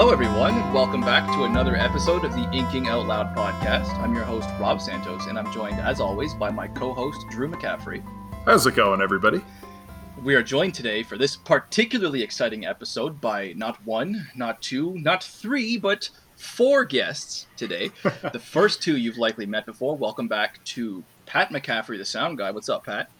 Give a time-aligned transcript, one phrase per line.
[0.00, 0.72] Hello, everyone.
[0.72, 3.94] Welcome back to another episode of the Inking Out Loud podcast.
[3.98, 7.50] I'm your host, Rob Santos, and I'm joined, as always, by my co host, Drew
[7.50, 8.02] McCaffrey.
[8.46, 9.42] How's it going, everybody?
[10.24, 15.22] We are joined today for this particularly exciting episode by not one, not two, not
[15.22, 17.90] three, but four guests today.
[18.32, 19.94] the first two you've likely met before.
[19.98, 22.50] Welcome back to Pat McCaffrey, the sound guy.
[22.52, 23.10] What's up, Pat?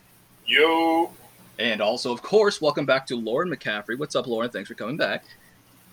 [0.46, 1.12] Yo.
[1.58, 3.98] And also, of course, welcome back to Lauren McCaffrey.
[3.98, 4.48] What's up, Lauren?
[4.48, 5.24] Thanks for coming back.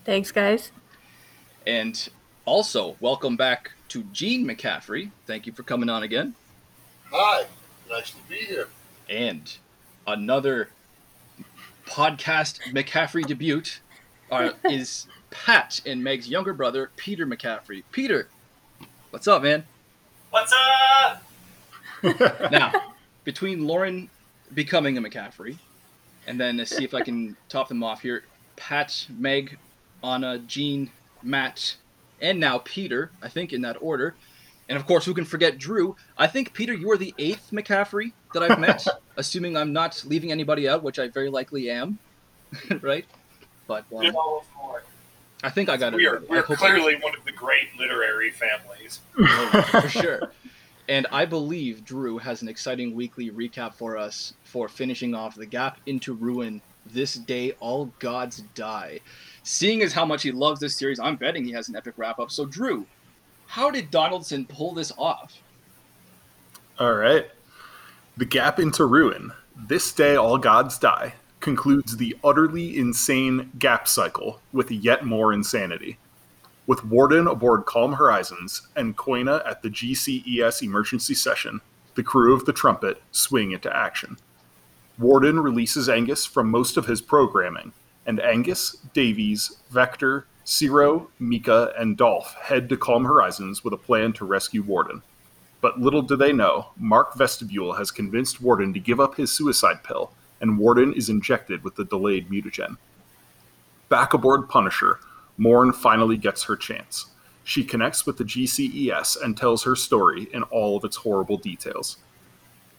[0.07, 0.71] Thanks, guys.
[1.65, 2.07] And
[2.45, 5.11] also, welcome back to Gene McCaffrey.
[5.25, 6.33] Thank you for coming on again.
[7.11, 7.45] Hi.
[7.89, 8.69] Nice to be here.
[9.09, 9.53] And
[10.07, 10.69] another
[11.85, 13.63] podcast McCaffrey debut
[14.31, 17.83] uh, is Pat and Meg's younger brother, Peter McCaffrey.
[17.91, 18.29] Peter,
[19.09, 19.65] what's up, man?
[20.29, 20.53] What's
[21.01, 21.21] up?
[22.49, 22.93] now,
[23.25, 24.09] between Lauren
[24.53, 25.57] becoming a McCaffrey,
[26.27, 28.23] and then to see if I can top them off here,
[28.55, 29.57] Pat, Meg,
[30.03, 30.91] Anna, Gene,
[31.23, 31.75] Matt,
[32.21, 34.15] and now Peter, I think in that order.
[34.69, 35.95] And of course, who can forget Drew?
[36.17, 38.85] I think, Peter, you are the eighth McCaffrey that I've met,
[39.17, 41.99] assuming I'm not leaving anybody out, which I very likely am,
[42.81, 43.05] right?
[43.65, 44.13] But um,
[45.43, 46.13] I think I got we it.
[46.13, 48.99] Are, we're clearly one of the great literary families.
[49.71, 50.31] for sure.
[50.89, 55.45] And I believe Drew has an exciting weekly recap for us for finishing off The
[55.45, 56.61] Gap into Ruin
[56.93, 58.99] this day all gods die.
[59.43, 62.19] Seeing as how much he loves this series, I'm betting he has an epic wrap
[62.19, 62.31] up.
[62.31, 62.85] So, Drew,
[63.45, 65.41] how did Donaldson pull this off?
[66.79, 67.27] All right.
[68.17, 69.31] The Gap into Ruin.
[69.55, 75.97] This day all gods die concludes the utterly insane gap cycle with yet more insanity.
[76.65, 81.61] With Warden aboard Calm Horizons and Koina at the GCES emergency session,
[81.95, 84.17] the crew of the Trumpet swing into action.
[84.99, 87.71] Warden releases Angus from most of his programming,
[88.07, 94.11] and Angus, Davies, Vector, Ciro, Mikka, and Dolph head to Calm Horizons with a plan
[94.13, 95.03] to rescue Warden.
[95.61, 99.83] But little do they know, Marc Vestabule has convinced Warden to give up his suicide
[99.83, 102.77] pill, and Warden is injected with the delayed mutagen.
[103.89, 104.99] Back aboard Punisher,
[105.37, 107.07] Morn finally gets her chance.
[107.43, 111.97] She connects with the GCES and tells her story in all of its horrible details.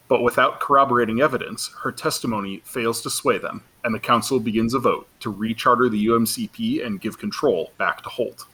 [0.08, 4.78] But without corroborating evidence, her testimony fails to sway them, and the Council begins a
[4.78, 8.46] vote to recharter the UMCP and give control back to Holt.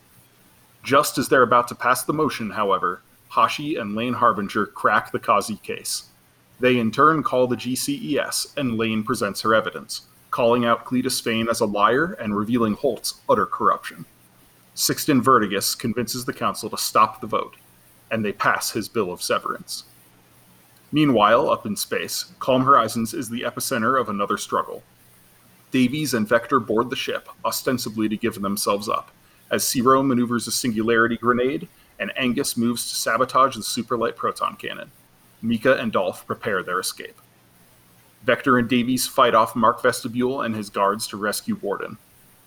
[0.83, 5.19] Just as they're about to pass the motion, however, Hashi and Lane Harbinger crack the
[5.19, 6.11] Kazi case.
[6.61, 11.49] They in turn call the GCES, and Lane presents her evidence, calling out Cleatus Fane
[11.49, 14.05] as a liar and revealing Holt's utter corruption.
[14.75, 17.55] Sixten Vertigus convinces the Council to stop the vote,
[18.11, 19.85] and they pass his bill of severance.
[20.95, 24.85] Meanwhile, up in space, Calm Horizons is the epicenter of another struggle.
[25.73, 29.11] Davies and Vector board the ship, ostensibly to give themselves up,
[29.51, 31.67] as Ciro maneuvers a singularity grenade,
[31.99, 34.93] and Angus moves to sabotage the superlight proton cannon.
[35.43, 37.21] Mikka and Dolph prepare their escape.
[38.23, 41.99] Vector and Davies fight off Marc Vestabule and his guards to rescue Warden.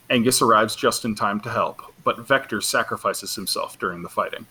[0.10, 4.46] Angus arrives just in time to help, but Vector sacrifices himself during the fighting.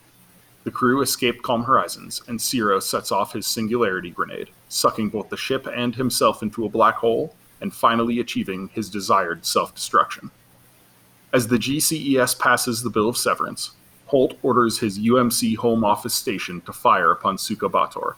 [0.66, 5.36] The crew escape Calm Horizons, and Ciro sets off his singularity grenade, sucking both the
[5.36, 10.28] ship and himself into a black hole, and finally achieving his desired self destruction.
[11.32, 16.60] As the GCES passes the Bill of Severance, Holt orders his UMC home office station
[16.62, 18.14] to fire upon Suka Bator.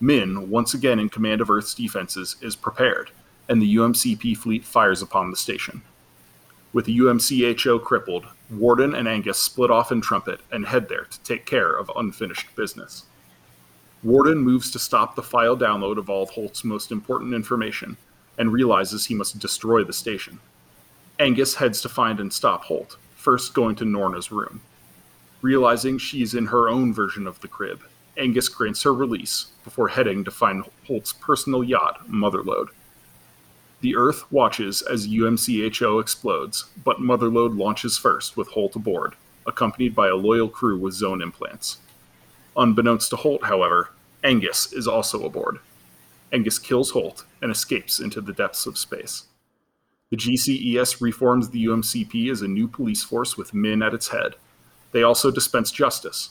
[0.00, 3.10] Min, once again in command of Earth's defenses, is prepared,
[3.48, 5.82] and the UMCP fleet fires upon the station.
[6.72, 11.20] With the UMCHO crippled, Warden and Angus split off in Trumpet and head there to
[11.20, 13.04] take care of unfinished business.
[14.02, 17.96] Warden moves to stop the file download of all of Holt's most important information
[18.36, 20.38] and realizes he must destroy the station.
[21.18, 24.60] Angus heads to find and stop Holt, first going to Norna's room.
[25.42, 27.82] Realizing she's in her own version of the crib,
[28.16, 32.68] Angus grants her release before heading to find Holt's personal yacht, Motherlode.
[33.80, 39.14] The Earth watches as UMCHO explodes, but Motherlode launches first with Holt aboard,
[39.46, 41.78] accompanied by a loyal crew with zone implants.
[42.56, 43.90] Unbeknownst to Holt, however,
[44.24, 45.60] Angus is also aboard.
[46.32, 49.26] Angus kills Holt and escapes into the depths of space.
[50.10, 54.34] The GCES reforms the UMCP as a new police force with Min at its head.
[54.90, 56.30] They also dispense justice.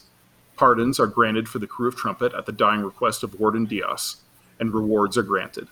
[0.58, 4.18] Pardons are granted for the crew of Trumpet at the dying request of Warden Dios,
[4.60, 5.70] and rewards are granted.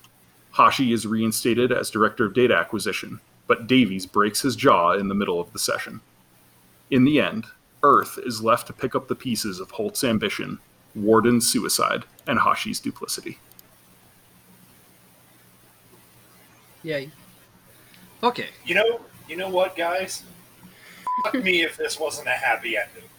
[0.55, 5.13] Hashi is reinstated as Director of Data Acquisition, but Davies breaks his jaw in the
[5.15, 5.99] middle of the session.
[6.89, 7.45] In the end,
[7.83, 10.59] Earth is left to pick up the pieces of Holt's ambition,
[10.95, 13.37] Warden's suicide, and Hashi's duplicity.
[16.83, 17.09] Yay.
[18.23, 18.47] Okay.
[18.65, 20.23] You know, you know what, guys?
[21.25, 23.09] Fuck me if this wasn't a happy ending.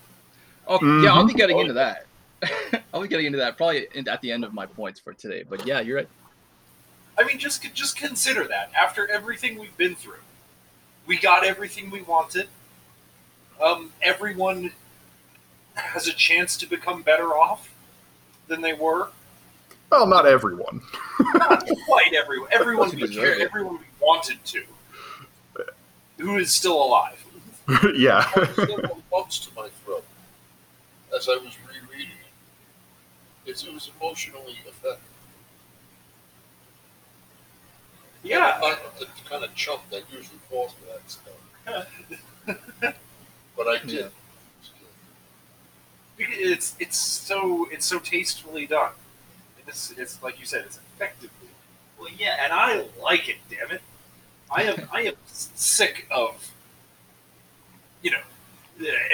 [0.66, 1.36] Oh, yeah, I'll be Mhm.
[1.36, 2.06] getting Oh, into that.
[2.94, 5.44] I'll be getting into that probably at the end of my points for today.
[5.48, 6.08] But yeah, you're right.
[7.18, 8.70] I mean, just just consider that.
[8.78, 10.14] After everything we've been through,
[11.06, 12.48] we got everything we wanted.
[13.60, 14.72] Um, everyone
[15.74, 17.72] has a chance to become better off
[18.48, 19.10] than they were.
[19.90, 20.82] Well, not everyone.
[21.34, 22.48] Not quite everyone.
[22.52, 24.62] Everyone we everyone we wanted to,
[26.18, 27.24] who is still alive.
[27.96, 28.28] yeah.
[29.10, 30.04] bumps to my throat
[31.16, 33.50] as I was rereading it.
[33.50, 34.98] It's, it was emotionally effective.
[38.26, 41.34] Yeah, I'm not the kind of chump that usually falls for that stuff.
[43.56, 44.10] but I did.
[46.18, 46.26] Yeah.
[46.28, 48.92] it's it's so it's so tastefully done.
[49.66, 51.48] It's it's like you said, it's effectively.
[51.98, 53.36] Well, yeah, and I like it.
[53.48, 53.82] Damn it,
[54.50, 56.50] I am I am sick of
[58.02, 58.22] you know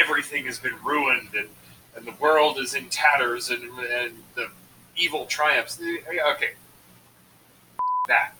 [0.02, 1.48] everything has been ruined and
[1.94, 4.48] and the world is in tatters and and the
[4.96, 5.78] evil triumphs.
[5.80, 6.52] Okay,
[8.08, 8.32] that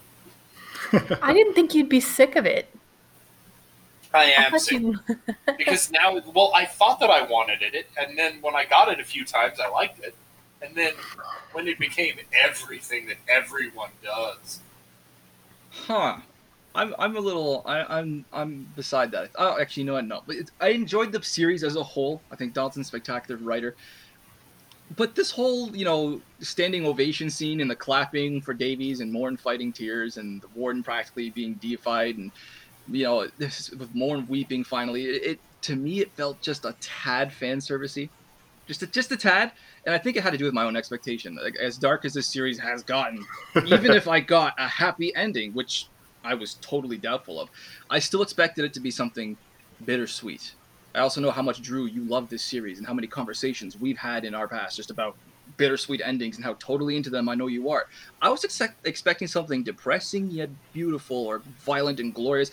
[1.21, 2.69] I didn't think you'd be sick of it.
[4.13, 4.99] I I am thought sick you-
[5.57, 8.99] because now well I thought that I wanted it and then when I got it
[8.99, 10.15] a few times I liked it
[10.61, 10.93] and then
[11.53, 14.59] when it became everything that everyone does.
[15.71, 16.17] Huh.
[16.75, 19.29] I'm I'm a little I, I'm I'm beside that.
[19.35, 20.05] Oh, actually, you know what?
[20.05, 22.21] No, but it's, I enjoyed the series as a whole.
[22.31, 23.75] I think Dalton's a spectacular writer.
[24.95, 29.37] But this whole you know standing ovation scene and the clapping for Davies and Morn
[29.37, 32.31] fighting tears and the warden practically being deified and
[32.89, 36.75] you know this with Morn weeping finally it, it to me it felt just a
[36.79, 38.09] tad fan servicey,
[38.67, 39.51] just a, just a tad.
[39.85, 41.35] And I think it had to do with my own expectation.
[41.35, 43.25] Like, as dark as this series has gotten,
[43.65, 45.87] even if I got a happy ending, which
[46.23, 47.49] I was totally doubtful of,
[47.89, 49.35] I still expected it to be something
[49.83, 50.53] bittersweet.
[50.95, 53.97] I also know how much Drew you love this series and how many conversations we've
[53.97, 55.15] had in our past just about
[55.57, 57.87] bittersweet endings and how totally into them I know you are.
[58.21, 62.51] I was expect- expecting something depressing yet beautiful or violent and glorious.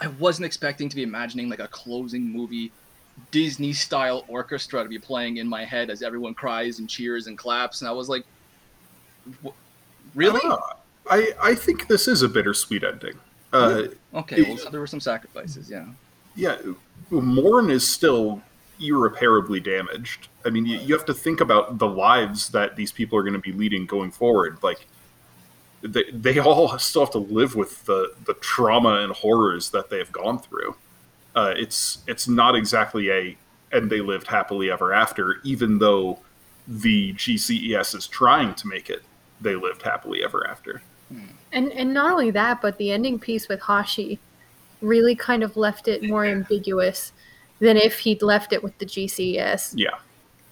[0.00, 2.70] I wasn't expecting to be imagining like a closing movie
[3.30, 7.38] Disney style orchestra to be playing in my head as everyone cries and cheers and
[7.38, 8.24] claps and I was like
[10.14, 10.40] really?
[10.44, 10.76] Ah,
[11.08, 13.14] I, I think this is a bittersweet ending.
[13.52, 15.86] Uh, Okay, well, so there were some sacrifices, yeah.
[16.34, 16.56] yeah,
[17.10, 18.42] Morn is still
[18.80, 20.28] irreparably damaged.
[20.44, 23.34] I mean, you, you have to think about the lives that these people are going
[23.34, 24.58] to be leading going forward.
[24.62, 24.86] Like,
[25.82, 30.10] they, they all still have to live with the, the trauma and horrors that they've
[30.10, 30.74] gone through.
[31.34, 33.36] Uh, it's it's not exactly a
[33.70, 36.18] and they lived happily ever after, even though
[36.66, 39.02] the GCES is trying to make it
[39.40, 40.82] they lived happily ever after.
[41.52, 44.18] And and not only that, but the ending piece with Hashi
[44.80, 47.12] really kind of left it more ambiguous
[47.58, 49.74] than if he'd left it with the GCS.
[49.76, 49.90] Yeah.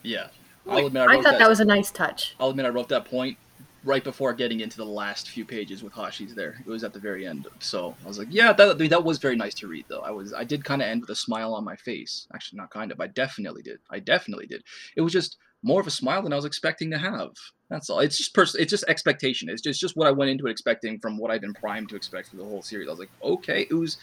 [0.03, 0.29] Yeah.
[0.67, 2.35] I'll admit I, I thought that, that was a nice touch.
[2.41, 3.37] I'll admit I wrote that point
[3.85, 6.57] right before getting into the last few pages with Hashi's there.
[6.67, 7.47] It was at the very end.
[7.59, 10.01] So I was like, yeah, that, that was very nice to read though.
[10.01, 12.27] I was I did kind of end with a smile on my face.
[12.35, 13.01] Actually not kind of.
[13.01, 13.79] I definitely did.
[13.91, 14.63] I definitely did.
[14.97, 17.31] It was just more of a smile than I was expecting to have.
[17.71, 18.01] That's all.
[18.01, 19.49] It's just pers- it's just expectation.
[19.49, 21.97] It's just, just what I went into it expecting from what I've been primed to
[21.97, 22.89] expect for the whole series.
[22.89, 23.97] I was like, okay, it was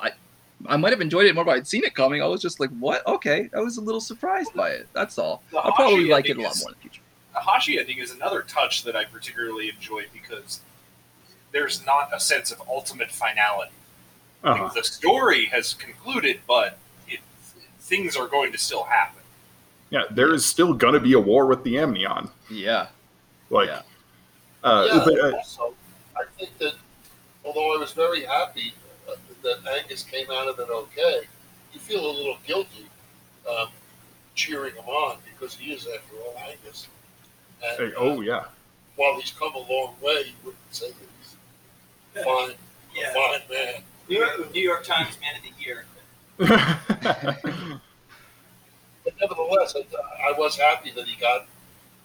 [0.00, 0.10] I
[0.66, 2.22] I might have enjoyed it more, but I'd seen it coming.
[2.22, 3.06] I was just like, what?
[3.06, 3.50] Okay.
[3.54, 4.88] I was a little surprised by it.
[4.92, 5.42] That's all.
[5.56, 7.00] I'll probably like it a lot is- more in the future.
[7.34, 10.60] The Hashi ending is another touch that I particularly enjoy because
[11.50, 13.72] there's not a sense of ultimate finality.
[14.44, 14.68] Uh-huh.
[14.74, 17.18] the story has concluded, but it,
[17.80, 19.22] things are going to still happen.
[19.90, 22.28] Yeah, there is still going to be a war with the Amnion.
[22.50, 22.88] Yeah.
[23.50, 23.82] Like, Yeah.
[24.62, 25.74] uh, yeah, but, uh, also,
[26.16, 26.74] I think that
[27.44, 28.74] although I was very happy
[29.44, 31.22] that Angus came out of it okay,
[31.72, 32.86] you feel a little guilty
[33.48, 33.68] um,
[34.34, 36.88] cheering him on because he is, after all, Angus.
[37.62, 38.44] And, hey, oh yeah.
[38.96, 41.36] while he's come a long way, you wouldn't say that he's
[42.20, 42.56] a fine,
[42.94, 43.10] Yeah.
[43.10, 43.82] a fine man.
[44.08, 45.84] New York, New York Times Man of the Year.
[49.04, 51.46] But nevertheless, I, I was happy that he got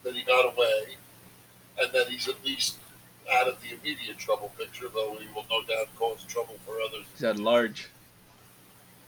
[0.04, 0.98] that he got away,
[1.80, 2.78] and that he's at least
[3.34, 7.06] out of the immediate trouble picture, though he will no doubt cause trouble for others.
[7.14, 7.90] He's at large.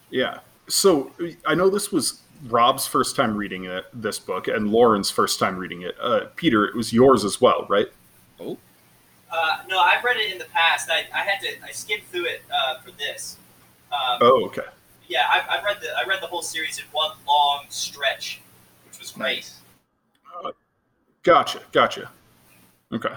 [0.09, 0.39] yeah.
[0.67, 1.11] So
[1.45, 5.57] I know this was Rob's first time reading it, this book, and Lauren's first time
[5.57, 5.95] reading it.
[5.99, 7.87] Uh, Peter, it was yours as well, right?
[8.39, 10.89] Uh, no, I've read it in the past.
[10.89, 13.37] I, I had to I skimmed through it uh, for this.
[13.91, 14.63] Um, Oh, okay.
[15.07, 18.41] Yeah, I, I read the I read the whole series in one long stretch,
[18.87, 19.35] which was great.
[19.37, 19.57] Nice.
[21.23, 22.09] Gotcha, gotcha.
[22.91, 23.13] Okay.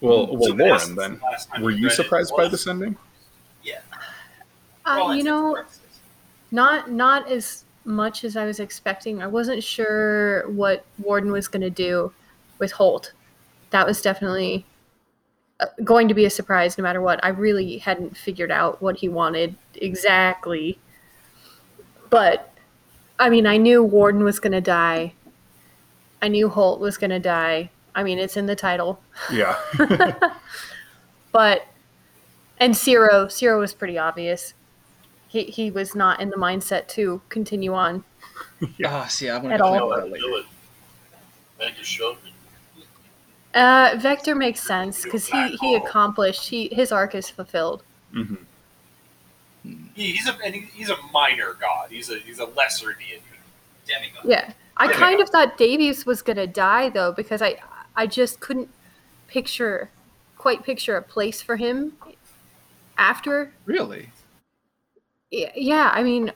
[0.00, 1.20] Well, well, So Lauren, then,
[1.62, 2.96] were you surprised by was- this ending?
[3.62, 3.80] Yeah.
[4.84, 5.64] Uh, you know,
[6.52, 9.22] Not not as much as I was expecting.
[9.22, 12.12] I wasn't sure what Warden was going to do
[12.58, 13.12] with Holt.
[13.70, 14.64] That was definitely
[15.60, 17.24] uh, going to be a surprise no matter what.
[17.24, 20.78] I really hadn't figured out what he wanted exactly.
[22.10, 22.52] But
[23.18, 25.14] I mean, I knew Warden was going to die.
[26.22, 27.70] I knew Holt was going to die.
[27.96, 29.00] I mean, it's in the title.
[29.32, 29.56] Yeah.
[31.32, 31.66] but
[32.60, 34.54] and Ciro, Ciro was pretty obvious.
[35.28, 38.04] He he was not in the mindset to continue on.
[38.78, 38.94] Yeah.
[38.94, 39.76] Ah, see, I'm gonna At go all.
[39.76, 40.26] about No, that later.
[40.26, 40.44] do it.
[41.62, 42.32] Angus showed me.
[43.54, 47.82] Uh, Vector makes sense because he he accomplished he his arc is fulfilled.
[48.14, 48.34] Mm-hmm.
[49.94, 51.90] He, he's a and he, he's a minor god.
[51.90, 53.22] He's a he's a lesser deity.
[53.86, 54.22] Demigod.
[54.24, 54.92] Yeah, I Yeah.
[54.98, 57.56] kind of thought Davies was gonna die though because I
[57.96, 58.68] I just couldn't
[59.26, 59.90] picture
[60.36, 61.94] quite picture a place for him
[62.98, 63.52] after.
[63.64, 64.10] Really?
[65.30, 66.32] Yeah, yeah I mean,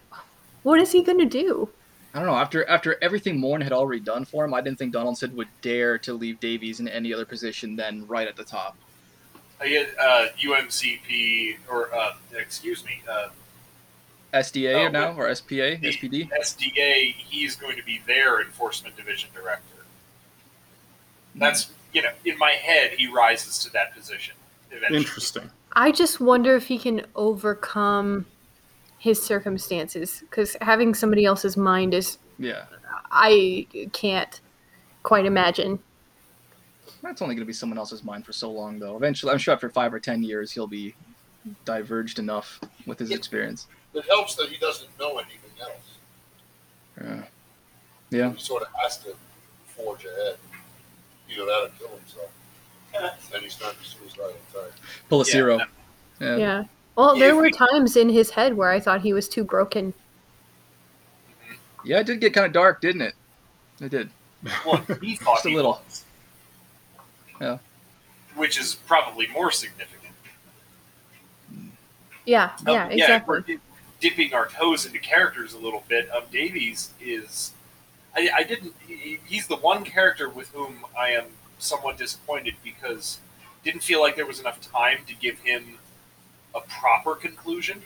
[0.63, 1.69] what is he gonna do?
[2.13, 2.35] I don't know.
[2.35, 5.99] After after everything Morn had already done for him, I didn't think Donaldson would dare
[5.99, 8.77] to leave Davies in any other position than right at the top.
[9.61, 13.29] Uh, he had, uh, UMCP or uh, excuse me, uh,
[14.35, 16.29] SDA Oh, or now or SPA, the SPD.
[16.43, 17.15] SDA.
[17.15, 19.80] He's going to be their enforcement division director.
[21.41, 24.35] That's you know, in my head, he rises to that position
[24.71, 25.01] eventually.
[25.01, 25.51] Interesting.
[25.73, 28.27] I just wonder if he can overcome
[28.99, 32.65] his circumstances because having somebody else's mind is Yeah,
[33.11, 34.41] I can't
[35.03, 35.79] quite imagine.
[37.03, 38.97] that's only going to be someone else's mind for so long, though.
[38.97, 40.95] Eventually, I'm sure after five or ten years, he'll be
[41.65, 43.17] diverged enough with his Yeah.
[43.17, 43.67] experience.
[43.95, 45.99] It helps that he doesn't know anything else.
[47.03, 47.23] Yeah.
[48.11, 48.33] Yeah.
[48.35, 49.15] He sort of has to
[49.75, 50.37] forge ahead.
[51.31, 52.31] Either that or kill himself.
[53.35, 54.73] and he's not suicidal type.
[55.09, 55.57] Pull a Yeah, zero.
[55.59, 55.65] no.
[56.21, 56.37] Yeah.
[56.37, 56.65] Yeah.
[56.97, 59.95] Well, there were times in his head where I thought he was too broken.
[61.85, 63.15] Yeah, it did get kind of dark, didn't it?
[63.81, 64.11] It did.
[64.67, 65.81] Well, he thought Just a he little.
[65.87, 66.05] was.
[67.41, 67.59] Yeah.
[68.35, 69.97] Which is probably more significant.
[72.27, 73.41] Yeah, Um, yeah, we're exactly.
[73.47, 73.59] di-
[74.01, 76.09] dipping our toes into characters a little bit.
[76.15, 77.53] Um, Davies is.
[78.15, 78.75] I, I didn't.
[78.87, 81.27] He, he's the one character with whom I am
[81.59, 83.19] somewhat disappointed because
[83.65, 85.79] didn't feel like there was enough time to give him
[86.55, 87.83] a proper conclusion.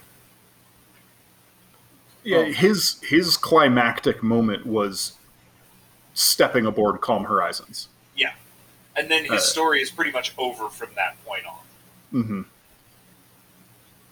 [2.23, 5.12] Yeah, his his climactic moment was
[6.14, 7.88] stepping aboard Calm Horizons.
[8.16, 8.33] Yeah,
[8.97, 11.59] and then his Uh, story is pretty much over from that point on.
[12.12, 12.43] Mm hmm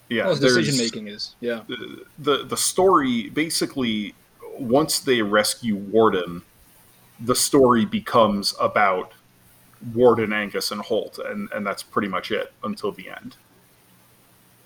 [0.08, 1.34] Yeah, well, decision making is.
[1.40, 1.62] Yeah.
[1.68, 4.14] the, the the story basically
[4.58, 6.42] once they rescue Warden,
[7.20, 9.12] the story becomes about
[9.94, 13.36] Warden, Angus, and Holt, and and that's pretty much it until the end.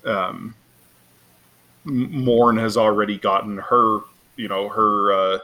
[0.05, 0.55] Um,
[1.83, 4.01] Morn has already gotten her,
[4.35, 5.39] you know, her uh,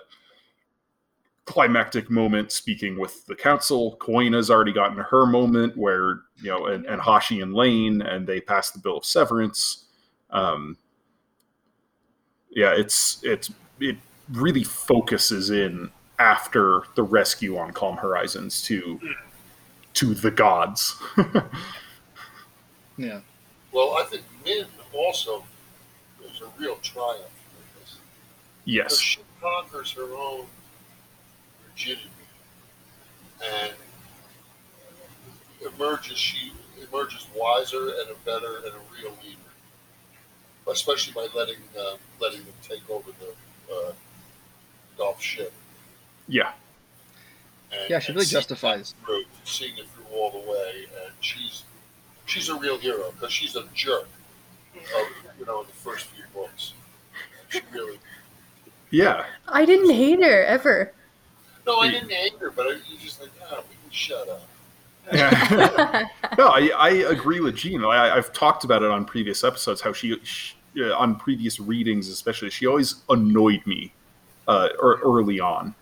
[1.46, 3.98] climactic moment speaking with the council.
[4.00, 8.42] Koina's already gotten her moment where you know, and, and Hashi and Lane, and they
[8.42, 9.86] pass the bill of severance.
[10.30, 10.78] Um,
[12.52, 13.98] yeah, it's it's it
[14.34, 19.00] really focuses in after the rescue on Calm Horizons to
[19.94, 20.96] to the gods.
[22.98, 23.20] Yeah.
[23.72, 25.44] Well, I think Min also
[26.24, 27.98] is a real triumph in this.
[28.66, 29.00] Because yes.
[29.00, 30.46] she conquers her own
[31.68, 32.10] rigidity
[33.44, 33.74] and
[35.74, 39.40] emerges she emerges wiser and a better and a real leader.
[40.70, 43.92] Especially by letting uh, letting them take over the uh,
[44.98, 45.54] Dolph ship.
[46.28, 46.52] Yeah.
[47.72, 48.96] And, Yeah, she really justifies.
[49.02, 51.64] it through, seeing it through all the way, and she's
[52.26, 54.08] she's a real hero because she's a jerk.
[54.76, 55.08] Of,
[55.40, 56.74] you know, in the first few books,
[57.50, 58.00] she really.
[58.90, 59.26] Yeah.
[59.48, 60.94] I didn't hate her ever.
[61.66, 64.48] No, I didn't hate her, but I, you just like, ah, we can shut up.
[65.12, 66.08] Yeah.
[66.38, 67.84] no, I, I agree with Gene.
[67.84, 69.82] I, I've talked about it on previous episodes.
[69.82, 73.94] How she, she uh, on previous readings, especially, she always annoyed me
[74.48, 75.74] uh, or early on,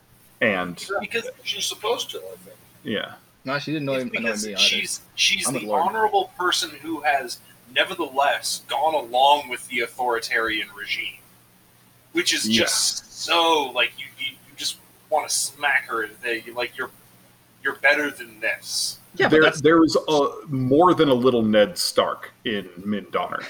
[0.41, 2.57] and Because She's supposed to, I think.
[2.83, 3.13] yeah,
[3.45, 4.09] No, she didn't know It's him.
[4.15, 7.39] Annoy because me she's she's I'm the honorable person who has
[7.75, 11.19] nevertheless gone along with the authoritarian regime,
[12.11, 12.63] which is Yeah.
[12.63, 14.77] just so like you, you, you just
[15.09, 16.91] want to smack her and say like you're
[17.63, 18.97] you're better than this.
[19.15, 23.05] Yeah, but there that's there is a more than a little Ned Stark in Min
[23.11, 23.41] Donner.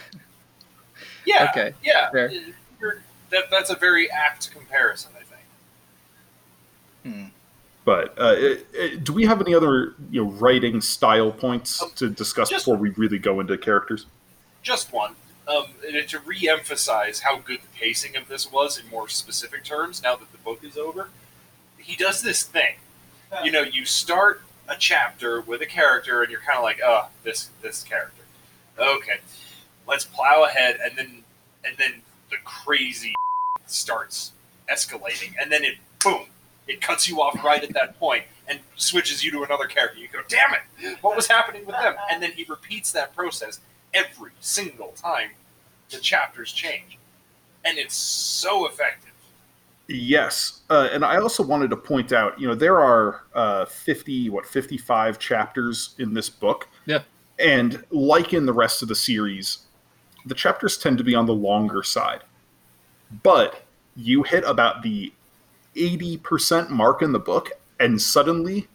[1.26, 2.10] Yeah, Okay, yeah.
[2.10, 2.32] fair.
[3.32, 7.16] You're, that, that's a very apt comparison, I think.
[7.16, 7.26] Hmm.
[7.84, 11.92] But uh, it, it- do we have any other you know writing style points Um,
[11.96, 14.06] to discuss just- before we really go into characters?
[14.62, 15.16] Just one.
[15.48, 20.04] um, and to re-emphasize how good the pacing of this was in more specific terms,
[20.04, 21.10] now that the book is over,
[21.80, 22.76] he does this thing.
[23.44, 27.08] You know, you start a chapter with a character, and you're kind of like, oh,
[27.24, 28.22] this this character.
[28.78, 29.20] Okay,
[29.88, 31.24] let's plow ahead, and then
[31.66, 33.14] and then the crazy
[33.68, 34.32] starts
[34.72, 36.26] escalating, and then it boom,
[36.68, 40.00] it cuts you off right at that point and switches you to another character.
[40.00, 41.94] You go, damn it, what was happening with them?
[42.10, 43.60] And then he repeats that process
[43.94, 45.30] every single time
[45.92, 46.98] the chapters change,
[47.64, 49.12] and it's so effective.
[49.88, 54.30] Yes, uh, and I also wanted to point out, you know, there are uh, fifty,
[54.30, 56.70] what, fifty-five chapters in this book.
[56.86, 57.02] Yeah.
[57.40, 59.60] And like in the rest of the series,
[60.26, 62.22] the chapters tend to be on the longer side.
[63.24, 63.64] But
[63.96, 65.14] you hit about the
[65.76, 68.68] eighty percent mark in the book, and suddenly,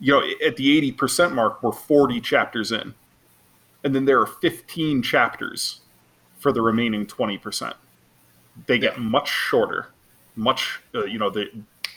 [0.00, 2.94] you know, at the eighty percent mark, we're forty chapters in,
[3.84, 5.80] and then there are fifteen chapters
[6.38, 7.76] for the remaining twenty percent
[8.66, 9.88] they get much shorter
[10.34, 11.46] much uh, you know the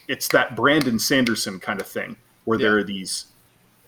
[0.07, 3.27] it's that brandon sanderson kind of thing where there are these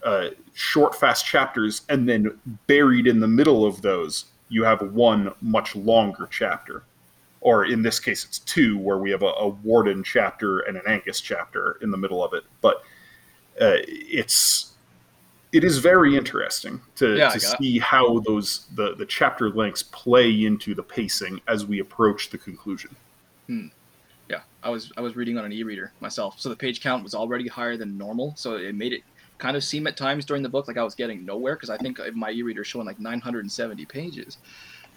[0.04, 5.34] uh, short fast chapters and then buried in the middle of those you have one
[5.42, 6.84] much longer chapter.
[7.40, 10.84] Or in this case it's two where we have a, a warden chapter and an
[10.88, 12.44] angus chapter in the middle of it.
[12.62, 12.84] But
[13.60, 14.74] uh, it's
[15.52, 17.58] it is very interesting to, Yeah, to got it.
[17.58, 22.38] see how those the, the chapter lengths play into the pacing as we approach the
[22.38, 22.96] conclusion.
[24.30, 27.14] Yeah, I was I was reading on an e-reader myself, so the page count was
[27.14, 29.04] already higher than normal, so it made it
[29.42, 31.78] kind of seem at times during the book like I was getting nowhere because I
[31.78, 34.38] think my e-reader showing like 970 pages.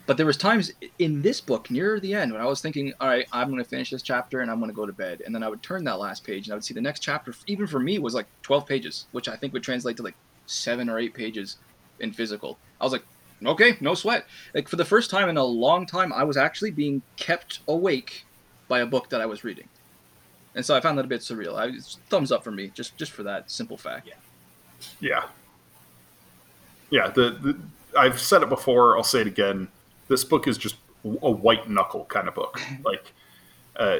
[0.06, 3.08] But there was times in this book near the end when I was thinking, all
[3.08, 5.34] right, I'm going to finish this chapter and I'm going to go to bed, and
[5.34, 7.34] then I would turn that last page and I would see the next chapter.
[7.46, 10.90] Even for me, was like 12 pages, which I think would translate to like seven
[10.90, 11.56] or eight pages
[12.00, 12.58] in physical.
[12.82, 13.04] I was like,
[13.44, 14.26] okay, no sweat.
[14.54, 18.26] Like for the first time in a long time, I was actually being kept awake
[18.68, 19.68] by a book that I was reading,
[20.54, 21.56] and so I found that a bit surreal.
[21.56, 21.78] I,
[22.10, 24.08] thumbs up for me, just just for that simple fact.
[25.00, 25.24] Yeah.
[26.90, 27.58] Yeah, the, the
[27.98, 29.68] I've said it before, I'll say it again.
[30.08, 32.60] This book is just a white knuckle kind of book.
[32.84, 33.12] like
[33.76, 33.98] uh,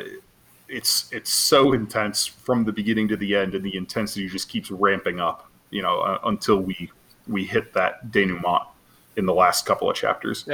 [0.69, 4.71] it's it's so intense from the beginning to the end and the intensity just keeps
[4.71, 6.91] ramping up, you know, uh, until we
[7.27, 8.67] we hit that denouement
[9.17, 10.45] in the last couple of chapters.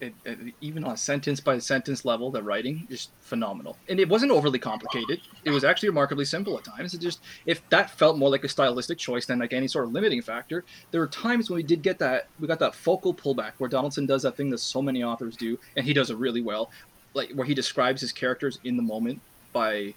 [0.00, 4.08] It, it, even on a sentence by sentence level, the writing is phenomenal, and it
[4.08, 5.20] wasn't overly complicated.
[5.44, 6.94] It was actually remarkably simple at times.
[6.94, 9.92] It just if that felt more like a stylistic choice than like any sort of
[9.92, 13.52] limiting factor, there were times when we did get that we got that focal pullback
[13.58, 16.42] where Donaldson does that thing that so many authors do, and he does it really
[16.42, 16.70] well,
[17.14, 19.20] like where he describes his characters in the moment
[19.52, 19.94] by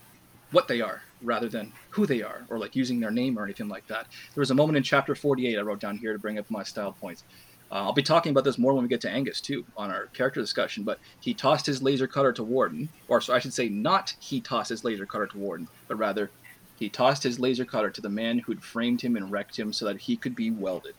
[0.51, 3.67] what they are rather than who they are or like using their name or anything
[3.67, 4.07] like that.
[4.33, 6.63] There was a moment in chapter 48 I wrote down here to bring up my
[6.63, 7.23] style points.
[7.71, 10.07] Uh, I'll be talking about this more when we get to Angus too on our
[10.07, 10.83] character discussion.
[10.83, 14.41] But he tossed his laser cutter to Warden, or so I should say, not he
[14.41, 16.29] tossed his laser cutter to Warden, but rather
[16.77, 19.85] he tossed his laser cutter to the man who'd framed him and wrecked him so
[19.85, 20.95] that he could be welded.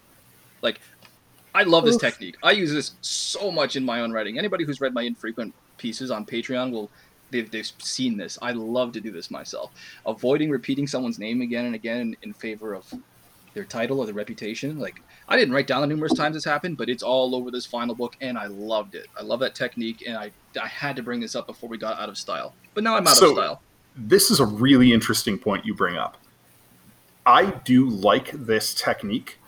[0.63, 0.81] Like,
[1.55, 2.01] I love this Oof.
[2.01, 2.37] technique.
[2.43, 4.39] I use this so much in my own writing.
[4.39, 6.89] Anybody who's read my infrequent pieces on Patreon will
[7.33, 8.39] they've, they've seen this.
[8.41, 9.73] I love to do this myself.
[10.07, 12.93] Avoiding repeating someone's name again and again in, in favor of
[13.55, 14.79] their title or their reputation.
[14.79, 17.67] Like I didn't write down the numerous times this happened, but it's all over this
[17.67, 19.07] final book, and I loved it.
[19.19, 21.99] I love that technique, and I I had to bring this up before we got
[21.99, 22.55] out of style.
[22.75, 23.63] But now I'm out So- of style.
[23.95, 26.17] This is a really interesting point you bring up.
[27.27, 29.39] I do like this technique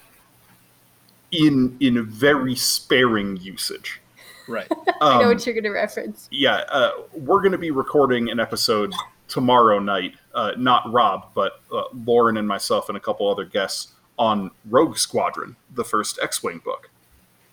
[1.31, 4.01] in in very sparing usage.
[4.47, 4.69] Right.
[5.01, 6.29] I know Um, what you're going to reference.
[6.31, 8.93] yeah, uh, we're going to be recording an episode
[9.27, 10.15] tomorrow night.
[10.35, 14.97] Uh, not Rob, but uh, Lauren and myself and a couple other guests on Rogue
[14.97, 16.89] Squadron, the first X-wing book,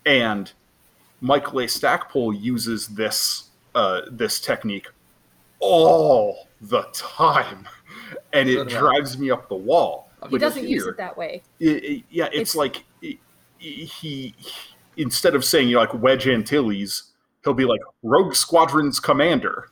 [0.05, 0.51] and
[1.21, 1.67] Michael A.
[1.67, 4.87] Stackpole uses this uh, this technique
[5.59, 7.67] all the time,
[8.33, 10.09] and it drives me up the wall.
[10.23, 11.41] He He But doesn't use it that way.
[11.59, 13.19] it- it- yeah, it's, It's- like he,
[13.85, 14.35] he
[14.97, 17.03] instead of saying you know, like Wedge Antilles,
[17.43, 19.69] he'll be like Rogue Squadron's commander.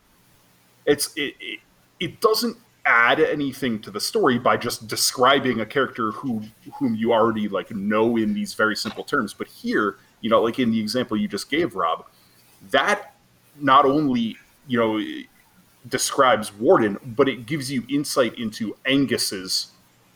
[0.86, 1.60] It's it, it
[1.99, 2.58] it doesn't
[2.89, 6.41] add anything to the story by just describing a character who
[6.80, 9.34] whom you already like know in these very simple terms.
[9.34, 12.06] But here, you know, like in the example you just gave, Rob,
[12.71, 13.13] that
[13.60, 14.99] not only you know
[15.88, 19.71] describes Warden, but it gives you insight into Angus's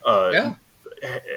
[0.06, 0.56] uh, Yeah.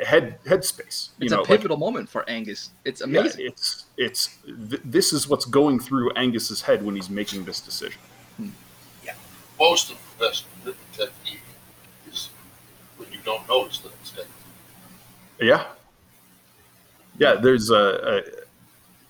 [0.05, 1.11] head headspace.
[1.18, 2.70] You It's know, a like, pivotal moment for Angus.
[2.85, 3.46] It's yeah, amazing.
[3.46, 4.38] it's it's
[4.70, 8.01] th- this is what's going through Angus's head when he's making this decision.
[9.05, 9.14] Yeah,
[9.61, 11.43] Most of the best written technique
[12.11, 12.31] is
[12.97, 14.31] when you don't notice that it's technique.
[15.41, 15.65] Yeah,
[17.19, 17.35] yeah.
[17.35, 18.23] There's a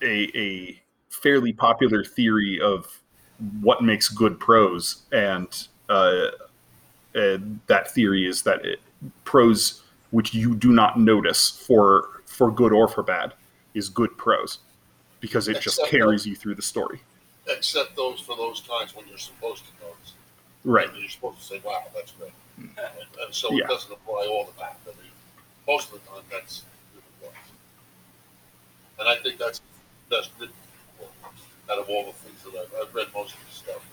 [0.01, 3.01] a, a, fairly popular theory of
[3.61, 6.27] what makes good prose, and uh,
[7.15, 8.79] uh, that theory is that it,
[9.23, 13.33] prose which you do not notice for for good or for bad
[13.73, 14.59] is good prose
[15.19, 17.01] because it just Except carries you through the story.
[17.47, 20.13] Except those for those times when you're supposed to notice.
[20.67, 20.89] Right.
[20.99, 22.31] You're supposed to say, wow, that's great.
[22.57, 23.63] And, and so Yeah.
[23.63, 24.75] it doesn't apply all the time.
[24.85, 25.11] I mean,
[25.65, 26.63] most of the time, that's
[27.21, 27.31] good.
[28.99, 29.61] And I think that's
[30.09, 30.53] that's written
[31.71, 33.85] out of all the things that I've, I've read most of the stuff.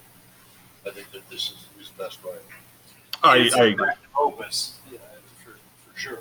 [0.87, 2.41] I think that this is his best writing.
[3.23, 3.91] I, It's I agree.
[4.19, 4.99] opus, yeah,
[5.45, 6.19] for, for sure.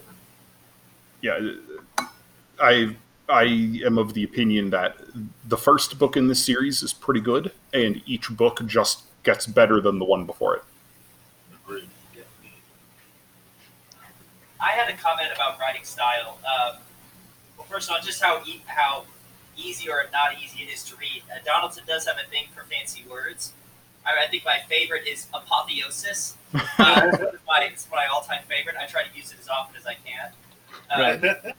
[1.21, 1.39] yeah
[2.59, 2.95] i
[3.29, 3.43] i
[3.85, 4.97] am of the opinion that
[5.47, 9.79] the first book in this series is pretty good and each book just gets better
[9.81, 10.63] than the one before it
[11.65, 11.89] Agreed.
[14.59, 16.37] I had a comment about writing style.
[16.45, 16.77] Um,
[17.57, 19.05] well, first of all, just how e- how
[19.57, 21.21] easy or not easy it is to read.
[21.31, 23.53] Uh, Donaldson does have a thing for fancy words.
[24.05, 26.37] I, I think my favorite is apotheosis.
[26.79, 28.75] Uh, it's my, it's my all-time favorite.
[28.79, 30.31] I try to use it as often as I can.
[30.91, 31.55] Uh, Right.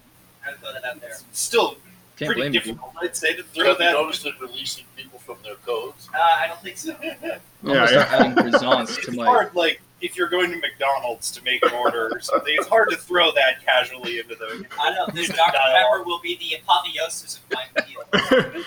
[0.46, 1.16] I'll throw that out there.
[1.32, 1.76] Still
[2.16, 2.60] Can't pretty blame you.
[2.60, 3.92] difficult, I'd say, to throw Have you that.
[3.92, 6.08] noticed it releasing people from their codes?
[6.14, 6.94] Uh, I don't think so.
[7.02, 8.16] I'm Yeah, gonna start yeah.
[8.16, 9.24] adding croissants to It's my.
[9.26, 12.54] hard, like if you're going to McDonald's to make an order or something.
[12.58, 14.64] It's hard to throw that casually into the.
[14.80, 15.14] I don't know.
[15.14, 18.64] This into Dr Pepper will be the apotheosis of my meal.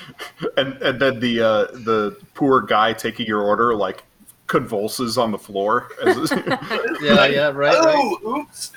[0.57, 4.03] and and then the uh the poor guy taking your order like
[4.47, 7.53] convulses on the floor Yeah, yeah, right.
[7.53, 7.95] right.
[7.97, 8.71] Oh, oops!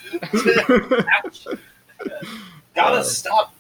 [1.25, 1.47] Ouch.
[2.75, 3.55] Gotta Uh, stop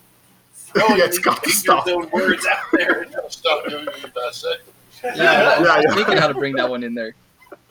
[0.74, 1.86] throwing Yeah, it's these gotta stop.
[1.88, 3.06] own words out there.
[3.28, 4.58] Stop doing your vasectomy.
[5.04, 5.94] Yeah, Yeah, I was yeah.
[5.94, 7.14] thinking how to bring that one in there.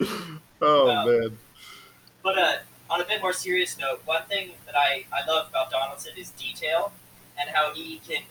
[0.62, 1.06] oh Wow.
[1.06, 1.38] man
[2.22, 2.52] But uh,
[2.90, 6.30] on a bit more serious note, one thing that I, I love about Donaldson is
[6.30, 6.92] detail
[7.38, 8.22] and how he can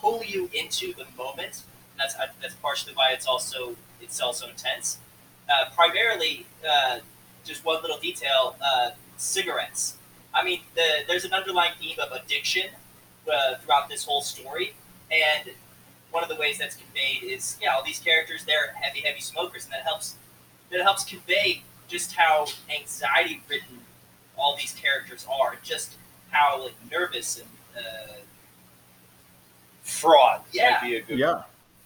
[0.00, 1.62] pull you into the moment.
[1.98, 4.98] That's uh, that's partially why it's also it's also intense.
[5.48, 6.98] Uh, primarily, uh,
[7.44, 9.96] just one little detail: uh, cigarettes.
[10.32, 12.70] I mean, the, there's an underlying theme of addiction
[13.32, 14.74] uh, throughout this whole story,
[15.10, 15.50] and
[16.10, 19.64] one of the ways that's conveyed is yeah, all these characters they're heavy, heavy smokers,
[19.64, 20.16] and that helps
[20.70, 23.78] that helps convey just how anxiety ridden
[24.36, 25.94] all these characters are, just
[26.30, 27.48] how like nervous and
[27.84, 28.12] uh,
[29.82, 30.78] Fraud Yeah.
[30.80, 31.18] might be a good.
[31.18, 31.42] yeah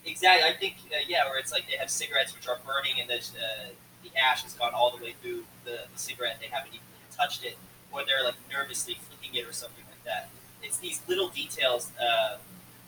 [0.06, 0.48] exactly.
[0.48, 3.16] I think uh, yeah, where it's like they have cigarettes which are burning and the
[3.16, 3.68] uh,
[4.02, 6.38] the ash has gone all the way through the, the cigarette.
[6.40, 7.56] They haven't even touched it,
[7.92, 10.28] or they're like nervously flicking it or something like that.
[10.62, 12.38] It's these little details uh,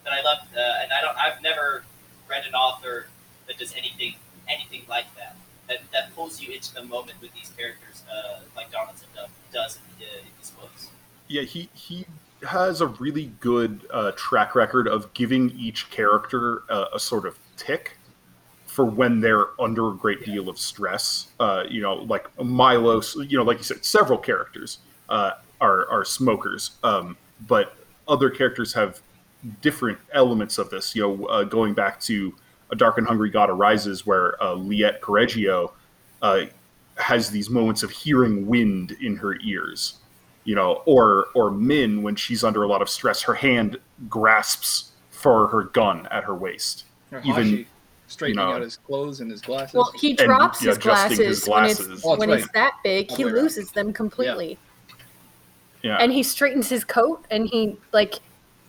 [0.04, 1.16] that I love, uh, and I don't.
[1.16, 1.84] I've never
[2.28, 3.06] read an author
[3.46, 4.14] that does anything
[4.48, 5.36] anything like that.
[5.68, 9.06] That, that pulls you into the moment with these characters, uh, like Donaldson
[9.52, 10.88] does, in, in his books.
[11.28, 12.06] yeah he he
[12.42, 17.38] has a really good uh, track record of giving each character uh, a sort of
[17.56, 17.98] tick
[18.66, 21.28] for when they're under a great deal of stress.
[21.38, 23.00] Uh, you know, like Milo.
[23.16, 24.78] You know, like you said, several characters
[25.08, 27.74] uh, are are smokers, um, but
[28.08, 29.00] other characters have
[29.60, 30.94] different elements of this.
[30.94, 32.34] You know, uh, going back to
[32.70, 35.72] A Dark and Hungry God Arises, where uh, Liete Corregio
[36.22, 36.42] uh,
[36.96, 39.96] has these moments of hearing wind in her ears
[40.44, 43.76] you know, or or Min when she's under a lot of stress, her hand
[44.08, 46.84] grasps for her gun at her waist.
[47.12, 47.66] Or Even, Hashi
[48.08, 49.74] straightening you know- out his clothes and his glasses.
[49.74, 52.38] Well, he drops yeah, his adjusting glasses, his when it's Oh, when right.
[52.40, 53.10] it's that big.
[53.10, 53.42] All He the way around.
[53.42, 54.56] loses them completely, Yeah,
[56.00, 58.16] and he straightens his coat, and he like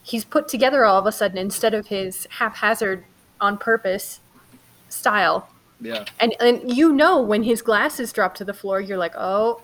[0.04, 3.04] he's put together all of a sudden instead of his haphazard,
[3.42, 4.22] on purpose
[4.90, 5.50] style.
[5.82, 6.06] yeah.
[6.20, 9.62] And and you know when his glasses drop to the floor, you're like, oh,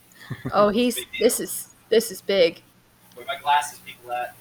[0.52, 2.62] oh, he's this is this is big.
[3.14, 4.34] Where my glasses people at?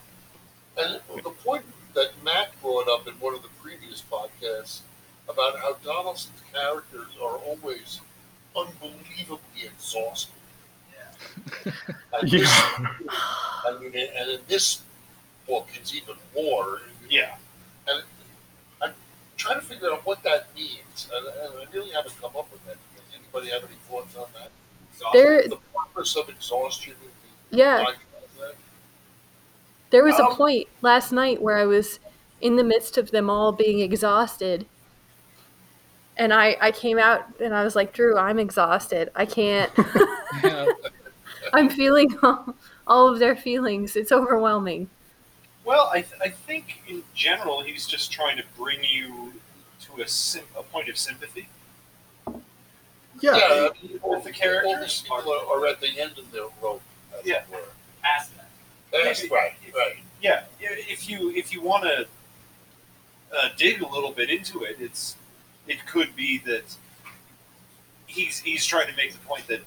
[0.78, 4.82] And the point that Matt brought up in one of the previous podcasts
[5.30, 8.02] about how Donaldson's characters are always
[8.56, 10.35] unbelievably exhausted.
[12.20, 12.88] And this, yeah,
[13.66, 14.82] I mean, and in this
[15.48, 16.82] book, it's even more.
[17.10, 17.36] Yeah.
[17.88, 18.04] And
[18.82, 18.94] I'm
[19.38, 22.66] trying to figure out what that means, and, and I really haven't come up with
[22.66, 22.78] that.
[22.96, 24.50] Does anybody have any thoughts on that?
[25.14, 26.94] There, The purpose of exhaustion.
[26.94, 27.10] in
[27.52, 27.86] the yeah.
[29.92, 32.00] There was a Um, point last night where I was
[32.42, 34.66] in the midst of them all being exhausted.
[36.18, 39.10] And I, I came out and I was like, Drew, I'm exhausted.
[39.16, 39.72] I can't.
[40.44, 40.66] yeah.
[41.54, 42.56] I'm feeling all,
[42.88, 43.96] all of their feelings.
[43.96, 44.90] It's overwhelming.
[45.64, 49.34] Well, I, th- I think in general he's just trying to bring you
[49.82, 51.48] to a sim- a point of sympathy.
[53.22, 53.32] yeah.
[53.34, 55.02] I mean, With the characters.
[55.02, 56.82] people are, are at the end of the rope,
[57.20, 57.42] as Yeah.
[57.42, 57.60] it were.
[58.04, 58.48] Past that.
[58.92, 59.96] That's right, right.
[60.22, 62.08] Yeah, if you if you want to
[63.36, 65.16] uh, dig a little bit into it, it's
[65.68, 66.76] it could be that
[68.06, 69.62] he's he's trying to make the point that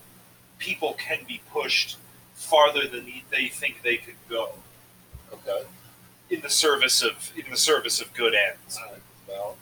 [0.58, 1.96] people can be pushed
[2.34, 4.50] farther than they think they could go
[5.32, 5.62] Okay.
[6.30, 8.78] in the service of in the service of good ends.
[8.78, 9.02] All right.
[9.28, 9.56] Well,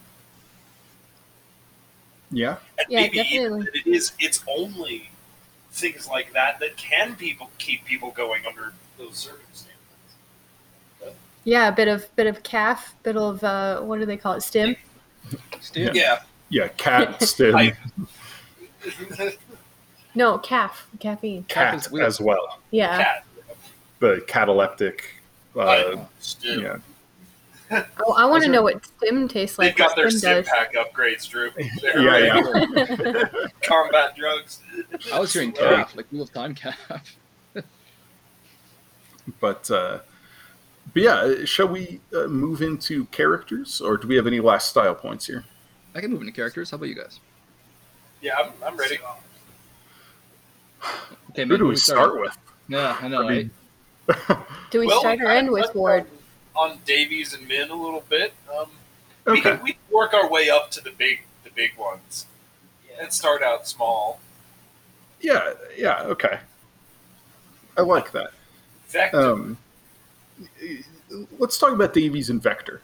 [2.30, 2.56] Yeah.
[2.78, 3.24] And Yeah, maybe even
[3.61, 3.62] definitely.
[3.64, 5.11] that it is it's only
[5.72, 9.72] things like that that can people keep people going under those circumstances.
[11.44, 14.40] Yeah, a bit of bit of calf, bit of uh, what do they call it?
[14.42, 14.74] Stim.
[15.61, 16.22] Still, Yeah.
[16.48, 16.68] Yeah.
[16.68, 17.54] Cat stim.
[17.56, 17.76] I-
[20.16, 21.44] No, calf, caffeine.
[21.44, 22.59] cat as well.
[22.70, 22.96] Yeah.
[22.96, 23.24] Cat.
[24.00, 25.05] The cataleptic.
[25.55, 26.76] Uh, I- still, yeah.
[27.98, 29.76] Oh, I want to know what stim tastes like.
[29.76, 31.50] They've got their stim stim pack upgrades, Drew.
[31.83, 33.24] They're Yeah, yeah.
[33.62, 34.61] combat drugs.
[35.12, 37.16] I was hearing calf, like Wheel of Time calf.
[39.40, 39.98] But uh,
[40.94, 44.94] but yeah, shall we uh, move into characters, or do we have any last style
[44.94, 45.44] points here?
[45.96, 46.70] I can move into characters.
[46.70, 47.18] How about you guys?
[48.22, 48.98] Yeah, I'm, I'm ready.
[51.31, 52.37] Okay, Who man, do we start with?
[52.68, 53.27] Yeah, I know.
[53.29, 53.51] I mean,
[54.70, 56.07] Do we Well, start or end with Ward?
[56.55, 58.33] On, on Davies and Min a little bit.
[58.57, 58.66] Um,
[59.27, 62.27] we, can, we can work our way up to the big the big ones
[62.88, 63.03] Yeah.
[63.05, 64.20] and start out small.
[65.20, 65.53] Yeah.
[65.77, 66.03] Yeah.
[66.03, 66.38] Okay.
[67.77, 68.31] I like that.
[68.88, 69.20] Vector.
[69.20, 69.59] Um,
[71.38, 72.81] let's talk about Davies and Vector.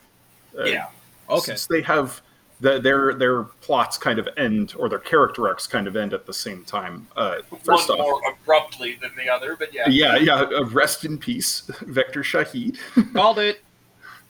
[0.59, 0.87] Uh, yeah.
[1.31, 1.41] Okay.
[1.47, 2.21] Since they have
[2.63, 6.25] the, their their plots kind of end, or their character arcs kind of end at
[6.27, 7.07] the same time.
[7.17, 9.89] Uh, first One off, more abruptly than the other, but yeah.
[9.89, 10.35] yeah, yeah.
[10.37, 12.79] Uh, rest in peace, Vector Shaheed.
[13.13, 13.63] Called it.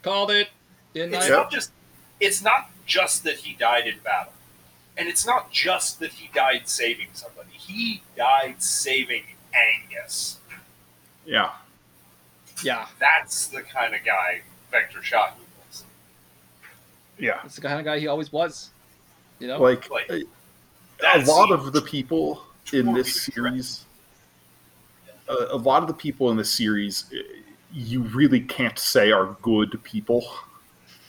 [0.03, 0.49] Called it.
[0.95, 1.29] Didn't It's I?
[1.31, 1.71] not just
[2.21, 4.33] it's not just that he died in battle.
[4.97, 7.49] And it's not just that he died saving somebody.
[7.53, 9.23] He died saving
[9.55, 10.39] Angus.
[11.25, 11.53] yeah.
[12.63, 15.42] Yeah, That's the kind of guy Vector Shockey was.
[17.23, 17.39] Yeah.
[17.43, 18.71] that's the kind of guy he always was.
[19.39, 19.63] You know.
[19.63, 20.25] Like Like, a,
[21.01, 23.85] a lot of the people in this series,
[25.29, 27.23] a, a lot of the people in this series, uh,
[27.73, 30.27] you really can't say are good people.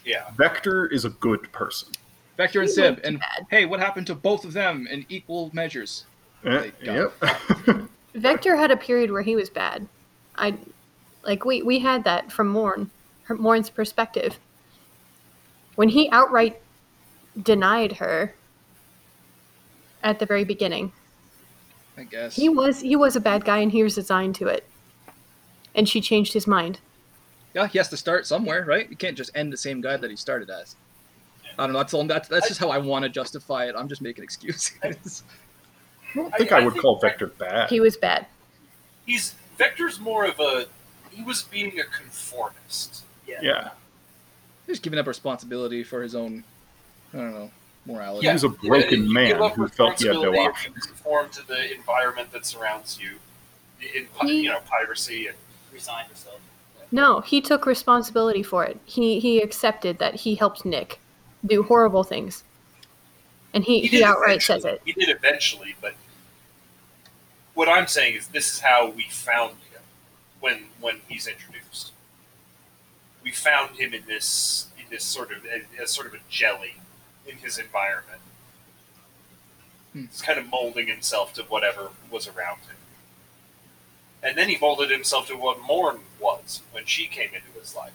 [0.05, 0.29] Yeah.
[0.37, 1.89] Vector is a good person.
[2.37, 6.05] Vector and He Sib, and hey, what happened to both of them in equal measures?
[6.45, 7.11] Eh, Thank God.
[7.23, 7.89] yep.
[8.15, 9.87] Vector had a period where he was bad.
[10.35, 10.55] I
[11.23, 12.91] like we we had that from Morn,
[13.23, 14.37] her, Morn's perspective.
[15.75, 16.61] When he outright
[17.41, 18.35] denied her
[20.03, 20.91] at the very beginning,
[21.97, 22.35] I guess.
[22.35, 24.67] he was he was a bad guy and he was resigned to it.
[25.75, 26.79] And she changed his mind.
[27.55, 28.89] Yeah, he has to start somewhere, right?
[28.89, 30.75] You can't just end the same guy that he started as.
[31.57, 31.79] I don't know.
[31.79, 32.03] That's all.
[32.05, 33.75] That's that's just how I want to justify it.
[33.77, 34.73] I'm just making excuses.
[34.83, 37.69] I don't think I, I would think call Vector bad.
[37.69, 38.27] He was bad.
[39.05, 40.65] He's Vector's more of a
[41.11, 43.03] he was being a conformist.
[43.27, 43.39] Yeah.
[43.41, 43.69] yeah.
[44.73, 46.43] He's giving up responsibility for his own.
[47.13, 47.51] I don't know
[47.85, 48.25] morality.
[48.25, 50.75] He was a broken you man who felt he had no responsibility options.
[50.75, 53.19] and Conform to the environment that surrounds you,
[53.79, 55.37] in He- you know piracy and
[55.71, 56.39] Resigned herself.
[56.91, 58.79] No, he took responsibility for it.
[58.85, 60.99] He he accepted that he helped Nick
[61.45, 62.43] do horrible things.
[63.53, 64.81] And he, he, did outright says it.
[64.85, 65.93] He did eventually, but
[67.53, 69.81] what I'm saying is this is how we found him
[70.39, 71.62] when when he's introduced.
[73.23, 75.45] We found him in this in this sort of
[75.81, 76.75] as sort of a jelly
[77.27, 78.21] in his environment.
[79.93, 80.05] Hmm.
[80.05, 82.75] He's kind of molding himself to whatever was around him.
[84.21, 87.93] And then he molded himself to what Morn was when she came into his life.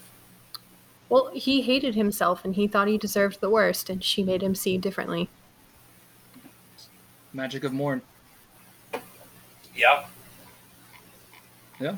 [1.09, 4.55] Well, he hated himself and he thought he deserved the worst, and she made him
[4.55, 5.31] see differently.
[7.33, 8.03] Magic of Morn.
[9.75, 10.05] Yeah.
[11.81, 11.97] Yeah,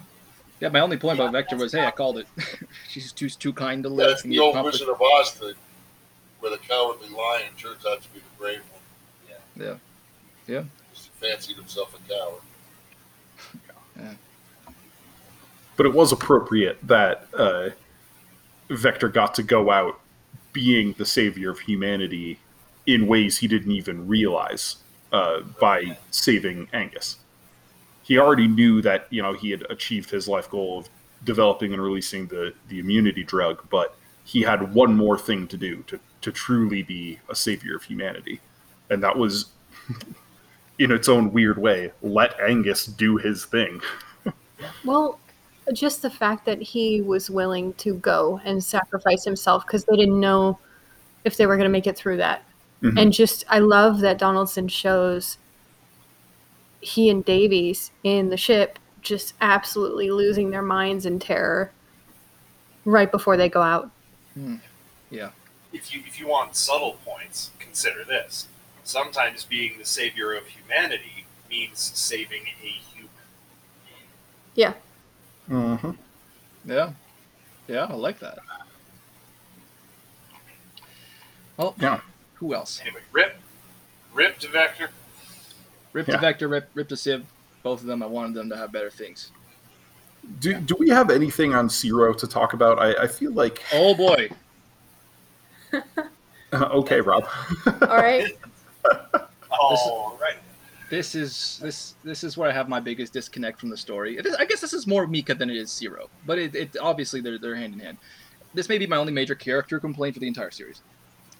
[0.68, 2.26] my only point about Vector was, hey, I called it.
[2.88, 4.10] She's too too kind to Yeah, live.
[4.10, 5.54] it's and the old accomplish- Wizard of Oz thing,
[6.40, 9.36] where the cowardly lion turns out to be the brave one.
[9.58, 9.74] Yeah.
[10.46, 10.62] Yeah.
[10.94, 12.40] Just fancied himself a coward.
[15.76, 17.70] But it was appropriate that uh,
[18.68, 19.98] Vector got to go out
[20.52, 22.38] being the savior of humanity
[22.86, 24.76] in ways he didn't even realize
[25.12, 27.16] uh, by saving Angus.
[28.02, 30.88] He already knew that you know he had achieved his life goal of
[31.24, 35.82] developing and releasing the the immunity drug, but he had one more thing to do
[35.88, 38.40] to to truly be a savior of humanity,
[38.90, 39.46] and that was.
[40.78, 43.82] In its own weird way, let Angus do his thing.
[44.84, 45.18] Well,
[45.72, 50.18] just the fact that he was willing to go and sacrifice himself because they didn't
[50.18, 50.58] know
[51.24, 52.42] if they were going to make it through that.
[52.82, 53.00] Mhm.
[53.00, 55.38] And just, I love that Donaldson shows
[56.80, 61.70] he and Davies in the ship just absolutely losing their minds in terror
[62.84, 63.90] right before they go out.
[65.10, 65.30] Yeah.
[65.72, 68.48] if you if you want subtle points, consider this.
[68.84, 73.10] Sometimes being the savior of humanity means saving a human.
[74.54, 74.72] Yeah.
[75.48, 75.90] Mm-hmm.
[76.64, 76.92] Yeah.
[77.68, 78.38] Yeah, I like that.
[81.56, 82.00] Well, Yeah.
[82.34, 82.80] who else?
[82.80, 83.36] Anyway, rip,
[84.12, 84.90] rip to Vector.
[85.92, 86.14] Rip Yeah.
[86.14, 87.24] to Vector, Rip, Rip to Sib.
[87.62, 89.30] Both of them, I wanted them to have better things.
[90.38, 92.78] Do, do we have anything on Ciro to talk about?
[92.78, 94.28] I, I feel like Oh boy.
[96.52, 97.24] okay, Rob.
[97.66, 98.36] All right.
[99.50, 100.36] All right.
[100.90, 104.18] This is this this is where I have my biggest disconnect from the story.
[104.18, 106.76] It is, I guess this is more Mikka than it is Ciro, but it, it
[106.80, 107.98] obviously they're they're hand in hand.
[108.54, 110.80] This may be my only major character complaint for the entire series.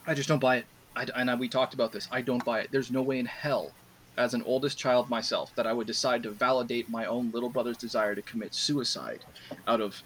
[0.07, 0.67] I just don't buy it.
[0.95, 2.09] I, and I, we talked about this.
[2.13, 2.69] I don't buy it.
[2.71, 3.73] There's no way in hell,
[4.17, 7.77] as an oldest child myself, that I would decide to validate my own little brother's
[7.77, 9.25] desire to commit suicide
[9.67, 10.03] out of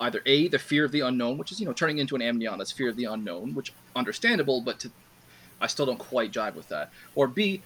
[0.00, 2.58] either a the fear of the unknown, which is you know turning into an amnion.
[2.58, 4.90] That's fear of the unknown, which understandable, but to,
[5.60, 6.90] I still don't quite jive with that.
[7.14, 7.62] Or b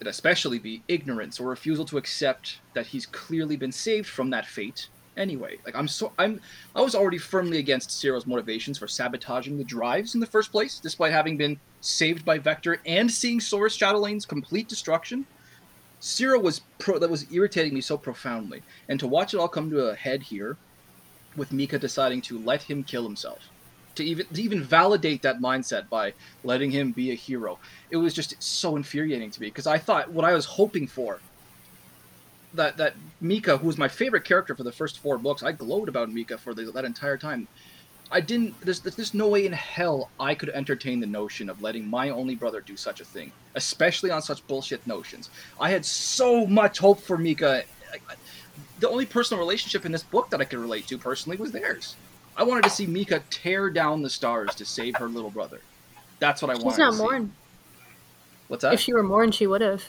[0.00, 4.46] and especially be ignorance or refusal to accept that he's clearly been saved from that
[4.46, 5.58] fate anyway.
[5.64, 6.40] Like I'm so I'm
[6.74, 10.78] I was already firmly against Ciro's motivations for sabotaging the drives in the first place,
[10.78, 15.26] despite having been saved by Vector and seeing Sorus Chatelaine's complete destruction.
[16.00, 18.62] Cyril was pro that was irritating me so profoundly.
[18.88, 20.56] And to watch it all come to a head here,
[21.36, 23.38] with Mikka deciding to let him kill himself.
[23.96, 27.58] To even to even validate that mindset by letting him be a hero
[27.90, 31.18] it was just so infuriating to me because I thought what I was hoping for
[32.54, 35.88] that that Mikka, who was my favorite character for the first four books, I glowed
[35.88, 37.46] about Mikka for the, that entire time.
[38.12, 38.60] I didn't.
[38.62, 42.34] There's there's no way in hell I could entertain the notion of letting my only
[42.34, 45.30] brother do such a thing, especially on such bullshit notions.
[45.60, 47.62] I had so much hope for Mikka.
[47.92, 48.14] I- I-
[48.80, 51.94] The only personal relationship in this book that I could relate to personally was theirs.
[52.36, 55.60] I wanted to see Mikka tear down the stars to save her little brother.
[56.18, 56.70] That's what I wanted.
[56.70, 56.94] She's not.
[56.96, 57.32] Morn.
[58.48, 58.72] What's that?
[58.74, 59.84] If she were Morn, she would have.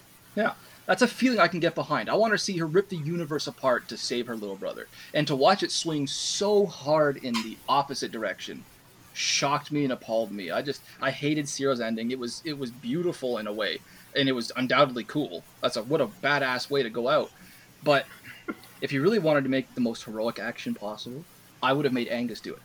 [0.92, 2.10] That's a feeling I can get behind.
[2.10, 4.90] I want to see her rip the universe apart to save her little brother.
[5.14, 8.66] And to watch it swing so hard in the opposite direction
[9.14, 10.52] shocked me and appalled me.
[10.52, 12.12] I just I hated Ciro's ending.
[12.12, 13.80] It was it was beautiful in a way.
[14.18, 15.46] And it was undoubtedly cool.
[15.62, 17.32] That's a what a badass way to go out.
[17.86, 18.06] But
[18.82, 21.24] if you really wanted to make the most heroic action possible,
[21.64, 22.62] I would have made Angus do it.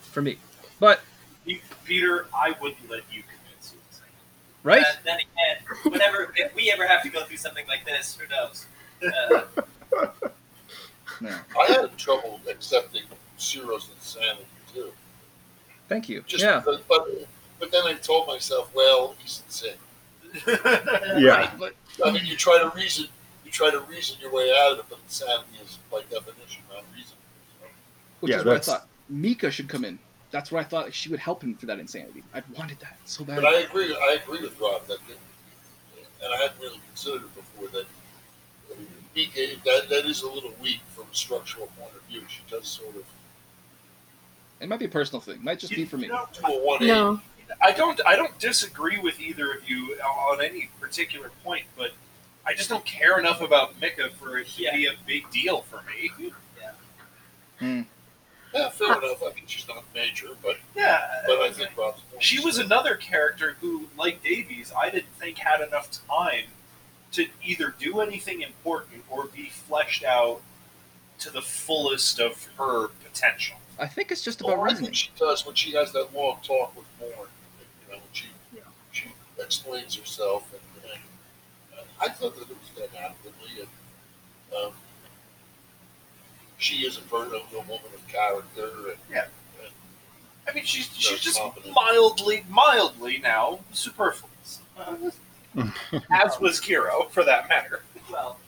[0.00, 0.38] For me.
[0.78, 1.00] But
[1.84, 3.24] Peter, I wouldn't let you.
[4.62, 4.82] Right?
[4.82, 8.28] Uh, then again, whenever if we ever have to go through something like this, who
[8.28, 8.66] knows?
[9.02, 9.42] Uh,
[11.20, 11.36] No.
[11.58, 13.02] I had trouble accepting
[13.36, 14.90] Ciro's insanity too.
[15.88, 16.22] Thank you.
[16.26, 16.62] Just yeah.
[16.64, 17.06] but, but
[17.58, 19.74] but then I told myself, well, he's insane.
[21.18, 21.50] Yeah.
[21.58, 23.06] But I mean, you try to reason,
[23.44, 26.84] you try to reason your way out of it, but insanity is by definition not
[26.96, 27.16] reason.
[28.20, 28.86] Which Yeah, is what I thought.
[29.10, 29.98] Mikka should come in.
[30.30, 32.22] That's where I thought she would help him for that insanity.
[32.32, 33.36] I wanted that so bad.
[33.36, 33.94] But I agree.
[33.94, 34.98] I agree with Rob that,
[36.22, 37.86] and I hadn't really considered it before that.
[38.72, 42.22] I mean, Mikka, that that is a little weak from a structural point of view.
[42.28, 43.04] She does sort of
[44.60, 45.42] It might be a personal thing.
[45.42, 46.04] Might just be for me.
[46.04, 46.86] You know, do a.
[46.86, 47.20] No.
[47.60, 51.90] I don't I don't disagree with either of you on any particular point, but
[52.46, 55.82] I just don't care enough about Mikka for it to be a big deal for
[55.82, 56.10] me.
[56.60, 56.70] Yeah,
[57.58, 57.82] hmm.
[58.52, 59.22] Fair enough.
[59.22, 62.96] I mean, she's not major, but Yeah, but I think Rob's point she was another
[62.96, 66.44] character who, like Davies, I didn't think had enough time
[67.12, 70.40] to either do anything important or be fleshed out
[71.18, 73.56] to the fullest of her potential.
[73.78, 74.84] I think it's just about Well, I reasoning.
[74.86, 77.12] think she does when she has that long talk with Morn.
[77.86, 78.60] You know, when she Yeah.
[78.92, 79.06] she
[79.38, 81.00] explains herself, and, and
[81.78, 83.60] uh, I thought that it was done adequately.
[83.62, 83.68] And
[84.66, 84.72] um,
[86.60, 89.24] she is a very a woman of character, and, Yeah.
[89.62, 89.72] and
[90.48, 91.74] I mean, she's she's just confident.
[91.74, 94.94] mildly, mildly now superfluous, uh,
[96.10, 97.82] as was Ciro for that matter.
[98.10, 98.38] well,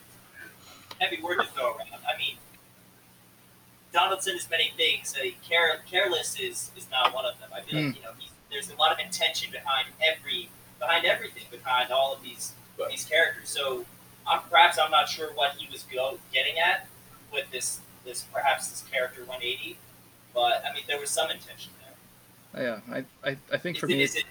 [1.01, 1.89] heavy word to throw around.
[2.07, 2.36] I mean,
[3.93, 5.14] Donaldson is many things.
[5.16, 7.51] Uh, care, careless is, is not one of them.
[7.55, 11.45] I feel like you know he's, there's a lot of intention behind every behind everything
[11.51, 12.89] behind all of these Right.
[12.91, 13.51] these characters.
[13.51, 13.84] So
[14.26, 16.86] I'm perhaps I'm not sure what he was go, getting at
[17.32, 19.76] with this this perhaps this character 180,
[20.34, 21.72] but I mean there was some intention
[22.55, 22.62] there.
[22.64, 22.80] Yeah,
[23.24, 24.24] I, I, I think Is for it, me, is it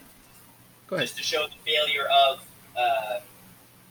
[0.88, 1.08] go ahead.
[1.08, 2.42] just to show the failure of
[2.78, 3.20] uh,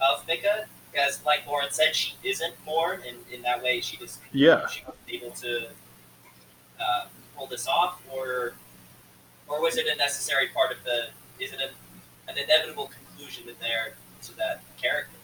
[0.01, 0.67] of Mikka?
[0.93, 4.67] Because like Lauren said, she isn't Morn, and in that way she just Yeah.
[4.69, 5.69] she was able to
[6.81, 7.07] uh,
[7.37, 8.55] pull this off, or
[9.49, 11.09] or was it a necessary part of the?
[11.43, 15.17] Is it a, an inevitable conclusion that they're to that character?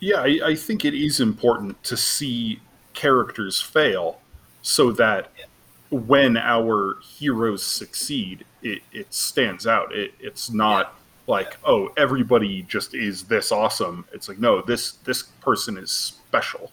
[0.00, 2.60] Yeah, I, I think it is important to see
[3.02, 4.20] characters fail
[4.62, 5.44] so that Yeah.
[5.90, 9.94] when our heroes succeed, it, it stands out.
[9.94, 10.94] It, it's not
[11.28, 14.04] like oh everybody just is this awesome.
[14.12, 16.72] It's like no this this person is special.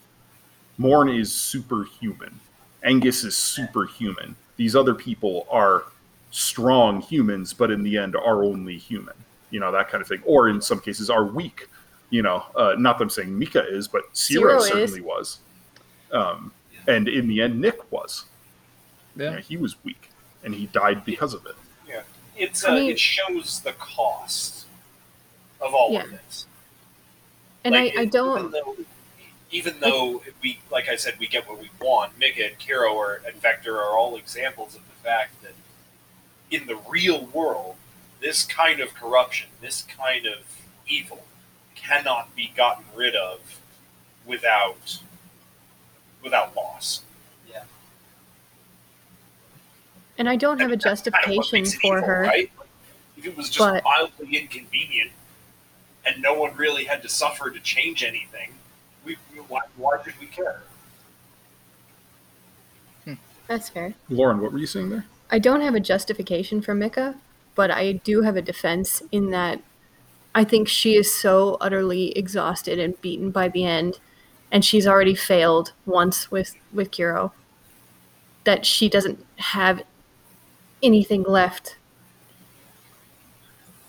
[0.78, 2.40] Morn is superhuman.
[2.84, 4.36] Angus is superhuman.
[4.58, 5.84] These other people are
[6.32, 9.16] strong humans, but in the end are only human.
[9.52, 11.68] You know that kind of thing, or in some cases are weak.
[12.10, 14.68] You know, uh, not that I'm saying Mikka is, but Ciro, Ciro is.
[14.68, 15.40] certainly was.
[16.12, 16.52] Um,
[16.88, 18.26] and in the end, Nick was.
[19.16, 19.24] Yeah.
[19.24, 20.10] You know, he was weak,
[20.44, 21.56] and he died because of it.
[21.88, 22.02] Yeah,
[22.38, 24.66] it's I uh, mean- it shows the cost
[25.62, 26.04] of all Yeah.
[26.04, 26.46] of this.
[27.64, 28.52] And Like, I, I Even don't.
[28.52, 28.76] though,
[29.52, 32.18] even though we, like I said, we get what we want.
[32.20, 35.54] Mikka and Ciro are, and Vector are all examples of the fact that
[36.52, 37.76] in the real world,
[38.20, 40.40] this kind of corruption, this kind of
[40.88, 41.26] evil,
[41.76, 43.60] cannot be gotten rid of
[44.26, 45.00] without
[46.24, 47.02] without loss.
[47.50, 47.64] Yeah.
[50.18, 52.22] And I don't have a And kind of justification for evil, her.
[52.22, 52.52] Right?
[52.58, 52.68] Like,
[53.18, 55.12] if it was just But- mildly inconvenient
[56.06, 58.52] and no one really had to suffer to change anything,
[59.04, 60.62] we, we why, why should we care?
[63.48, 63.94] That's fair.
[64.10, 65.06] Lauren, what were you saying there?
[65.30, 67.14] I don't have a justification for Mikka,
[67.54, 69.62] but I do have a defense in that
[70.34, 74.00] I think she is so utterly exhausted and beaten by the end,
[74.52, 77.34] and she's already failed once with with Ciro
[78.44, 79.82] that she doesn't have
[80.84, 81.78] anything left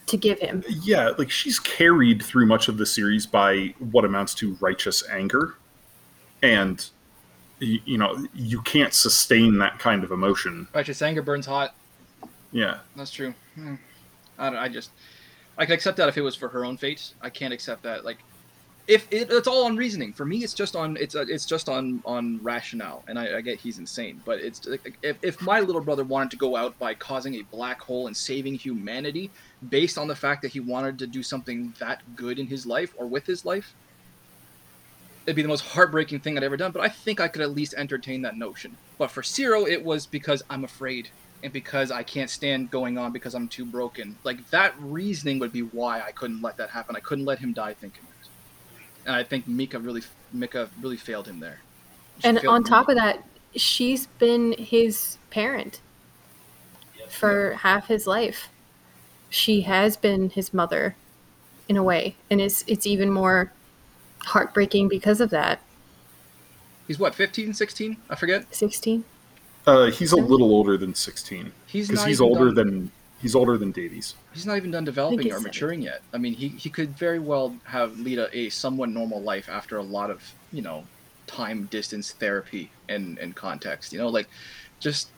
[0.07, 0.64] to give him.
[0.68, 5.57] Yeah, like she's carried through much of the series by what amounts to righteous anger,
[6.42, 6.88] and
[7.61, 10.68] y- you know you can't sustain that kind of emotion.
[10.74, 11.74] Righteous anger burns hot.
[12.52, 13.34] Yeah, That's true.
[13.54, 13.74] Hmm.
[14.38, 14.59] I don't.
[14.59, 14.90] I just.
[15.59, 17.12] I could accept that if it was for her own fate.
[17.20, 18.04] I can't accept that.
[18.04, 18.18] Like,
[18.89, 20.12] if it, it's all on reasoning.
[20.12, 20.97] For me, it's just on.
[20.97, 23.03] It's uh, it's just on on rationale.
[23.09, 24.66] And I, I get he's insane, but it's
[25.03, 28.16] if if my little brother wanted to go out by causing a black hole and
[28.16, 29.30] saving humanity
[29.68, 32.95] based on the fact that he wanted to do something that good in his life
[32.97, 33.74] or with his life,
[35.24, 36.70] it'd be the most heartbreaking thing I'd ever done.
[36.70, 38.76] But I think I could at least entertain that notion.
[38.99, 41.09] But for Ciro, it was because I'm afraid
[41.43, 44.16] and because I can't stand going on because I'm too broken.
[44.22, 46.95] Like that reasoning would be why I couldn't let that happen.
[46.95, 48.05] I couldn't let him die thinking.
[49.07, 50.02] And I think Mikka really
[50.32, 51.61] Mikka really failed him there.
[52.20, 52.68] She And on me.
[52.68, 53.22] top of that,
[53.54, 55.80] she's been his parent
[57.09, 58.48] for half his life.
[59.30, 60.96] She has been his mother
[61.68, 63.52] in a way, and it's it's even more
[64.24, 65.61] heartbreaking because of that.
[66.88, 67.96] he's what 15, 16?
[68.11, 68.52] I forget.
[68.54, 69.04] 16?
[69.68, 72.92] uh, he's a little older than sixteen He's because not he's even older done- than
[73.27, 74.14] he's older than Davies.
[74.33, 76.01] He's not even done developing or maturing yet.
[76.14, 79.79] I mean, he, he could very well have lead a, a somewhat normal life after
[79.79, 80.22] a lot of
[80.53, 80.85] you know
[81.27, 83.93] time distance therapy and and context.
[83.93, 84.29] You know, like
[84.79, 85.09] just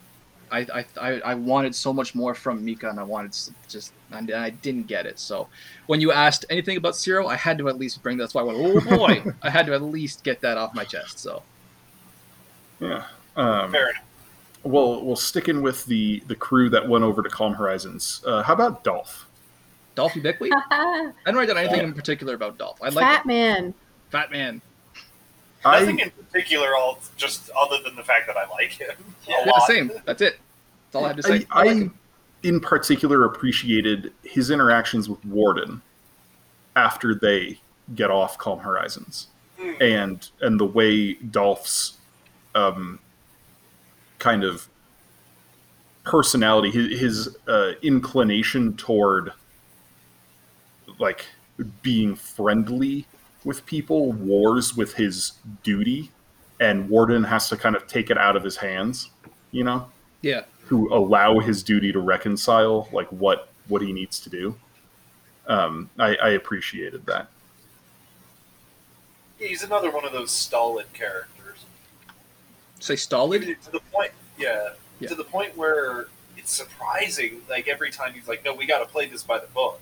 [0.51, 3.37] I I I, I wanted so much more from Mikka, and I wanted
[3.67, 5.19] just and I didn't get it.
[5.19, 5.47] So
[5.85, 8.17] when you asked anything about Ciro, I had to at least bring.
[8.17, 10.83] That's why I went, oh boy, I had to at least get that off my
[10.83, 11.19] chest.
[11.19, 11.43] So
[12.79, 13.05] Yeah.
[13.35, 14.03] Um, Fair enough.
[14.63, 18.21] Well, we'll stick in with the the crew that went over to Calm Horizons.
[18.25, 19.25] Uh, how about Dolph?
[19.95, 22.81] Dolph Ubikwe, I don't write down anything in particular about Dolph.
[22.81, 23.27] I like Fat him.
[23.27, 23.73] man.
[24.11, 24.61] Fat Man.
[25.65, 28.91] Nothing I in particular, all just other than the fact that I like him.
[29.27, 29.67] a Yeah, lot.
[29.67, 29.91] same.
[30.05, 30.39] That's it.
[30.91, 31.45] That's all I have to say.
[31.51, 31.97] I, I I him.
[32.43, 35.81] in particular appreciated his interactions with Warden
[36.77, 37.59] after they
[37.95, 39.27] get off Calm Horizons,
[39.59, 39.71] Hmm.
[39.81, 41.97] and and the way Dolph's
[42.55, 42.99] um,
[44.19, 44.67] kind of
[46.03, 49.31] personality, his, his uh, inclination toward
[50.99, 51.25] like
[51.81, 53.05] being friendly
[53.43, 56.11] with people wars with his duty,
[56.59, 59.11] and Warden has to kind of take it out of his hands,
[59.51, 59.87] you know
[60.21, 60.43] Yeah.
[60.65, 64.55] who allow his duty to reconcile like what what he needs to do.
[65.47, 67.27] Um, I, I appreciated that.
[69.37, 71.38] He's another one of those stolid characters.
[72.79, 73.57] Say stolid.
[73.63, 74.69] To the point, yeah,
[74.99, 75.09] Yeah.
[75.09, 76.07] to the point where
[76.37, 77.41] it's surprising.
[77.49, 79.81] Like every time he's like, "No, we got to play this by the book."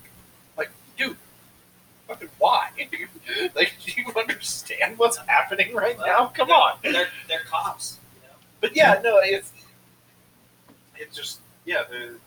[0.58, 1.18] Like, dude,
[2.08, 2.70] fucking why?
[3.56, 6.28] like, do you understand what's happening right now?
[6.28, 6.78] Come on.
[6.82, 8.00] They're they're cops.
[8.16, 8.36] You know?
[8.62, 9.52] But yeah, no, it's
[10.96, 11.84] it just yeah.
[11.90, 12.20] The, the,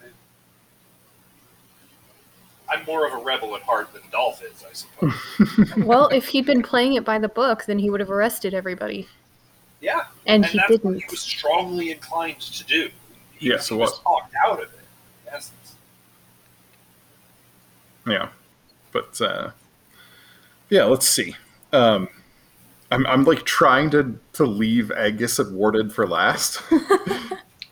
[2.68, 5.76] I'm more of a rebel at heart than Dolph is, I suppose.
[5.84, 9.08] Well, if he'd been playing it by the book, then he would have arrested everybody.
[9.80, 10.84] Yeah, And, and he that's didn't.
[10.92, 12.90] what he was strongly inclined to do.
[13.38, 14.00] He, Yes, he it was was.
[14.00, 14.78] talked out of it.
[15.26, 15.74] in essence.
[18.06, 18.28] Yeah,
[18.92, 19.50] but uh,
[20.68, 21.34] yeah, let's see.
[21.72, 22.08] Um,
[22.90, 26.60] I'm I'm like trying to to leave Angus and Warden for last.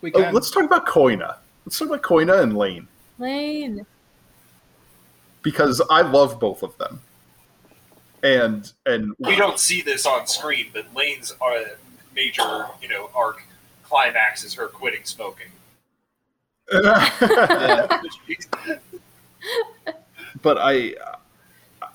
[0.01, 0.33] We Oh, can.
[0.33, 1.35] let's talk about Koina.
[1.65, 2.87] Let's talk about Koina and Lane
[3.17, 3.85] Lane.
[5.41, 7.01] because I love both of them.
[8.23, 11.63] And and We don't see this on screen, but Lane's uh,
[12.19, 13.43] major, you know, arc
[13.83, 15.47] climax is her quitting smoking.
[20.41, 20.93] but I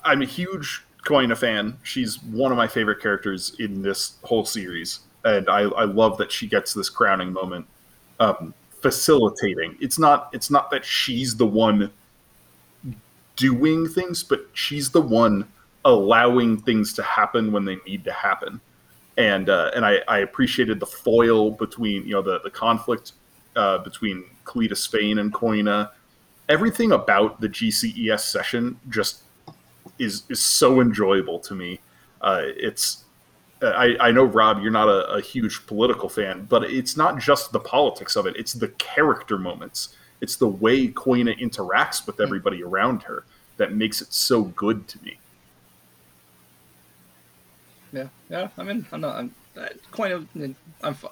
[0.03, 1.77] I'm a huge Koina fan.
[1.83, 6.31] She's one of my favorite characters in this whole series, and I, I love that
[6.31, 7.67] she gets this crowning moment,
[8.19, 9.77] um, facilitating.
[9.79, 11.91] It's not it's not that she's the one
[13.37, 15.47] doing things, but she's the one
[15.85, 18.59] allowing things to happen when they need to happen.
[19.17, 23.13] And uh, and I, I appreciated the foil between you know the the conflict
[23.55, 25.91] uh, between Cleatus Fane and Koina
[26.49, 29.23] everything about the GCES session just
[29.99, 31.79] is is so enjoyable to me.
[32.21, 33.03] Uh, it's
[33.61, 37.51] I, I know Rob, you're not a, a huge political fan, but it's not just
[37.51, 39.95] the politics of it; it's the character moments.
[40.21, 43.25] It's the way Koina interacts with everybody around her
[43.57, 45.17] that makes it so good to me.
[48.29, 48.49] Yeah.
[48.57, 49.15] I mean, I'm not.
[49.15, 49.35] I'm
[49.91, 50.11] quite.
[50.81, 50.93] I'm.
[50.93, 51.09] fu-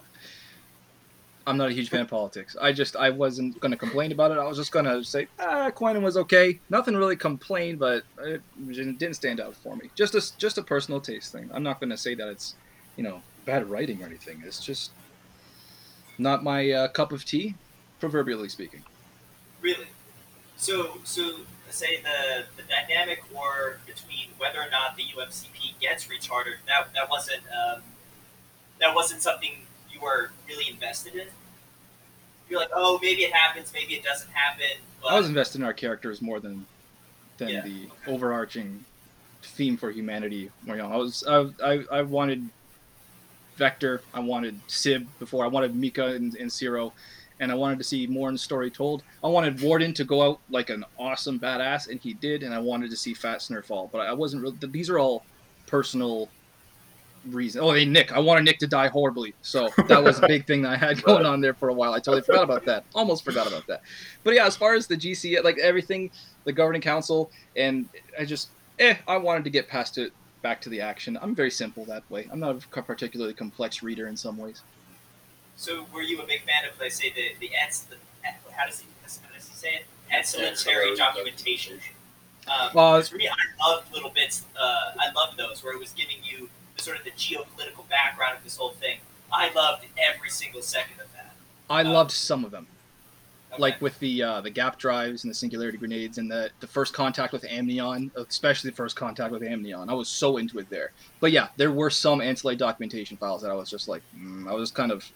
[1.46, 2.56] I'm not a huge fan of politics.
[2.62, 4.38] I just I wasn't going to complain about it.
[4.38, 6.60] I was just going to say, ah, was okay.
[6.70, 9.90] Nothing really complained, but it didn't stand out for me.
[9.96, 11.50] Just a just a personal taste thing.
[11.54, 12.56] I'm not going to say that it's,
[12.96, 14.42] you know, bad writing or anything.
[14.46, 14.92] It's just
[16.18, 17.56] not my uh, cup of tea,
[18.00, 18.84] proverbially speaking.
[19.62, 19.88] Really?
[20.56, 21.40] So, so
[21.74, 27.10] say the the dynamic war between whether or not the UMCP gets rechartered that that
[27.10, 27.82] wasn't um,
[28.80, 29.52] that wasn't something
[29.92, 31.28] you were really invested in.
[32.50, 34.66] You're like, oh, maybe it happens, maybe it doesn't happen.
[35.02, 36.66] But I was invested in our characters more than
[37.38, 37.62] than Yeah.
[37.62, 38.86] the overarching
[39.42, 40.52] theme for humanity.
[40.70, 42.48] I was I, I, I wanted
[43.56, 46.92] Vector, I wanted Sib before, I wanted Mikka and, and Ciro,
[47.44, 49.04] and I wanted to see more in the story told.
[49.24, 52.60] I wanted Warden to go out like an awesome badass, and he did, and I
[52.60, 54.58] wanted to see Fasner fall, but I wasn't really.
[54.62, 55.24] These are all
[55.68, 56.30] personal
[57.30, 57.64] reasons.
[57.64, 60.62] Oh, hey Nick, I wanted Nick to die horribly, so that was a big thing
[60.64, 61.94] that I had going on there for a while.
[61.94, 62.86] I totally forgot about that.
[62.96, 63.82] Almost forgot about that.
[64.24, 66.12] But yeah, as far as the GC, like everything,
[66.46, 67.88] the governing council, and
[68.20, 71.18] I just, eh, I wanted to get past it, back to the action.
[71.22, 72.28] I'm very simple that way.
[72.32, 74.62] I'm not a particularly complex reader in some ways.
[75.56, 77.96] So, were you a big fan of, let's say, the the, ans- the
[78.52, 79.86] how does he how does he say it?
[80.12, 81.80] Ancillary documentation.
[82.48, 84.44] Um, Well, because for me, I loved little bits.
[84.60, 88.38] Uh, I loved those where it was giving you the sort of the geopolitical background
[88.38, 88.98] of this whole thing.
[89.32, 91.34] I loved every single second of that.
[91.70, 92.68] I Uh, loved some of them.
[93.54, 93.62] Okay.
[93.62, 96.92] like with the uh, the gap drives and the singularity grenades and the the first
[96.92, 100.90] contact with amnion especially the first contact with amnion i was so into it there
[101.20, 104.54] but yeah there were some ancillary documentation files that i was just like mm, i
[104.56, 105.08] was kind of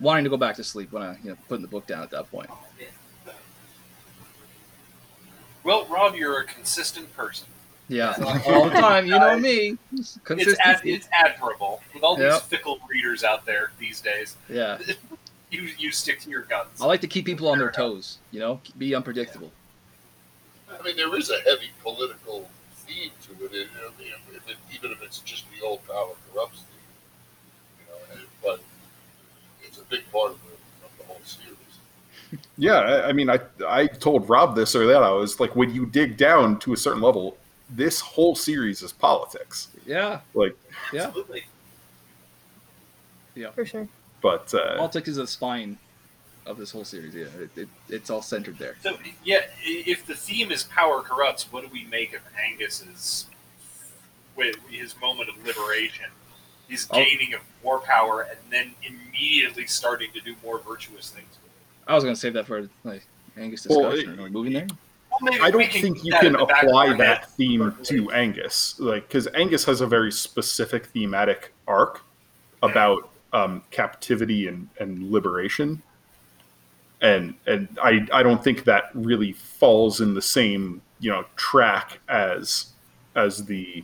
[0.00, 2.10] wanting to go back to sleep when i you know putting the book down at
[2.10, 2.48] that point.
[5.64, 7.46] Well, Rob, you're a consistent person.
[7.88, 8.14] yeah.
[8.46, 9.06] All the time.
[9.06, 9.76] You know me.
[9.92, 10.18] It's,
[10.64, 11.82] ad- it's admirable.
[11.92, 14.36] With all these fickle readers out there these days.
[14.48, 14.78] yeah.
[15.50, 16.78] You you stick to your guns.
[16.78, 18.60] i like to keep people on their toes you know?
[18.76, 19.50] Be unpredictable.
[20.70, 22.50] I mean, there is a heavy political
[22.84, 26.58] theme to it, you know, if it, even if it's just the old power corrupts
[26.68, 27.80] theme.
[27.80, 28.60] You know, and, but
[29.66, 31.54] it's a big part of the, of the whole series.
[32.58, 35.02] Yeah, I, I mean, I I told Rob this or that.
[35.02, 37.36] I was like, when you dig down to a certain level,
[37.70, 39.68] this whole series is politics.
[39.86, 40.56] yeah Like,
[40.92, 41.44] yeah Absolutely.
[43.54, 43.86] For sure.
[44.20, 45.78] but uh, politics is the spine
[46.44, 50.14] of this whole series yeah it, it, it's all centered there So yeah, if the
[50.14, 53.26] theme is power corrupts, what do we make of Angus's
[54.34, 56.06] with his moment of liberation?
[56.68, 56.96] He's Oh.
[57.02, 61.26] gaining of more power and then immediately starting to do more virtuous things.
[61.42, 61.90] with it.
[61.90, 63.04] I was gonna save that for like
[63.36, 64.20] Angus Well, discussion.
[64.20, 64.66] Are we moving there?
[65.10, 68.10] Well, maybe I don't think you can in the back of apply that theme to
[68.12, 72.02] Angus, like because Angus has a very specific thematic arc
[72.62, 75.82] about um, captivity and, and liberation,
[77.00, 82.00] and and I I don't think that really falls in the same you know track
[82.08, 82.72] as
[83.14, 83.82] as the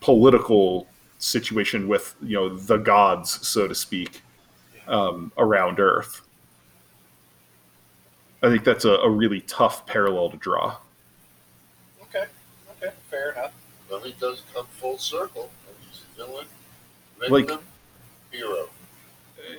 [0.00, 0.86] political
[1.20, 4.22] situation with you know the gods, so to speak,
[4.88, 6.22] um, around Earth.
[8.42, 10.76] I think that's a, a really tough parallel to draw.
[12.02, 12.24] Okay,
[12.82, 13.52] okay, fair enough.
[13.88, 15.50] But it does come full circle.
[15.68, 16.46] And he's villain,
[17.28, 17.64] Like- victim,
[18.30, 18.68] hero.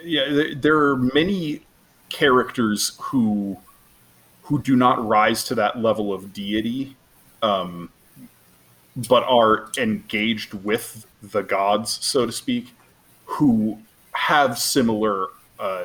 [0.03, 1.61] yeah there, there are many
[2.09, 3.57] characters who
[4.43, 6.95] who do not rise to that level of deity
[7.41, 7.89] um,
[9.07, 12.73] but are engaged with the gods so to speak
[13.25, 13.79] who
[14.13, 15.27] have similar
[15.59, 15.83] uh,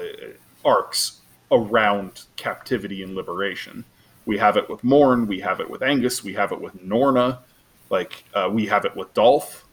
[0.64, 1.20] arcs
[1.52, 3.84] around captivity and liberation.
[4.24, 7.40] We have it with Morn, we have it with Angus, we have it with Norna,
[7.90, 9.64] like uh, we have it with Dolph.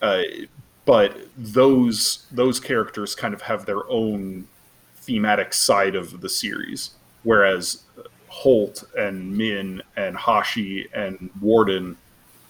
[0.00, 0.22] Uh,
[0.86, 4.46] but those those characters kind of have their own
[4.96, 6.90] thematic side of the series,
[7.22, 7.82] whereas
[8.28, 11.96] Holt and Min and Hashi and Warden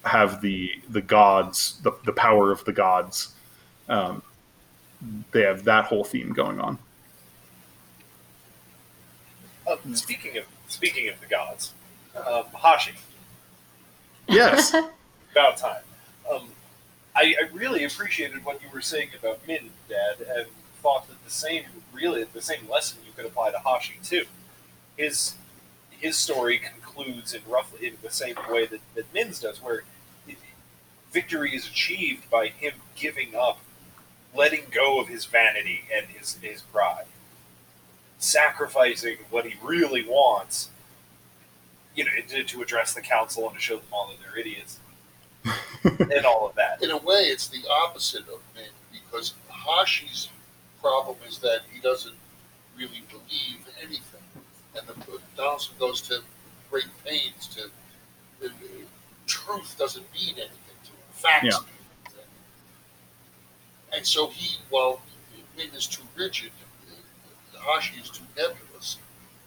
[0.04, 3.34] have the the gods, the, the power of the gods.
[3.88, 4.22] Um,
[5.32, 6.78] they have that whole theme going on.
[9.70, 11.72] Um, speaking of speaking of the gods,
[12.16, 12.94] um, Hashi,
[14.28, 14.74] Yes.
[15.32, 15.82] about time.
[16.30, 16.48] Um,
[17.16, 20.46] I, I really appreciated what you were saying about Min, Dad, and
[20.82, 24.24] thought that the same really the same lesson you could apply to Hashi too.
[24.96, 25.34] His
[25.90, 29.84] his story concludes in roughly in the same way that, that Min's does, where it,
[31.14, 33.60] victory is achieved by him giving up,
[34.34, 37.06] letting go of his vanity and his his pride,
[38.18, 40.70] sacrificing what he really wants,
[41.94, 44.80] you know, to, to address the council and to show them all that they're idiots
[45.84, 46.82] and all of that.
[46.82, 50.28] In a way, it's the opposite of Min because Hashi's
[50.82, 52.16] problem is that he doesn't
[52.76, 54.20] really believe anything,
[54.76, 56.20] and the Donaldson goes to
[56.70, 57.70] great pains to.
[58.40, 58.84] The, the
[59.26, 60.63] truth doesn't mean anything to him.
[61.24, 61.58] Facts Yeah.
[63.96, 65.00] And so he, while
[65.56, 66.50] Min is too rigid,
[67.52, 68.98] the Hashi is too nebulous,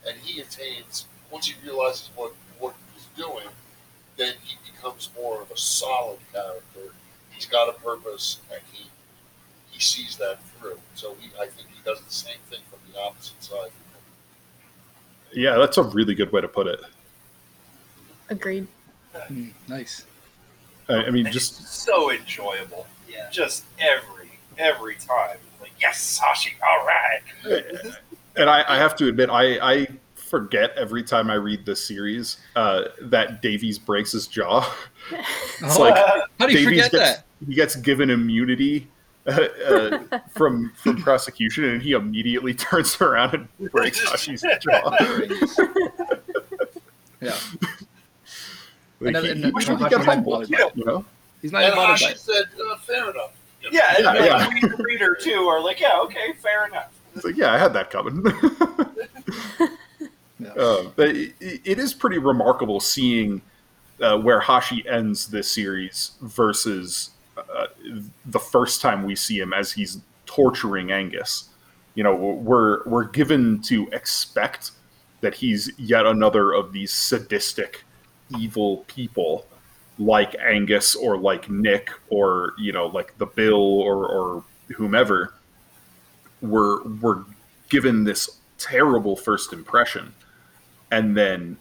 [0.07, 3.47] and he attains once he realizes what what he's doing,
[4.15, 6.93] then he becomes more of a solid character.
[7.29, 8.89] He's got a purpose, and he
[9.69, 10.79] he sees that through.
[10.95, 13.71] So he, I think he does the same thing from the opposite side.
[15.33, 16.79] yeah, that's a really good way to put it.
[18.29, 18.67] Agreed.
[19.29, 20.05] Mm, nice.
[20.89, 22.87] I, I mean, And just it's so enjoyable.
[23.09, 23.29] Yeah.
[23.31, 25.37] Just every every time.
[25.61, 27.21] Like, yes, Sashi, all right.
[28.35, 32.37] and I, I have to admit, I, I forget every time I read this series
[32.55, 34.71] uh, that Davies breaks his jaw.
[35.61, 35.95] It's Oh, like
[36.39, 37.25] How do you Davies forget gets, that?
[37.47, 38.87] he gets given immunity
[39.25, 44.97] uh, uh, from from prosecution, and he immediately turns around and breaks Hashi's jaw.
[47.21, 47.35] Yeah.
[48.99, 50.71] Like, And- he, he and should Hashi get might humble, bother by it.
[50.75, 51.05] you know.
[51.41, 52.19] He's not And even bothered by Hashi it.
[52.19, 53.31] said, uh, "Fair enough."
[53.61, 54.49] You Yeah, and Yeah, like, yeah.
[54.53, 56.91] we, the reader too, are like, yeah, okay, fair enough.
[57.15, 58.23] It's like, yeah, I had that coming.
[60.39, 60.49] Yeah.
[60.51, 63.41] Uh, but it, it is pretty remarkable seeing
[63.99, 67.65] uh, where Hashi ends this series versus uh,
[68.27, 71.49] the first time we see him as he's torturing Angus.
[71.95, 74.71] You know, we're we're given to expect
[75.21, 77.83] that he's yet another of these sadistic,
[78.37, 79.45] evil people
[79.99, 84.43] like Angus or like Nick or you know like the Bill or or
[84.75, 85.33] whomever.
[86.41, 87.23] We're we're
[87.69, 90.13] given this terrible first impression
[90.91, 91.57] and then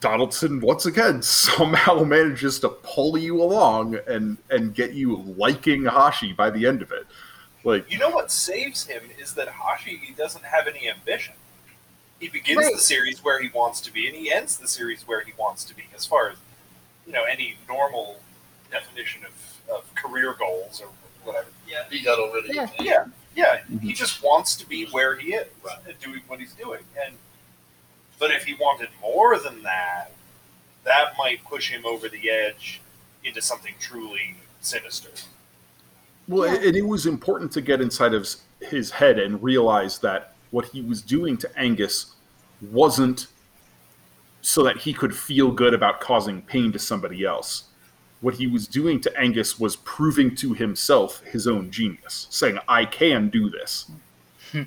[0.00, 6.32] Donaldson once again somehow manages to pull you along and and get you liking Hashi
[6.32, 7.06] by the end of it.
[7.64, 11.34] Like You know what saves him is that Hashi doesn't have any ambition.
[12.24, 12.72] He begins Right.
[12.74, 15.62] the series where he wants to be, and he ends the series where he wants
[15.64, 16.38] to be, as far as
[17.06, 18.18] you know, any normal
[18.70, 20.88] definition of, of career goals or
[21.22, 21.48] whatever.
[21.68, 21.84] Yeah.
[21.90, 22.54] he had already.
[22.54, 22.62] Yeah.
[22.64, 22.86] attained.
[22.88, 23.04] Yeah,
[23.36, 23.60] yeah.
[23.70, 23.82] Mhm.
[23.82, 25.76] He just wants to be where he is Right.
[25.86, 26.80] and doing what he's doing.
[27.04, 27.14] And
[28.18, 30.10] but if he wanted more than that,
[30.84, 32.80] that might push him over the edge
[33.22, 35.10] into something truly sinister.
[36.26, 36.68] well Yeah.
[36.68, 40.64] and it was important to get inside of his- his head and realize that what
[40.68, 42.13] he was doing to Angus
[42.70, 43.28] wasn't
[44.42, 47.64] so that he could feel good about causing pain to somebody else.
[48.20, 52.84] What he was doing to Angus was proving to himself his own genius, saying, I
[52.84, 53.90] can do this.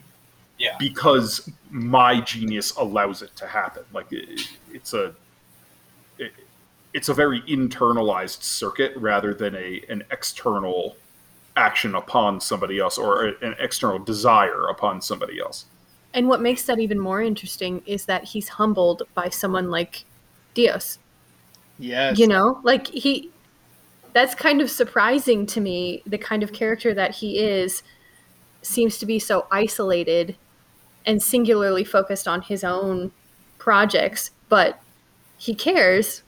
[0.57, 0.75] Yeah.
[0.79, 3.83] Because my genius allows it to happen.
[3.93, 4.41] Like it,
[4.73, 5.13] it's a
[6.17, 6.31] it,
[6.93, 10.97] it's a very internalized circuit rather than a an external
[11.55, 15.65] action upon somebody else or an external desire upon somebody else.
[16.13, 20.05] And what makes that even more interesting is that he's humbled by someone like
[20.53, 20.99] Dios.
[21.77, 22.17] Yes.
[22.17, 23.29] You know, like he
[24.13, 26.01] that's kind of surprising to me.
[26.07, 27.83] The kind of character that he is
[28.63, 30.35] seems to be so isolated
[31.05, 33.11] and singularly focused on his own
[33.59, 34.81] projects, but
[35.37, 36.23] he cares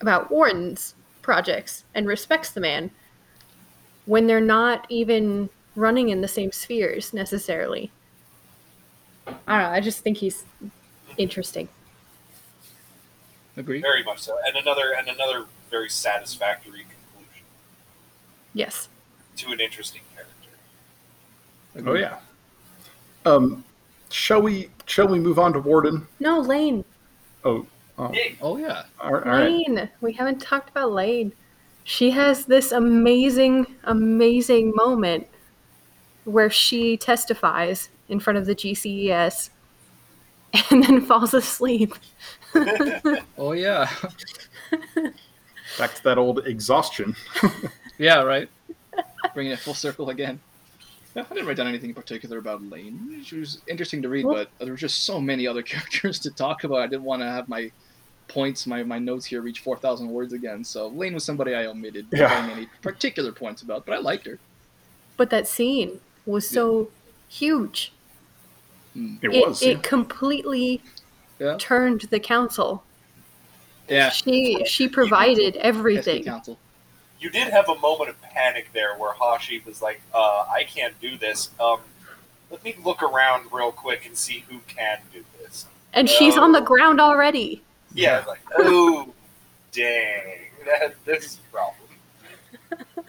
[0.00, 2.90] about Warden's projects and respects the man
[4.06, 7.90] when they're not even running in the same spheres necessarily.
[9.26, 9.68] I don't know.
[9.70, 10.44] I just think he's
[11.16, 11.68] interesting.
[13.56, 13.80] Agree.
[13.80, 14.36] Very much so.
[14.46, 17.44] And another and another very satisfactory conclusion
[18.54, 18.88] Yes.
[19.36, 21.88] to an interesting character.
[21.90, 22.18] Oh yeah.
[23.24, 23.64] Um,
[24.10, 26.06] shall we shall we move on to Warden?
[26.18, 26.84] No, Lane.
[27.44, 27.66] Oh,
[27.98, 28.38] oh Big.
[28.40, 28.84] Oh yeah.
[29.00, 29.26] all right.
[29.26, 29.50] all right.
[29.50, 29.88] Lane.
[30.00, 31.32] We haven't talked about Lane.
[31.84, 35.26] She has this amazing, amazing moment
[36.24, 39.50] where she testifies in front of the GCES
[40.70, 41.94] and then falls asleep.
[43.38, 43.88] Oh yeah.
[45.78, 47.16] Back to that old exhaustion.
[47.98, 48.22] yeah.
[48.22, 48.48] Right.
[49.34, 50.38] Bringing it full circle again.
[51.16, 53.22] I didn't write down anything in particular about Lane.
[53.24, 56.30] She was interesting to read, Well- but there were just so many other characters to
[56.30, 56.78] talk about.
[56.78, 57.70] I didn't want to have my
[58.28, 60.62] points, my, my notes here reach 4,000 words again.
[60.64, 62.50] So Lane was somebody I omitted Yeah.
[62.54, 64.38] any particular points about, but I liked her.
[65.16, 66.90] But that scene was so
[67.28, 67.92] huge.
[68.94, 69.62] It, It, was.
[69.62, 70.82] it completely
[71.38, 71.56] Yeah.
[71.58, 72.82] turned the council.
[73.88, 74.10] Yeah.
[74.10, 76.24] She she provided everything.
[76.24, 76.58] Council.
[77.20, 80.98] You did have a moment of panic there where Hashi was like, uh, I can't
[81.00, 81.50] do this.
[81.60, 81.80] Um,
[82.50, 85.66] let me look around real quick and see who can do this.
[85.92, 86.64] And she's on the Oh.
[86.64, 87.62] ground already.
[87.94, 89.12] Yeah, like, oh,
[89.72, 90.38] dang.
[90.64, 91.78] That, this is a problem.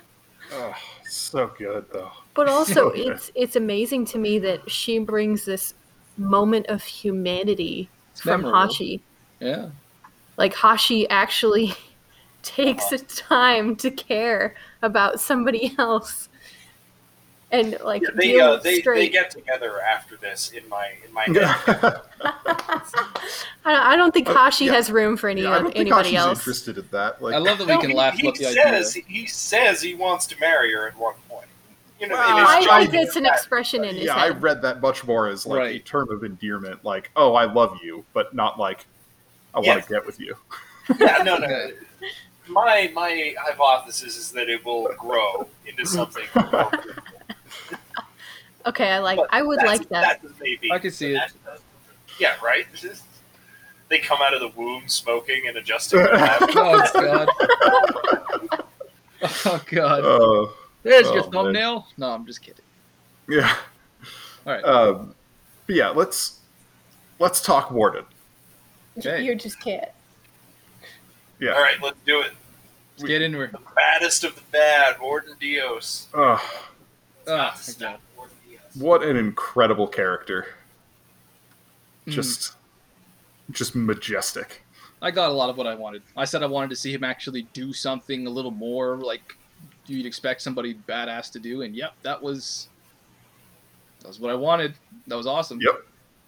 [0.56, 0.76] Oh,
[1.10, 2.12] so good though.
[2.36, 3.08] But also good.
[3.14, 5.74] it's it's amazing to me that she brings this
[6.18, 8.68] moment of humanity It's from memorable.
[8.68, 9.02] Hashi.
[9.40, 9.70] Yeah.
[10.38, 11.74] Like Hashi actually
[12.44, 16.30] takes the time to care about somebody else.
[17.52, 21.24] And like Yeah, they, uh, they, they get together after this in my in my
[21.28, 22.02] head.
[22.20, 22.82] I,
[23.66, 24.74] don't, I don't think Uh, Hashi yeah.
[24.74, 26.40] has room for any Yeah, I don't think anybody Hashi's else.
[26.40, 27.22] interested in that.
[27.22, 29.04] Like, I love that we No, can he, laugh he about the says, idea.
[29.08, 31.46] He says he wants to marry her at one point.
[32.00, 34.06] You know, Well, in his I I- think joking it's an that- expression in his
[34.06, 37.46] yeah, I read that much more as like a term of endearment, like, "Oh, I
[37.46, 38.86] love you," but not like,
[39.54, 40.36] "I want to get with you."
[41.00, 41.46] Yeah, no, no.
[41.48, 41.74] Okay.
[42.50, 46.26] My my hypothesis is that it will grow into something.
[48.66, 50.22] Okay, I like But I would like that.
[50.40, 50.72] Maybe.
[50.72, 51.22] I could see it.
[52.20, 52.66] Yeah, right.
[53.90, 56.00] They come out of the womb smoking and adjusting.
[56.02, 57.30] Oh God.
[59.46, 60.02] oh God.
[60.04, 60.54] Oh,
[60.84, 61.32] There's oh, your man.
[61.32, 61.88] thumbnail.
[61.98, 62.66] No, I'm just kidding.
[63.30, 63.56] yeah.
[64.46, 64.64] All right.
[64.64, 65.16] Um,
[65.66, 66.40] but yeah, let's
[67.20, 68.06] let's talk Warden.
[68.98, 69.24] Okay.
[69.24, 69.90] You just can't.
[71.40, 71.52] Yeah.
[71.54, 72.32] All right, let's do it.
[72.98, 73.48] Let's get into her.
[73.48, 76.08] The baddest of the bad, Warden Dios.
[76.14, 76.40] Ugh,
[77.28, 78.02] Ah, Stop.
[78.76, 80.48] what an incredible character.
[82.06, 82.12] Mhm.
[82.12, 82.54] Just,
[83.52, 84.62] just majestic.
[85.02, 86.04] I got a lot of what I wanted.
[86.16, 89.36] I said I wanted to see him actually do something a little more like
[89.88, 92.70] you'd expect somebody badass to do, and yep, that was
[94.02, 94.76] that was what I wanted.
[95.08, 95.60] That was awesome.
[95.62, 95.86] Yep.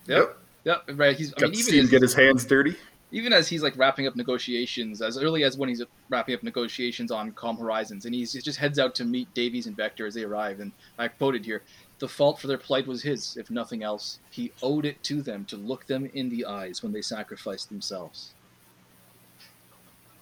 [0.07, 0.37] Yep.
[0.65, 0.83] Yep.
[0.95, 1.15] Right.
[1.15, 1.33] He's.
[1.33, 2.75] I Got mean, even see him as, get his hands dirty.
[3.11, 7.11] even as he's like wrapping up negotiations, as early as when he's wrapping up negotiations
[7.11, 10.13] on Calm Horizons, and he's, he just heads out to meet Davies and Vector as
[10.13, 10.59] they arrive.
[10.59, 11.63] And I quoted here:
[11.99, 14.19] "The fault for their plight was his, if nothing else.
[14.31, 18.33] He owed it to them to look them in the eyes when they sacrificed themselves."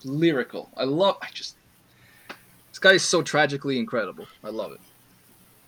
[0.04, 0.70] Lyrical.
[0.76, 1.18] I love.
[1.22, 1.56] I just.
[2.74, 4.26] This guy is so tragically incredible.
[4.44, 4.80] I love it.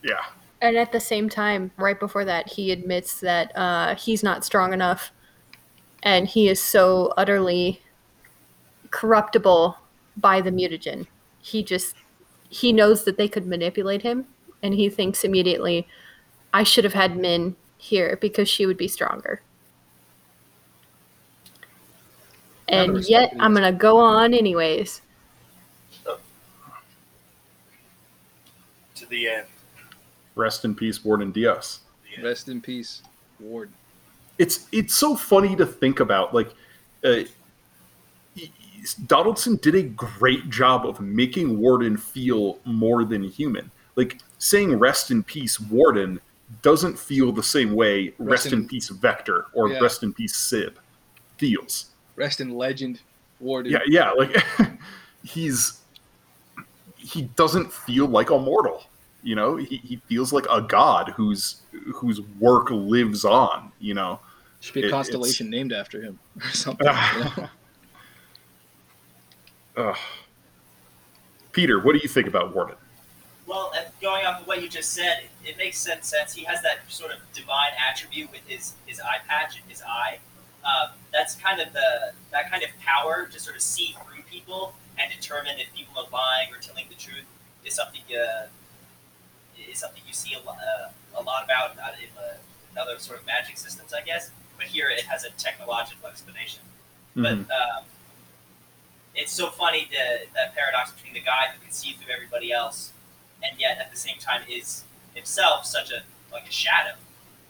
[0.01, 0.25] Yeah.
[0.59, 4.73] And at the same time, right before that, he admits that uh, he's not strong
[4.73, 5.11] enough,
[6.01, 7.79] and he is so utterly
[8.89, 9.77] corruptible
[10.17, 11.05] by the mutagen.
[11.37, 11.95] He just
[12.49, 14.25] he knows that they could manipulate him,
[14.63, 15.87] and he thinks immediately,
[16.55, 19.43] "I should have had Min here because she would be stronger."
[22.67, 23.31] And yet.
[23.39, 25.01] I'm gonna go on anyways.
[29.05, 29.45] To the end.
[30.33, 31.81] Rest in peace, Warden Dios.
[32.23, 33.01] Rest in peace,
[33.39, 33.69] Ward.
[34.39, 36.49] it's it's so funny to think about like
[37.03, 37.21] uh,
[39.07, 43.69] Donaldson did a great job of making Warden feel more than human.
[43.95, 46.19] Like saying "rest in peace, Warden"
[46.61, 49.79] doesn't feel the same way "rest, in, in- peace, Vector" or Yeah.
[49.79, 50.79] "rest in peace, Sib"
[51.37, 51.91] feels.
[52.15, 53.01] Rest in legend,
[53.39, 53.71] Warden.
[53.71, 54.35] Yeah, yeah, like
[55.23, 55.81] he's
[56.97, 58.83] he doesn't feel like a mortal.
[59.25, 61.61] You know, he, he feels like a god whose
[61.95, 63.71] whose work lives on.
[63.79, 64.19] You know.
[64.61, 66.87] Should be a It- constellation named after him or something.
[66.87, 66.93] you
[67.43, 67.49] know?
[69.77, 69.97] Ugh.
[71.51, 72.75] Peter, what do you think about Warden?
[73.47, 73.71] Well,
[74.01, 76.07] going off of what you just said, it, it makes sense.
[76.07, 79.81] Sense he has that sort of divine attribute with his his eye patch and his
[79.81, 80.19] eye.
[80.63, 84.73] Um, that's kind of the that kind of power to sort of see through people
[84.99, 87.25] and determine if people are lying or telling the truth
[87.65, 88.47] is something uh,
[89.75, 92.09] is something you see a, lo- uh, a lot about in,
[92.77, 94.31] other sort of magic systems, I guess.
[94.57, 96.59] But here it has a technological explanation.
[97.15, 97.51] But Mhm.
[97.51, 97.83] um,
[99.13, 102.91] it's so funny the, that paradox between the guy who can see through everybody else,
[103.41, 106.95] and yet at the same time is himself such a like a shadow.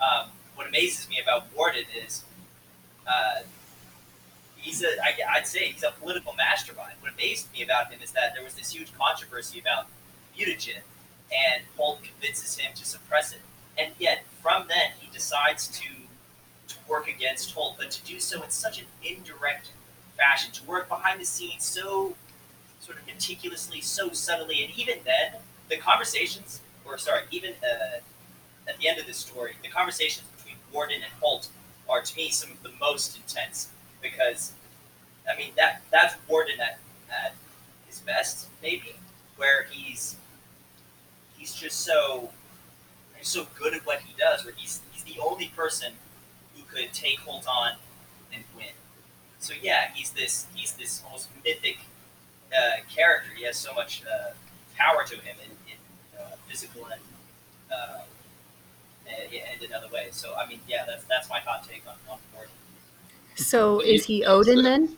[0.01, 2.23] um, what amazes me about Warden is
[3.07, 3.41] uh,
[4.57, 6.93] he's a I, I'd say he's a political mastermind.
[7.01, 9.87] What amazed me about him is that there was this huge controversy about
[10.37, 10.81] mutagen,
[11.31, 13.41] and Holt convinces him to suppress it,
[13.77, 15.87] and yet from then he decides to
[16.67, 19.69] to work against Holt, but to do so in such an indirect
[20.17, 22.15] fashion, to work behind the scenes so
[22.79, 25.33] sort of meticulously, so subtly, and even then,
[25.69, 27.99] the conversations, or sorry, even uh,
[28.67, 31.49] at the end of this story, the conversations between Warden and Holt
[31.89, 33.69] are to me some of the most intense
[34.01, 34.53] because,
[35.31, 36.79] I mean, that that's Warden at,
[37.11, 37.33] at
[37.87, 38.95] his best, maybe,
[39.37, 40.15] where he's
[41.45, 42.29] he's just so
[43.15, 45.93] he's so good at what he does, where he's he's the only person
[46.55, 47.73] who could take Holt on
[48.33, 48.73] and win.
[49.39, 51.77] So yeah, he's this he's this almost mythic
[52.51, 53.29] uh, character.
[53.35, 54.31] He has so much uh,
[54.75, 57.01] power to him in, in uh, physical and,
[57.71, 58.01] uh,
[59.07, 60.15] and and in other ways.
[60.15, 62.17] So I mean, yeah, that's that's my hot take on on.
[63.35, 64.97] So is he Odin then?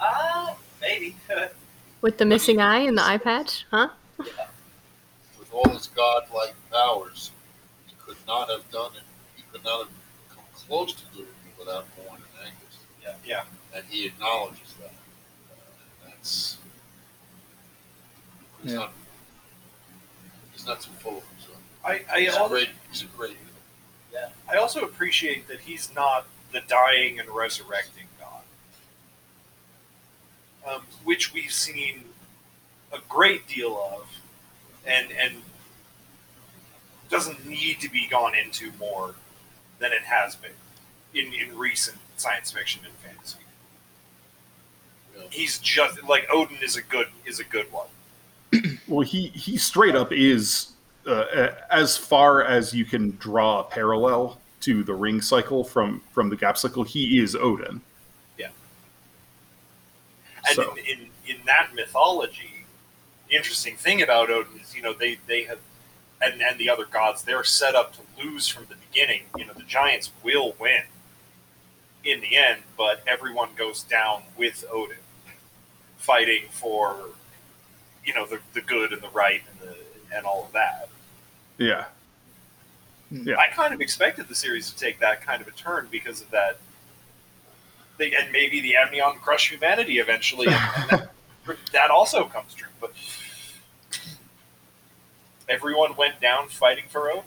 [0.00, 1.14] Ah, maybe.
[2.00, 3.66] With the missing eye and the eye patch?
[3.70, 3.90] Huh?
[4.18, 4.32] With
[5.54, 7.30] all his godlike powers,
[7.86, 9.02] he could not have done it.
[9.36, 9.88] He could not have
[10.34, 12.78] come close to doing it without Morn and Angus.
[13.02, 13.14] Yeah.
[13.24, 13.42] Yeah.
[13.74, 14.92] And he acknowledges that.
[15.50, 16.58] Uh, that's.
[18.62, 18.78] He's Yeah.
[18.78, 18.92] not.
[20.52, 21.58] He's not too full of himself.
[21.84, 22.68] I, I, He's a great.
[22.90, 23.36] He's a great.
[24.48, 28.42] I also appreciate that he's not the dying and resurrecting God,
[30.66, 32.04] um, which we've seen
[32.92, 34.06] a great deal of,
[34.86, 35.34] and and
[37.10, 39.14] doesn't need to be gone into more
[39.78, 40.50] than it has been
[41.14, 43.38] in, in recent science fiction and fantasy.
[45.14, 47.86] You know, He's just like Odin is a good is a good one.
[48.86, 50.72] Well, he he straight up is
[51.06, 56.02] uh, uh, as far as you can draw a parallel to the ring cycle from
[56.12, 56.82] from the gap cycle.
[56.82, 57.80] He is Odin.
[58.38, 58.48] Yeah.
[60.46, 62.53] And So- in, in in that mythology, the
[63.34, 65.58] interesting thing about Odin is, you know, they they have
[66.24, 69.22] and and the other gods they're set up to lose from the beginning.
[69.36, 70.82] You know, the giants will win
[72.04, 74.96] in the end, but everyone goes down with Odin,
[75.96, 76.96] fighting for
[78.04, 79.76] you know the the good and the right and the
[80.16, 80.88] and all of that.
[81.58, 81.84] Yeah,
[83.10, 83.28] hmm.
[83.28, 83.36] Yeah.
[83.36, 86.30] I kind of expected the series to take that kind of a turn because of
[86.30, 86.58] that.
[87.96, 90.56] They, and maybe the Amnion crush humanity eventually, and,
[90.90, 90.90] and
[91.46, 92.66] that, that also comes true.
[92.80, 92.92] But
[95.48, 97.24] everyone went down fighting for Odin.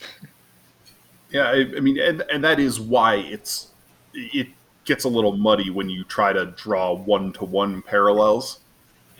[1.30, 1.44] yeah.
[1.50, 3.68] I, I mean, and and that is why it's
[4.14, 4.48] it
[4.84, 8.60] gets a little muddy when you try to draw one to one parallels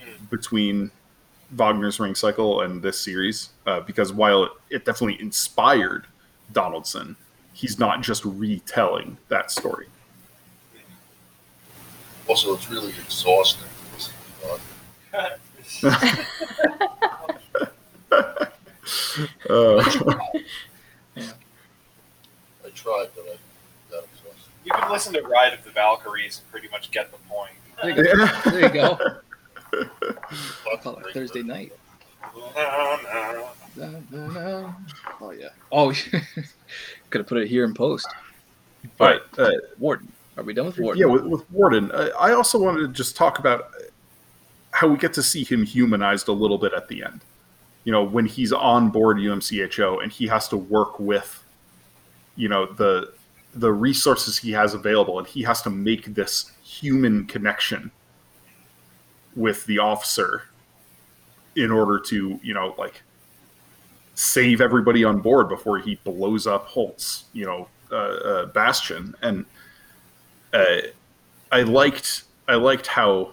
[0.02, 0.30] Mm.
[0.30, 0.90] between
[1.56, 6.06] Wagner's ring cycle and this series, uh, because while it, it definitely inspired
[6.52, 7.16] Donaldson,
[7.52, 9.86] he's not just retelling that story.
[12.28, 13.66] Also, it's really exhausting
[18.10, 18.52] to
[18.82, 19.50] listen to God.
[19.50, 20.18] Uh,
[22.64, 23.36] I tried, but I
[23.90, 24.50] got exhausted.
[24.64, 27.52] You can listen to Ride of the Valkyries and pretty much get the point.
[27.82, 28.26] There you go.
[28.50, 28.98] There you go.
[30.66, 31.46] Lots Call it Thursday work.
[31.46, 31.72] night.
[35.20, 35.48] Oh yeah.
[35.70, 35.92] Oh,
[37.10, 38.08] could have put it here in post.
[38.96, 40.12] but uh, Warden.
[40.36, 41.00] Are we done with Warden?
[41.00, 43.70] yeah, with, with Warden, uh, I also wanted to just talk about
[44.70, 47.22] how we get to see him humanized a little bit at the end.
[47.88, 51.42] You know, when he's on board UMCHO and he has to work with,
[52.36, 53.14] you know, the
[53.54, 57.90] the resources he has available, and he has to make this human connection
[59.34, 60.50] with the officer
[61.56, 63.00] in order to, you know, like
[64.14, 69.14] save everybody on board before he blows up Holt's, you know, uh, uh, bastion.
[69.22, 69.46] And
[70.52, 70.80] uh,
[71.50, 73.32] I liked I liked how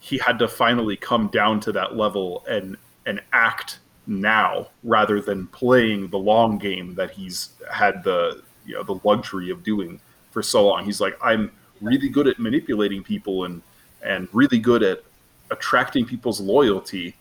[0.00, 2.76] he had to finally come down to that level and
[3.06, 8.82] and act now rather than playing the long game that he's had the you know
[8.82, 10.84] the luxury of doing for so long.
[10.84, 13.62] He's like I'm really good at manipulating people and
[14.02, 15.02] and really good at
[15.50, 17.14] attracting people's loyalty,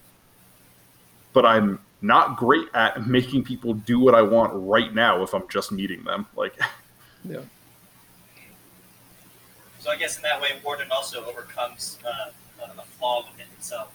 [1.34, 5.48] but I'm not great at making people do what I want right now if I'm
[5.50, 6.26] just meeting them.
[6.36, 6.58] Like
[7.26, 7.42] Yeah.
[9.80, 13.94] So I guess in that way, Warden also overcomes uh, a a flaw within himself.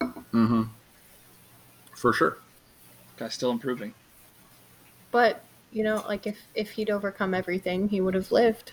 [0.00, 0.62] Mm-hmm.
[2.00, 2.38] For sure.
[3.18, 3.92] Guy's still improving.
[5.10, 8.72] But you know, like if if he'd overcome everything, he would have lived.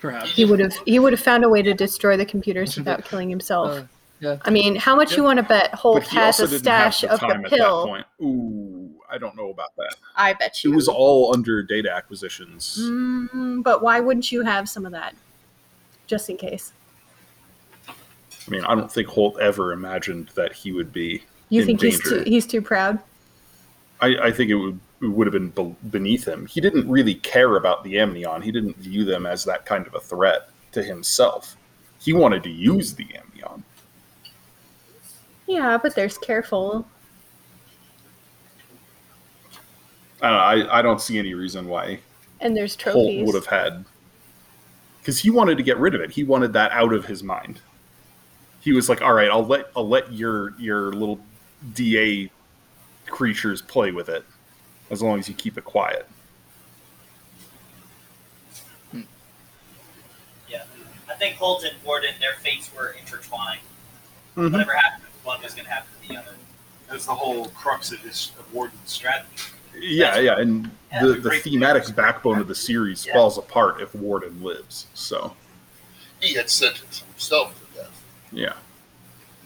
[0.00, 0.30] Perhaps.
[0.30, 3.28] He would have he would have found a way to destroy the computers without killing
[3.28, 3.70] himself.
[3.70, 3.82] Uh,
[4.20, 4.38] Yeah.
[4.46, 6.94] I mean, how much you want to bet Holt But he has a didn't have
[6.94, 7.86] stash the of time the at that pill?
[7.86, 8.06] point.
[8.22, 9.96] Ooh, I don't know about that.
[10.16, 12.78] I bet you It was all under data acquisitions.
[12.80, 15.14] Mm, but why wouldn't you have some of that,
[16.06, 16.72] just in case?
[18.46, 21.22] I mean, I don't think Holt ever imagined that he would be.
[21.48, 22.98] You in think he's too he's too proud?
[24.00, 26.46] I, I think it would it would have been be- beneath him.
[26.46, 28.42] He didn't really care about the Amnion.
[28.42, 31.56] He didn't view them as that kind of a threat to himself.
[32.00, 33.64] He wanted to use the Amnion.
[35.46, 36.86] Yeah, but there's careful.
[40.22, 41.98] I don't, know, I, I don't see any reason why
[42.40, 43.16] And there's trophies.
[43.16, 43.84] Holt would have had
[45.00, 46.10] because he wanted to get rid of it.
[46.10, 47.60] He wanted that out of his mind.
[48.60, 51.18] He was like, "All right, I'll let I'll let your your little
[51.74, 52.30] DA
[53.06, 54.24] creatures play with it,
[54.90, 56.06] as long as you keep it quiet."
[60.48, 60.62] Yeah,
[61.08, 63.60] I think Holt and Warden, their fates were intertwined.
[64.36, 64.52] Mhm.
[64.52, 66.36] Whatever happened to one was going to happen to the other.
[66.88, 69.28] That's the whole crux of his of Warden's strategy.
[69.78, 71.94] Yeah, yeah, and Yeah, the, the thematic theory.
[71.94, 73.12] backbone of the series Yeah.
[73.14, 74.86] falls apart if Warden lives.
[74.94, 75.36] So,
[76.20, 77.59] He had sentenced himself to death.
[78.32, 78.54] Yeah,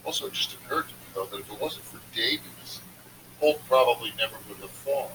[0.04, 2.80] Also, it just occurred to me, though, that if it wasn't for Davies,
[3.40, 5.10] Holt probably never would have fallen.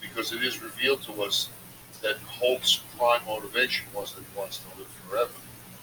[0.00, 1.48] Because it is revealed to us
[2.02, 5.30] that Holt's prime motivation was that he wants to live forever.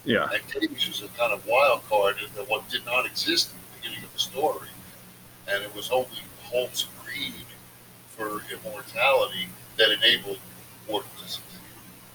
[0.05, 3.51] yeah, And Davies was a kind of wild card in that what did not exist
[3.51, 4.69] in the beginning of the story.
[5.47, 7.45] And it was only Holt's greed
[8.09, 10.39] for immortality that enabled
[10.87, 11.59] Warden to succeed.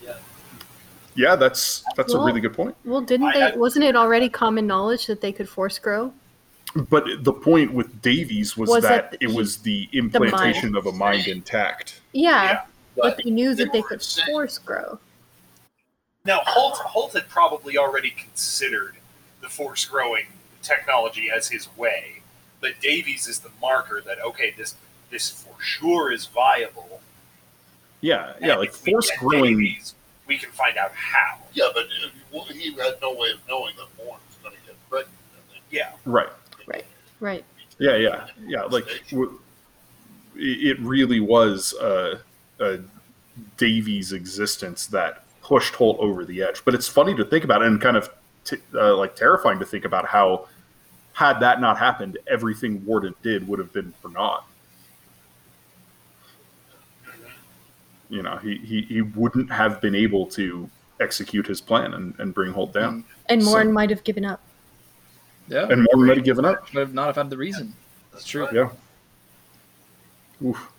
[0.02, 0.16] yeah.
[1.14, 2.74] Yeah, that's that's a really good point.
[2.84, 3.42] Well, didn't they?
[3.42, 6.12] I- wasn't it already common knowledge that they could force grow?
[6.90, 10.86] But the point with Davies was, Was that, that it he- was the implantation of
[10.86, 12.00] a mind intact.
[12.12, 12.60] Yeah, Yeah,
[12.96, 14.26] but they knew they that they could insane.
[14.26, 14.98] force grow.
[16.24, 18.96] Now Holt Holt had probably already considered
[19.40, 20.26] the force growing
[20.62, 22.22] technology as his way,
[22.60, 24.74] but Davies is the marker that okay, this
[25.10, 27.00] this for sure is viable.
[28.00, 29.58] Yeah, yeah, and like force growing.
[29.58, 29.94] Davies,
[30.26, 31.38] we can find out how.
[31.52, 34.66] Yeah, but uh, well, he had no way of knowing that Warren was going to
[34.66, 35.14] get pregnant.
[35.34, 36.28] And then Yeah, Right.
[36.66, 36.84] Right.
[37.20, 37.44] Right.
[37.78, 38.62] Yeah, yeah, yeah.
[38.62, 39.38] Like w-
[40.36, 42.18] it it really was uh,
[42.60, 42.76] uh,
[43.56, 46.64] Davies' existence that pushed Holt over the edge.
[46.64, 48.10] But it's funny to think about and kind of
[48.44, 50.48] t- uh, like terrifying to think about how
[51.14, 54.46] had that not happened, everything Warden did would have been for naught.
[58.14, 62.32] You know, he, he, he wouldn't have been able to execute his plan and, and
[62.32, 63.02] bring Holt down.
[63.28, 64.40] And So- Morn might have given up.
[65.48, 66.68] Yeah, And Morton might have given up.
[66.72, 67.74] but not have had the reason.
[68.12, 68.46] That's true.
[68.52, 68.70] Yeah.
[70.42, 70.70] Oof.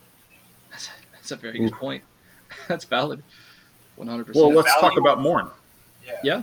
[0.70, 2.02] That's, that's a very good point.
[2.68, 3.22] That's valid.
[3.96, 4.46] One hundred percent.
[4.46, 5.48] Well, let's talk about Morn.
[6.06, 6.14] yeah.
[6.24, 6.42] Yeah.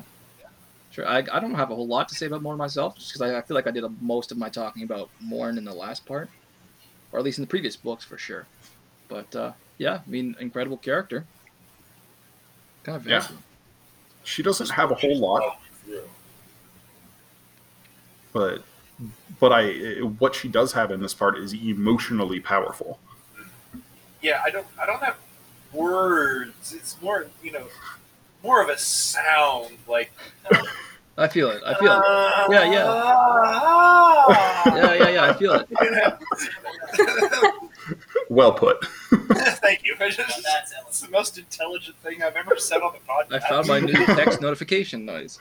[0.91, 1.08] Sure.
[1.08, 3.38] I, I don't have a whole lot to say about Morn myself, just because I,
[3.38, 6.06] I feel like I did a, most of my talking about Morn in the last
[6.06, 6.30] part,
[7.12, 8.46] or at least in the previous books for sure.
[9.08, 11.26] But uh, yeah, I mean, incredible character.
[12.84, 13.26] Kind of Yeah.
[14.26, 15.59] She doesn't have a whole lot,
[18.32, 18.63] but
[19.39, 22.99] but I what she does have in this part is emotionally powerful.
[24.21, 25.17] yeah, I don't I don't have
[25.74, 26.71] words.
[26.74, 27.67] It's more you know
[28.43, 30.11] more of a sound like
[31.17, 31.61] I feel it.
[31.65, 32.03] I feel it.
[32.49, 32.71] Yeah, yeah.
[32.71, 33.03] yeah.
[34.74, 35.24] Yeah, yeah, yeah.
[35.26, 35.67] I feel it.
[38.30, 38.84] Well put.
[39.12, 39.96] Thank you.
[40.00, 43.44] I just, that's it's the most intelligent thing I've ever said on the podcast.
[43.44, 45.40] I found my new text notification noise.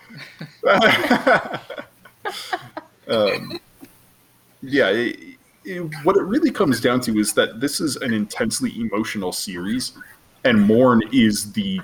[3.08, 3.60] um,
[4.62, 8.72] yeah, it, it, what it really comes down to is that this is an intensely
[8.80, 9.92] emotional series,
[10.44, 11.80] and Morn is the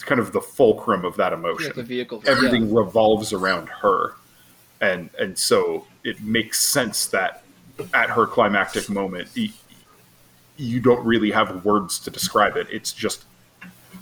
[0.00, 1.72] kind of the fulcrum of that Yeah, emotion.
[1.76, 2.22] the vehicle.
[2.26, 4.14] Everything revolves around her,
[4.80, 7.42] and and so it makes sense that
[7.92, 9.50] at her climactic moment, y-
[10.56, 12.66] you don't really have words to describe it.
[12.70, 13.24] It's just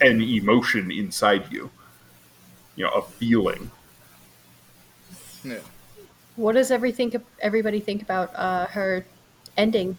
[0.00, 1.70] an emotion inside you,
[2.76, 3.70] you know, a feeling.
[5.44, 5.58] Yeah.
[6.36, 9.04] What does everything everybody think about uh, her
[9.56, 9.96] ending?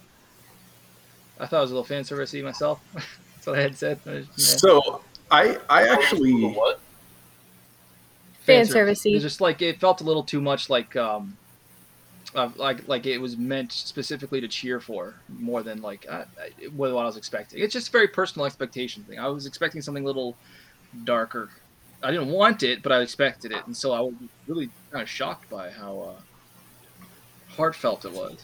[1.40, 2.80] I thought it was a little fan servicey myself.
[2.94, 4.00] That's what I had said.
[4.06, 4.26] I- yeah.
[4.36, 6.80] So I I actually What?
[8.42, 9.20] Fan servicey.
[9.22, 11.38] Just like it felt a little too much like um,
[12.36, 16.26] uh, like like it was meant specifically to cheer for more than like uh,
[16.76, 17.62] what I was expecting.
[17.62, 19.20] It's just a very personal expectation thing.
[19.20, 20.36] I was expecting something a little
[21.04, 21.50] darker.
[22.02, 24.14] I didn't want it, but I expected it, and so I was
[24.48, 27.06] really kind of shocked by how uh,
[27.56, 28.38] heartfelt it was.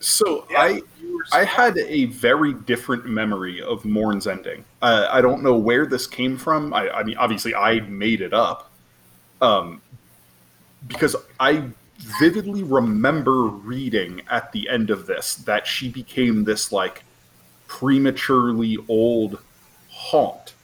[0.00, 0.68] so Yeah, I
[1.00, 4.64] you I had a very different memory of Morn's ending.
[4.82, 6.74] Uh, I don't know where this came from.
[6.74, 8.70] I, I mean, obviously, I made it up.
[9.40, 9.82] Um,
[10.86, 11.64] because I
[11.98, 17.04] vividly remember reading at the end of this that she became this like
[17.68, 19.38] prematurely old
[19.90, 20.54] haunt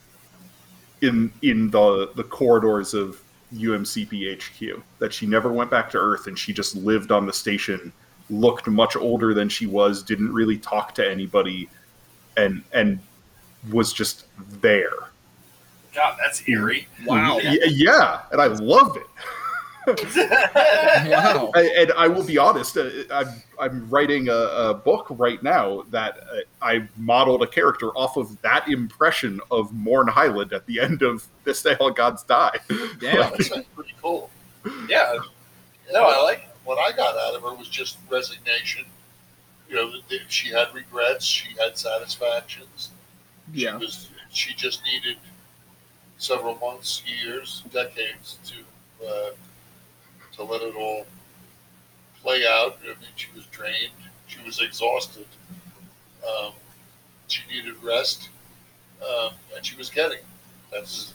[1.01, 3.21] in in the the corridors of
[3.55, 7.33] UMCP HQ that she never went back to Earth and she just lived on the
[7.33, 7.93] station
[8.31, 11.69] looked much older than she was didn't really talk to anybody
[12.37, 12.99] and and
[13.71, 14.27] was just
[14.61, 14.91] there
[15.95, 16.89] God, that's eerie.
[17.05, 17.37] Wow.
[17.37, 19.07] Y- yeah and I love it
[19.87, 21.51] Wow.
[21.55, 23.29] I, and I will be honest, uh, I'm,
[23.59, 28.41] I'm writing a, a book right now that uh, I modeled a character off of
[28.43, 32.59] that impression of Morn Hyland at the end of This Day All Gods Die.
[32.69, 33.17] Damn.
[33.33, 34.31] That sounds pretty cool.
[34.89, 35.17] Yeah.
[35.93, 36.49] No, I like.
[36.65, 38.85] What I got out of her was just resignation.
[39.69, 42.91] You know, that- that she had regrets, she had satisfactions.
[43.55, 43.77] She Yeah.
[43.77, 44.09] was.
[44.31, 45.19] She just needed
[46.19, 49.31] several months, years, decades to uh,
[50.37, 51.07] to let it all
[52.23, 52.79] play out.
[52.83, 53.93] I mean, she was drained.
[54.27, 55.27] She was exhausted.
[56.27, 56.53] Um,
[57.27, 58.29] she needed rest,
[59.03, 60.19] um, and she was getting.
[60.19, 60.25] it.
[60.71, 61.15] That's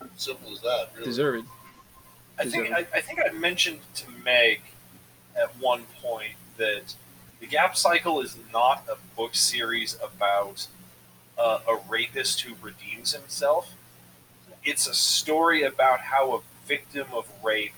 [0.00, 0.90] as simple as that.
[0.94, 1.06] Really.
[1.06, 1.48] Deserved.
[2.38, 4.60] I think I, I think I mentioned to Meg
[5.36, 6.94] at one point that
[7.40, 10.66] the Gap Cycle is not a book series about
[11.38, 13.72] uh, a rapist who redeems himself.
[14.64, 17.74] It's a story about how a victim of rape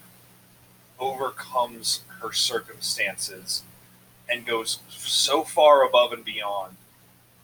[0.99, 3.63] overcomes her circumstances
[4.29, 6.77] and goes so far above and beyond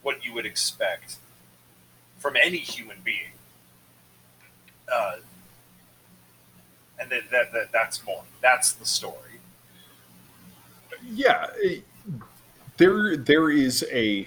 [0.03, 1.16] what you would expect
[2.18, 3.32] from any human being.
[4.92, 5.16] Uh,
[6.98, 8.22] and that, that, that that's more.
[8.40, 9.40] That's the story.
[11.11, 11.46] yeah,
[12.76, 14.26] there there is a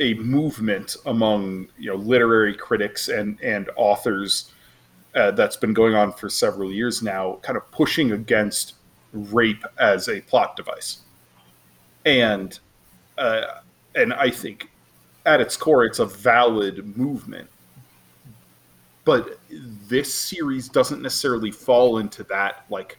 [0.00, 4.50] a movement among you know literary critics and and authors
[5.14, 8.74] uh, that's been going on for several years now, kind of pushing against
[9.12, 11.00] rape as a plot device,
[12.04, 12.58] and
[13.18, 13.42] uh,
[13.94, 14.70] and I think
[15.26, 17.48] at its core it's a valid movement.
[19.04, 22.98] But this series doesn't necessarily fall into that like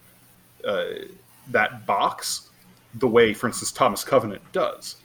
[0.66, 0.86] uh,
[1.50, 2.50] that box
[2.96, 4.98] the way, for instance, Thomas Covenant does,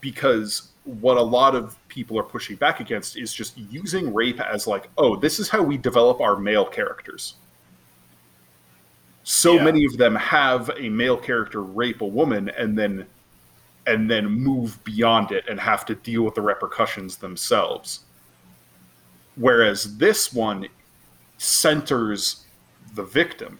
[0.00, 4.66] because what a lot of people are pushing back against is just using rape as
[4.66, 7.36] like, oh, this is how we develop our male characters.
[9.24, 9.64] So Yeah.
[9.64, 13.06] many of them have a male character rape a woman and then
[13.88, 18.00] and then move beyond it and have to deal with the repercussions themselves.
[19.36, 20.66] Whereas this one
[21.38, 22.44] centers
[22.94, 23.58] the victim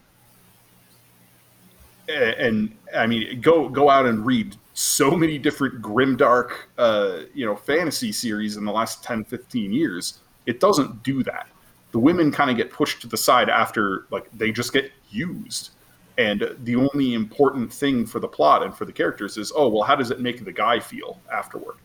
[2.08, 7.46] A- and I mean, go go out and read so many different grimdark, uh, you
[7.46, 10.18] know, fantasy series in the last 10, 15 years.
[10.44, 11.48] It doesn't do that.
[11.92, 15.70] The women kind of get pushed to the side after, like, they just get used.
[16.18, 19.82] And the only important thing for the plot and for the characters is, oh, well,
[19.82, 21.76] how does it make the guy feel afterward?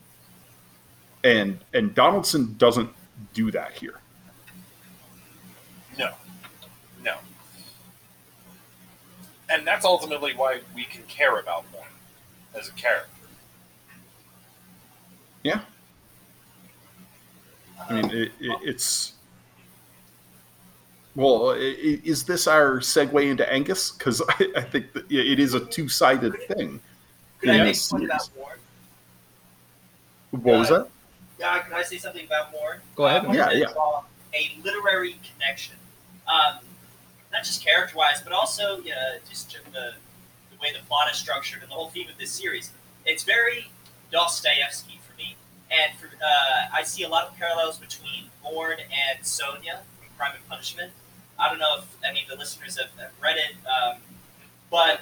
[1.24, 2.90] And and Donaldson doesn't
[3.34, 4.00] do that here.
[5.98, 6.12] No,
[7.04, 7.16] no.
[9.50, 11.88] And that's ultimately why we can care about one
[12.58, 13.08] as a character.
[15.44, 15.62] Yeah.
[17.90, 19.14] I mean, it, it, it's.
[21.16, 23.92] Well, i- i- is this our segue into Angus?
[23.92, 26.80] Because I, I think that it is a two-sided thing.
[27.40, 28.58] Could I Yeah, make one about Morn?
[30.32, 30.88] What was that?
[31.40, 32.80] Yeah, can I say something about Morn?
[32.96, 33.26] Go ahead.
[33.26, 33.66] Uh, Yeah, yeah.
[34.34, 35.76] A literary connection,
[36.28, 36.60] um,
[37.34, 39.94] not just character-wise, but also yeah, just the, the
[40.62, 42.72] way the plot is structured and the whole theme of this series.
[43.06, 43.70] It's very
[44.12, 45.36] Dostoevsky for me,
[45.70, 50.34] and for, uh, I see a lot of parallels between Morn and Sonia from Crime
[50.36, 50.92] and Punishment.
[51.40, 53.98] I don't know if any of the listeners have, have read it, um,
[54.70, 55.02] but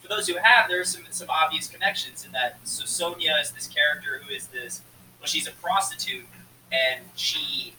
[0.00, 2.58] for those who have, there are some some obvious connections in that.
[2.64, 4.82] So Sonia is this character who is this
[5.18, 6.26] well, she's a prostitute,
[6.72, 7.74] and she,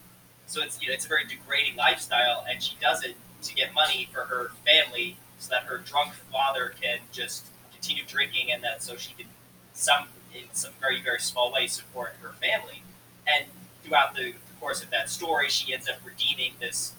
[0.45, 3.73] so it's you know it's a very degrading lifestyle, and she does it to get
[3.73, 8.83] money for her family, so that her drunk father can just continue drinking, and that
[8.83, 9.25] so she can
[9.73, 12.83] some in some very very small way support her family,
[13.27, 13.45] and
[13.83, 16.93] throughout the, the course of that story, she ends up redeeming this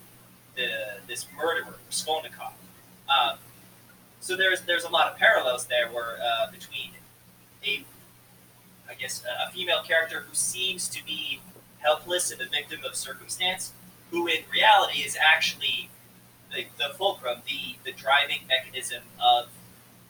[0.57, 0.69] the
[1.07, 2.53] this murderer Raskolnikov.
[3.09, 3.39] Um,
[4.21, 6.91] so there's there's a lot of parallels there where uh, between
[7.65, 7.85] a
[8.91, 11.41] I guess a female character who seems to be
[11.79, 13.73] helpless and a victim of circumstance,
[14.11, 15.89] who in reality is actually
[16.55, 19.49] the, the fulcrum, the the driving mechanism of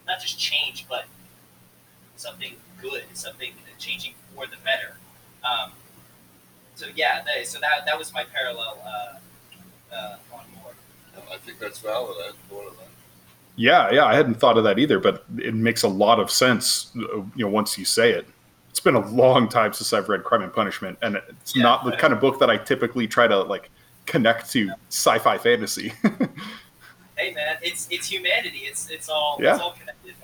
[0.06, 1.04] not just change but
[2.16, 4.96] something good, something changing for the better.
[5.44, 5.72] Um,
[6.74, 10.76] so yeah, that, so that that was my parallel uh, uh, on board.
[11.14, 12.16] And I think that's valid.
[12.20, 12.86] I thought of that.
[13.56, 16.90] Yeah, yeah, I hadn't thought of that either, but it makes a lot of sense.
[16.96, 18.26] uh, You know, once you say it.
[18.70, 21.62] It's been a long time since I've read Crime and Punishment, and it's Yeah.
[21.62, 23.70] not the kind of book that I typically try to like
[24.12, 25.92] connect to sci-fi fantasy.
[27.14, 28.60] Hey man, it's it's humanity.
[28.64, 29.52] It's it's all Yeah.
[29.52, 30.14] it's all connected.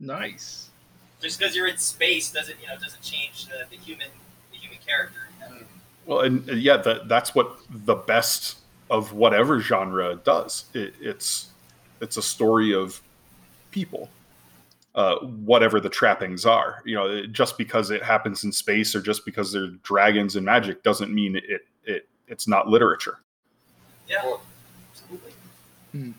[0.00, 0.70] Nice.
[1.22, 4.08] Just because you're in space doesn't you know doesn't change the, the human
[4.50, 5.20] the human character.
[5.40, 5.62] You know?
[6.04, 8.58] Well, and uh, yeah, that that's what the best
[8.90, 10.64] of whatever genre does.
[10.74, 11.48] It, it's
[12.00, 13.00] it's a story of
[13.70, 14.10] people,
[14.96, 16.82] uh, whatever the trappings are.
[16.84, 20.82] You know, just because it happens in space or just because there's dragons and magic
[20.82, 21.60] doesn't mean it it
[22.28, 23.18] it's not literature.
[24.08, 24.40] Yeah, Well,
[24.92, 25.32] absolutely.
[25.92, 26.10] Hmm.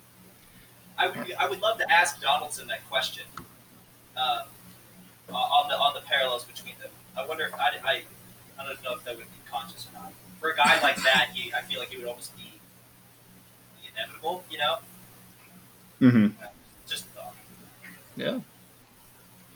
[0.98, 3.24] I would I would love to ask Donaldson that question
[4.18, 4.44] uh,
[5.32, 6.90] on the on the parallels between them.
[7.16, 8.02] I wonder if I, I
[8.60, 10.12] I don't know if that would be conscious or not.
[10.40, 12.44] For a guy like that, he I feel like he would almost be,
[13.82, 14.44] be inevitable.
[14.50, 14.78] You know,
[16.02, 16.44] Mm-hmm.
[16.88, 17.36] just a thought.
[18.16, 18.40] Yeah.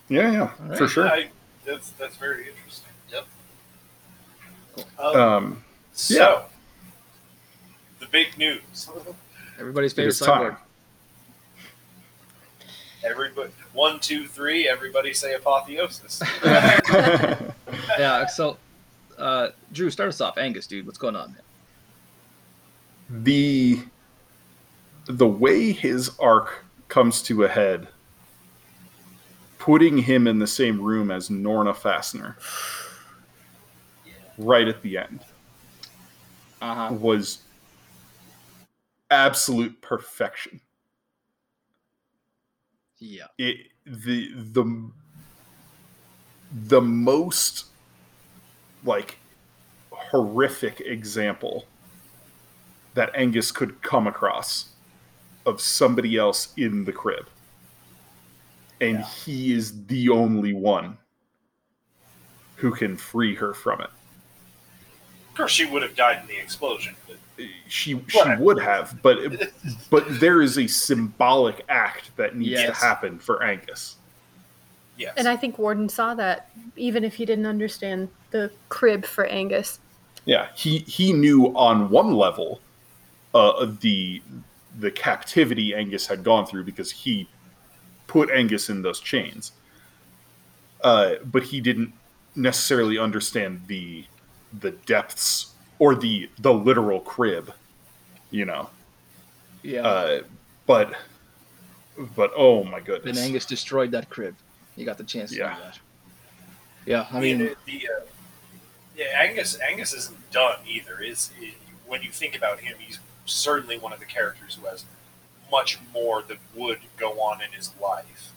[0.09, 0.77] Yeah, yeah, All right.
[0.77, 1.07] for sure.
[1.07, 1.29] I,
[1.65, 2.91] that's that's very interesting.
[3.11, 3.25] Yep.
[4.99, 5.63] Um, Um,
[6.01, 6.41] so, yeah.
[7.99, 8.89] the big news.
[9.59, 10.51] Everybody's it favorite is time.
[10.51, 10.57] cyborg.
[13.03, 14.67] Everybody, one, two, three.
[14.67, 16.21] Everybody say apotheosis.
[17.97, 18.25] Yeah.
[18.27, 18.57] So,
[19.17, 20.37] uh, Drew, start us off.
[20.37, 21.35] Angus, dude, what's going on?
[23.11, 23.79] the
[25.05, 27.87] the way his arc comes to a head
[29.59, 32.35] putting him in the same room as Norna Fasner
[34.05, 34.13] Yeah.
[34.37, 35.19] right at the end
[36.61, 36.93] Uh huh.
[36.93, 37.39] was
[39.09, 40.61] absolute perfection
[42.99, 43.25] Yeah.
[43.37, 44.91] it the the
[46.67, 47.65] the most
[48.85, 49.17] like
[49.91, 51.65] horrific example
[52.93, 54.69] that Angus could come across
[55.45, 57.27] of somebody else in the crib
[58.79, 59.05] and Yeah.
[59.05, 60.97] he is the only one
[62.55, 63.89] who can free her from it
[65.31, 66.93] of course, she would have died in the explosion.
[67.07, 67.17] But
[67.67, 68.43] she she Whatever.
[68.43, 69.17] would have but
[69.89, 72.67] but there is a symbolic act that needs Yes.
[72.79, 73.95] to happen for Angus
[74.97, 79.25] yes, And I think Warden saw that, even if he didn't understand the crib for
[79.25, 79.79] Angus.
[80.25, 82.61] Yeah, he he knew on one level
[83.33, 84.21] uh, the
[84.79, 87.27] the captivity Angus had gone through because he
[88.05, 89.53] put Angus in those chains,
[90.83, 91.91] uh, but he didn't
[92.35, 94.05] necessarily understand the
[94.59, 97.53] the depths or the the literal crib,
[98.29, 98.69] you know.
[99.63, 99.81] Yeah.
[99.81, 100.21] Uh,
[100.65, 100.93] but
[102.15, 104.35] but oh my then goodness, Angus destroyed that crib.
[104.75, 105.55] He got the chance to Yeah.
[105.55, 105.79] do that.
[106.85, 107.07] Yeah.
[107.11, 108.05] I I mean, mean, the, uh,
[108.95, 110.99] yeah, Angus Angus isn't done either.
[110.99, 111.53] Is i
[111.87, 114.85] when you think about him, he's certainly one of the characters who has
[115.51, 118.31] much more that would go on in his life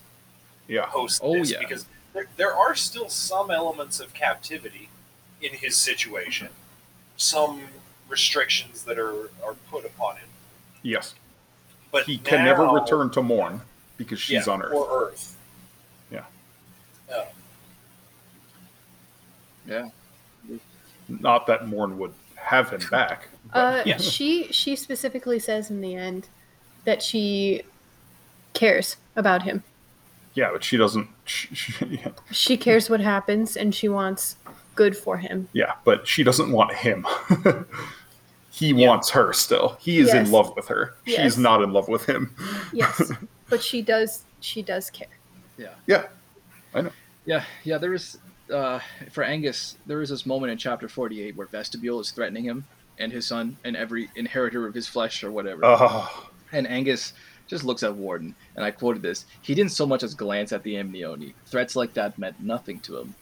[0.67, 1.59] yeah, post Oh, this yeah.
[1.59, 4.89] because there, there are still some elements of captivity
[5.41, 6.49] in his situation,
[7.17, 7.61] some
[8.09, 10.27] restrictions that are, are put upon him.
[10.83, 11.15] yes,
[11.91, 13.61] But he can never return to Morn
[13.97, 14.73] because she's yeah, on Earth.
[14.73, 15.35] or Earth.
[16.11, 16.23] Yeah.
[17.13, 17.25] Uh,
[19.67, 19.87] yeah.
[21.07, 23.27] Not that Morn would have him back.
[23.53, 23.97] Uh, Yeah.
[23.97, 26.27] She she specifically says in the end
[26.83, 27.61] that she
[28.53, 29.63] cares about him.
[30.33, 31.07] Yeah, but she doesn't.
[31.25, 34.37] She, she- yeah, She cares what happens, and she wants
[34.75, 35.47] good for him.
[35.53, 37.05] yeah, but she doesn't want him.
[38.51, 38.87] he Yeah.
[38.87, 39.77] wants her still.
[39.79, 40.27] He is Yes.
[40.27, 40.93] in love with her.
[41.05, 41.21] Yes.
[41.21, 42.33] She's not in love with him.
[42.73, 43.11] Yes,
[43.49, 44.23] but she does.
[44.39, 45.07] She does care.
[45.57, 46.03] Yeah, Yeah,
[46.73, 46.91] I know.
[47.25, 47.43] Yeah.
[47.63, 47.77] yeah.
[47.77, 48.17] There is
[48.53, 48.79] uh,
[49.11, 49.77] for Angus.
[49.85, 52.65] There is this moment in chapter forty-eight where Vestabule is threatening him
[52.99, 55.61] and his son and every inheritor of his flesh or whatever.
[55.63, 57.13] oh, And Angus
[57.47, 59.25] just looks at Warden, and I quoted this.
[59.41, 61.33] He didn't so much as glance at the Amnioni.
[61.45, 63.13] Threats like that meant nothing to him.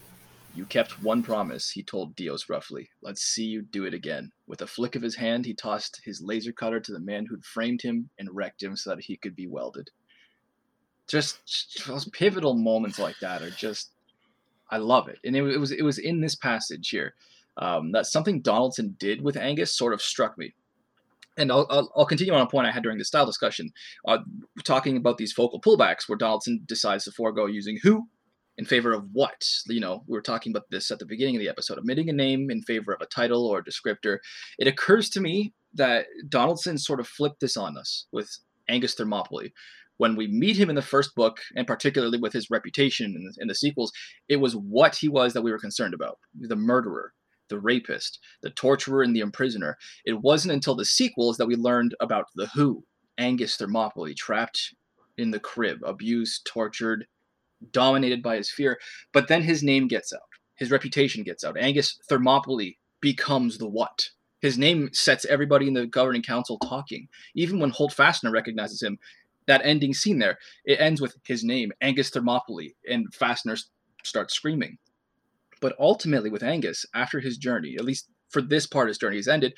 [0.56, 2.88] You kept one promise, he told Dios roughly.
[3.02, 4.30] Let's see you do it again.
[4.46, 7.44] With a flick of his hand, he tossed his laser cutter to the man who'd
[7.44, 9.90] framed him and wrecked him so that he could be welded.
[11.08, 13.90] Just, those pivotal moments like that are just,
[14.70, 15.18] I love it.
[15.24, 17.14] And it, it was it was in this passage here
[17.56, 20.54] um, that something Donaldson did with Angus sort of struck me.
[21.36, 23.72] And I'll, I'll, I'll continue on a point I had during the style discussion,
[24.06, 24.18] uh,
[24.62, 28.06] talking about these focal pullbacks where Donaldson decides to forego using who
[28.58, 29.46] in favor of what.
[29.66, 32.12] You know, we were talking about this at the beginning of the episode, omitting a
[32.12, 34.18] name in favor of a title or a descriptor.
[34.58, 38.30] It occurs to me that Donaldson sort of flipped this on us with
[38.68, 39.50] Angus Thermopyle.
[39.96, 43.34] When we meet him in the first book, and particularly with his reputation in the,
[43.40, 43.92] in the sequels,
[44.28, 47.12] it was what he was that we were concerned about the murderer,
[47.48, 49.76] the rapist, the torturer, and the imprisoner.
[50.04, 52.84] It wasn't until the sequels that we learned about the Who,
[53.18, 54.74] Angus Thermopyle, trapped
[55.16, 57.06] in the crib, abused, tortured,
[57.72, 58.78] dominated by his fear.
[59.12, 60.20] But then his name gets out,
[60.56, 61.56] his reputation gets out.
[61.58, 64.10] Angus Thermopyle becomes the what?
[64.40, 67.08] His name sets everybody in the governing council talking.
[67.34, 68.98] Even when Holt Fasner recognizes him,
[69.46, 73.62] that ending scene there, it ends with his name, Angus Thermopyle, and Fasner
[74.02, 74.78] starts screaming.
[75.60, 79.18] But ultimately, with Angus, after his journey, at least for this part of his journey
[79.18, 79.54] is ended,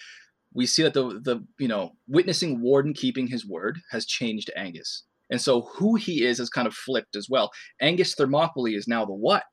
[0.53, 5.03] we see that the the you know witnessing Warden keeping his word has changed Angus,
[5.31, 7.51] and so who he is has kind of flipped as well.
[7.81, 9.45] Angus Thermopyle is now the what,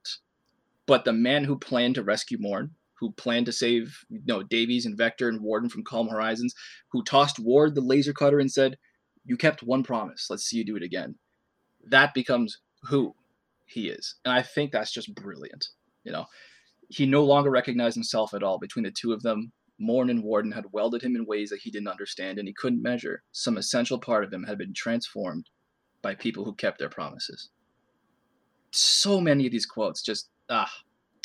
[0.85, 4.85] but the man who planned to rescue Morn, who planned to save you know Davies
[4.85, 6.53] and Vector and Warden from Calm Horizons,
[6.91, 8.77] who tossed Ward the laser cutter and said,
[9.25, 10.27] "You kept one promise.
[10.29, 11.15] Let's see you do it again."
[11.85, 13.15] That becomes who
[13.65, 15.67] he is, and I think that's just brilliant.
[16.03, 16.25] You know,
[16.89, 18.59] he no longer recognized himself at all.
[18.59, 21.71] Between the two of them, Morn and Warden had welded him in ways that he
[21.71, 23.23] didn't understand and he couldn't measure.
[23.31, 25.49] Some essential part of him had been transformed
[26.03, 27.49] by people who kept their promises.
[28.69, 30.71] So many of these quotes just ah,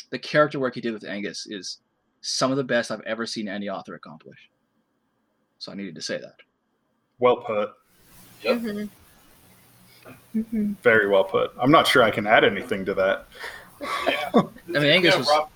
[0.09, 1.77] the character work he did with Angus is
[2.21, 4.49] some of the best I've ever seen any author accomplish.
[5.59, 6.35] So I needed to say that.
[7.19, 7.69] Well put.
[8.41, 8.57] Yep.
[8.57, 8.89] Mhm.
[10.35, 10.77] Mhm.
[10.81, 11.51] Very well put.
[11.59, 13.27] I'm not sure I can add anything to that.
[14.07, 14.31] Yeah.
[14.33, 15.49] I mean, Angus Yeah, was Rob,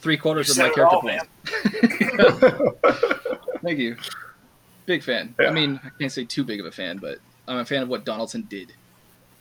[0.00, 1.02] three quarters of my character all,
[3.62, 3.96] Thank you.
[4.84, 5.34] Big fan.
[5.40, 5.48] Yeah.
[5.48, 7.88] I mean, I can't say too big of a fan, but I'm a fan of
[7.88, 8.72] what Donaldson did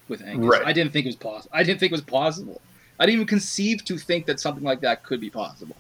[0.08, 0.50] with Angus.
[0.50, 0.66] Right.
[0.66, 1.52] I didn't think it was possible.
[1.54, 2.62] I didn't think it was possible.
[3.00, 5.76] I didn't even conceive to think that something like that could be possible.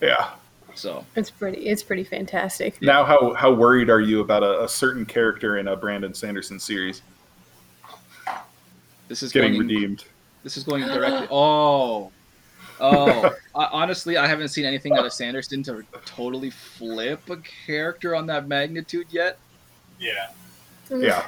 [0.00, 0.30] yeah.
[0.76, 1.68] So It's pretty.
[1.68, 2.82] It's pretty fantastic.
[2.82, 6.58] Now, how how worried are you about a, a certain character in a Brandon Sanderson
[6.58, 7.02] series
[9.06, 10.04] this is getting going, redeemed?
[10.42, 11.28] This is going directly.
[11.30, 12.10] Oh,
[12.80, 13.34] oh.
[13.54, 18.26] I, honestly, I haven't seen anything out of Sanderson to totally flip a character on
[18.26, 19.38] that magnitude yet.
[20.00, 20.30] Yeah.
[20.90, 21.26] Yeah.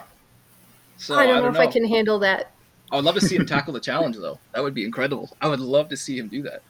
[0.98, 2.52] So I don't know don't if I can handle that.
[2.90, 4.38] I would love to see him tackle the challenge, though.
[4.54, 5.36] That would be incredible.
[5.40, 6.62] I would love to see him do that.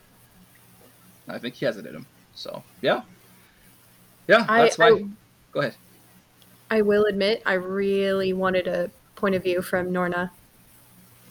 [1.29, 2.07] I think he has it in him.
[2.35, 3.03] So yeah,
[4.29, 4.45] yeah.
[4.49, 4.87] I, That's my.
[4.87, 5.05] I
[5.53, 5.75] Go ahead.
[6.71, 10.31] I will admit, I really wanted a point of view from Norna.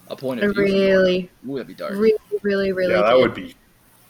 [0.08, 0.64] A point I of view.
[0.64, 1.92] really, Ooh, that'd be dark.
[1.92, 2.94] really, really, really.
[2.94, 3.20] yeah, that did.
[3.22, 3.54] would be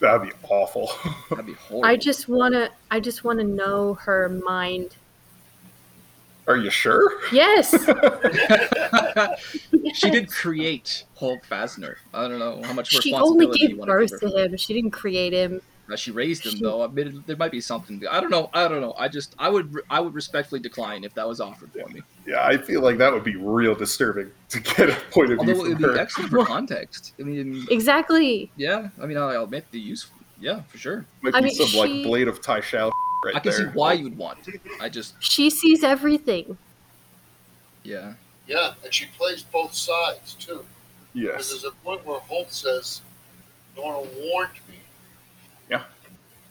[0.00, 0.90] that'd be awful.
[1.30, 1.86] That'd be horrible.
[1.86, 2.70] I just wanna.
[2.90, 4.96] I just wanna know her mind.
[6.48, 7.02] Are you sure?
[7.32, 7.70] Yes.
[9.94, 11.96] she did create Hulk Fasner.
[12.14, 14.56] I don't know how much she responsibility only gave want birth to him.
[14.56, 15.60] She didn't create him.
[15.90, 16.82] Uh, she raised him, She- though.
[16.82, 18.02] I mean, there might be something.
[18.10, 18.50] I don't know.
[18.52, 18.94] I don't know.
[18.98, 22.02] I just, I would, I would respectfully decline if that was offered for me.
[22.26, 25.54] Yeah, I feel like that would be real disturbing to get a point of view
[25.54, 27.14] Although it would be excellent for context.
[27.20, 28.50] I mean, Exactly.
[28.56, 28.88] yeah.
[29.00, 30.08] I mean, I'll, I'll admit the use.
[30.40, 31.06] Yeah, for sure.
[31.22, 32.90] Might I be mean, some she- like blade of Tai Shao
[33.24, 34.46] right I can see why you'd want.
[34.48, 34.60] it.
[34.80, 36.56] I just, She sees everything.
[37.82, 38.14] yeah.
[38.46, 40.64] Yeah, and she plays both sides too.
[41.12, 41.48] Because Yes.
[41.50, 43.00] there's a point where Holt says,
[43.76, 44.76] Nora warned me.
[45.68, 45.82] Yeah.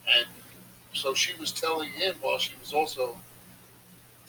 [0.08, 0.26] And
[0.94, 3.18] so she was telling him while she was also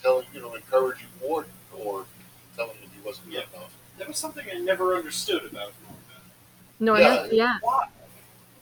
[0.00, 2.04] telling, you know, encouraging Warden or
[2.56, 3.40] telling him he wasn't Yeah.
[3.50, 3.72] good enough.
[3.98, 5.98] That was something I never understood about Norna.
[6.78, 7.24] No, Yeah.
[7.24, 7.58] yeah, yeah.
[7.62, 7.88] Why?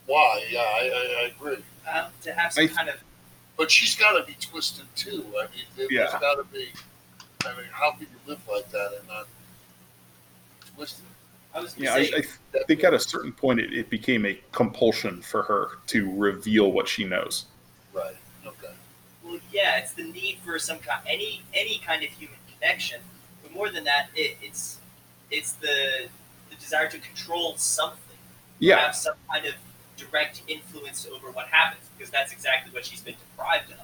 [0.06, 0.46] Why?
[0.50, 1.62] Yeah, I, I, I agree.
[1.92, 2.96] Um, to have some I- kind of
[3.56, 5.24] But she's got to be twisted too.
[5.38, 6.10] I mean, there, Yeah.
[6.10, 6.68] has got to be.
[7.46, 9.26] I mean, how can you live like that and not
[10.74, 11.04] twisted?
[11.54, 12.22] I was gonna Yeah, I,
[12.58, 16.72] I think at a certain point it, it became a compulsion for her to reveal
[16.72, 17.46] what she knows.
[17.92, 18.16] Right.
[18.44, 18.74] Okay.
[19.22, 23.00] well, yeah, it's the need for some kind, any any kind of human connection.
[23.42, 24.78] But more than that, it, it's
[25.30, 26.08] it's the
[26.50, 28.00] the desire to control something.
[28.58, 29.54] Yeah, have some kind of
[29.96, 33.78] direct influence over what happens because that's exactly what she's been deprived of.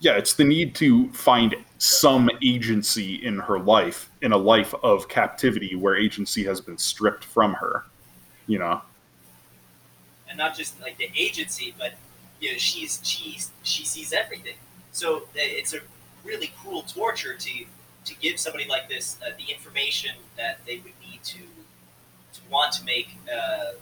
[0.00, 5.08] yeah, it's the need to find some agency in her life, in a life of
[5.08, 7.84] captivity where agency has been stripped from her.
[8.46, 8.82] You know,
[10.28, 11.94] and not just like the agency, but
[12.40, 14.54] you know, she's she's she sees everything.
[14.92, 15.80] So uh, it's a
[16.24, 17.64] really cruel torture to
[18.04, 22.72] to give somebody like this uh, the information that they would need to to want
[22.74, 23.72] to make uh,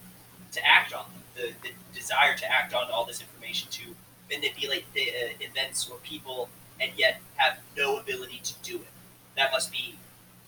[0.52, 1.22] to act on them,
[1.62, 3.94] the, the desire to act on all this information to
[4.34, 6.48] manipulate the uh, events or people,
[6.80, 8.88] and yet have no ability to do it.
[9.36, 9.96] That must be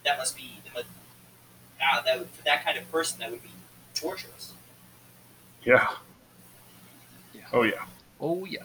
[0.04, 0.86] that must be the mo-
[1.82, 3.50] ah, that would, for that kind of person that would be
[3.94, 4.52] torturous.
[5.64, 5.88] yeah.
[7.34, 7.42] Yeah.
[7.52, 7.84] Oh yeah.
[8.20, 8.64] Oh yeah.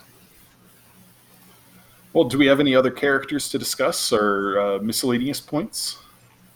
[2.14, 5.98] Well, do we have any other characters to discuss or uh, miscellaneous points?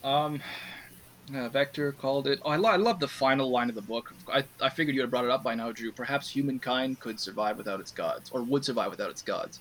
[0.05, 0.41] Um,
[1.35, 2.39] Uh, Vector called it.
[2.43, 4.13] Oh, I, lo- I love the final line of the book.
[4.31, 5.91] I, I figured you had brought it up by now, Drew.
[5.91, 9.59] Perhaps humankind could survive without its gods, or would survive without its gods.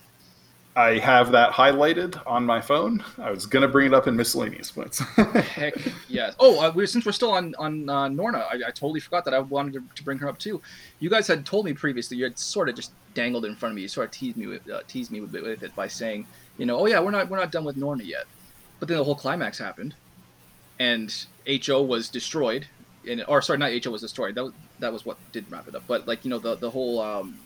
[0.78, 3.02] I have that highlighted on my phone.
[3.18, 4.98] I was gonna bring it up in miscellaneous points.
[5.16, 5.74] Heck
[6.08, 6.36] yes.
[6.38, 9.34] Oh, uh, we since we're still on on uh, Norna, I, I totally forgot that
[9.34, 10.62] I wanted to, to bring her up too.
[11.00, 12.16] You guys had told me previously.
[12.16, 13.82] You had sort of just dangled in front of me.
[13.82, 16.26] You sort of teased me with uh, teased me with, with it by saying,
[16.58, 18.26] you know, oh yeah, we're not we're not done with Norna yet.
[18.78, 19.96] But then the whole climax happened,
[20.78, 22.66] and Ho was destroyed.
[23.08, 24.34] And, or sorry, not Ho was destroyed.
[24.34, 25.84] That was, that was what did wrap it up.
[25.86, 27.38] But like you know the the whole um,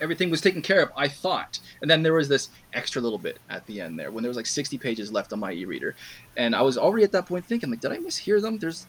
[0.00, 0.90] everything was taken care of.
[0.96, 4.22] I thought, and then there was this extra little bit at the end there when
[4.22, 5.94] there was like 60 pages left on my e-reader,
[6.36, 8.58] and I was already at that point thinking like, did I mishear them?
[8.58, 8.86] There's,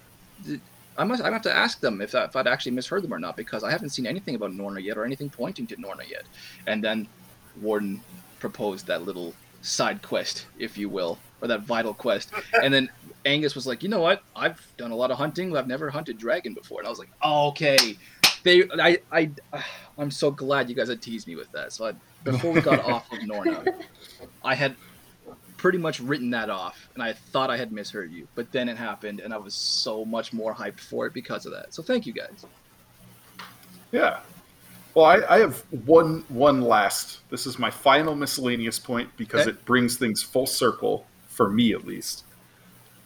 [0.97, 3.35] I must I have to ask them if, if I'd actually misheard them or not
[3.35, 6.23] because I haven't seen anything about Norna yet or anything pointing to Norna yet.
[6.67, 7.07] And then
[7.61, 8.01] Warden
[8.39, 12.31] proposed that little side quest, if you will, or that vital quest,
[12.61, 12.89] and then
[13.25, 14.23] Angus was like, you know what?
[14.35, 15.55] I've done a lot of hunting.
[15.57, 17.97] I've never hunted dragon before, and I was like, okay.
[18.43, 19.31] They, I, I,
[19.97, 21.73] I'm so glad you guys had teased me with that.
[21.73, 21.93] So I,
[22.23, 23.63] before we got off of Norna,
[24.43, 24.75] I had
[25.57, 28.27] pretty much written that off, and I thought I had misheard you.
[28.35, 31.53] But then it happened, and I was so much more hyped for it because of
[31.53, 31.73] that.
[31.73, 32.45] So thank you guys.
[33.91, 34.19] Yeah.
[34.93, 37.19] Well, I, I have one one last.
[37.29, 39.49] This is my final miscellaneous point because Okay.
[39.51, 42.23] it brings things full circle for me, at least.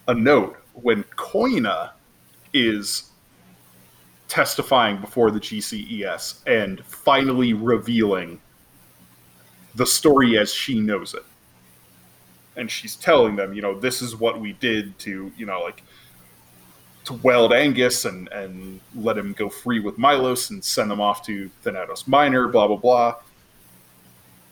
[0.10, 1.92] A note: when Koina
[2.52, 3.12] is
[4.28, 8.42] testifying before the GCES and finally revealing
[9.76, 11.24] the story as she knows it,
[12.56, 15.84] and she's telling them, you know, this is what we did to, you know, like
[17.06, 21.24] to weld Angus and and let him go free with Milos and send them off
[21.28, 23.16] to Thanatos Minor, blah blah blah.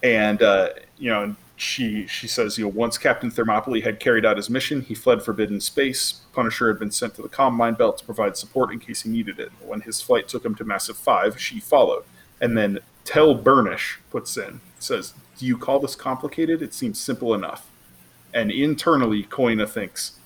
[0.03, 0.69] And uh,
[0.99, 4.81] you know, she she says, you know, once Captain Thermopyle had carried out his mission,
[4.81, 6.21] he fled forbidden space.
[6.31, 9.39] Punisher had been sent to the Combine Belt to provide support in case he needed
[9.39, 9.51] it.
[9.65, 12.03] When his flight took him to Massif Five, she followed.
[12.39, 16.61] And then Tell Burnish puts in says, "Do you call this complicated?
[16.61, 17.67] It seems simple enough."
[18.33, 20.19] And internally, Koina thinks,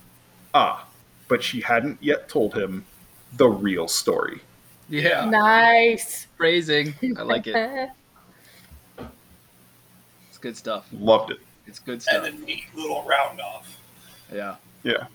[0.54, 0.88] "Ah,
[1.30, 2.86] but she hadn't yet told him
[3.32, 4.42] the real story.
[4.90, 6.28] Yeah, Nice.
[6.36, 6.94] phrasing.
[7.18, 7.90] I like it.
[10.42, 10.88] It's good stuff.
[10.92, 11.38] Loved it.
[11.68, 12.24] It's good stuff.
[12.26, 12.42] And stuff.
[12.42, 13.78] a neat little round off.
[14.34, 14.56] Yeah.
[14.82, 15.06] Yeah.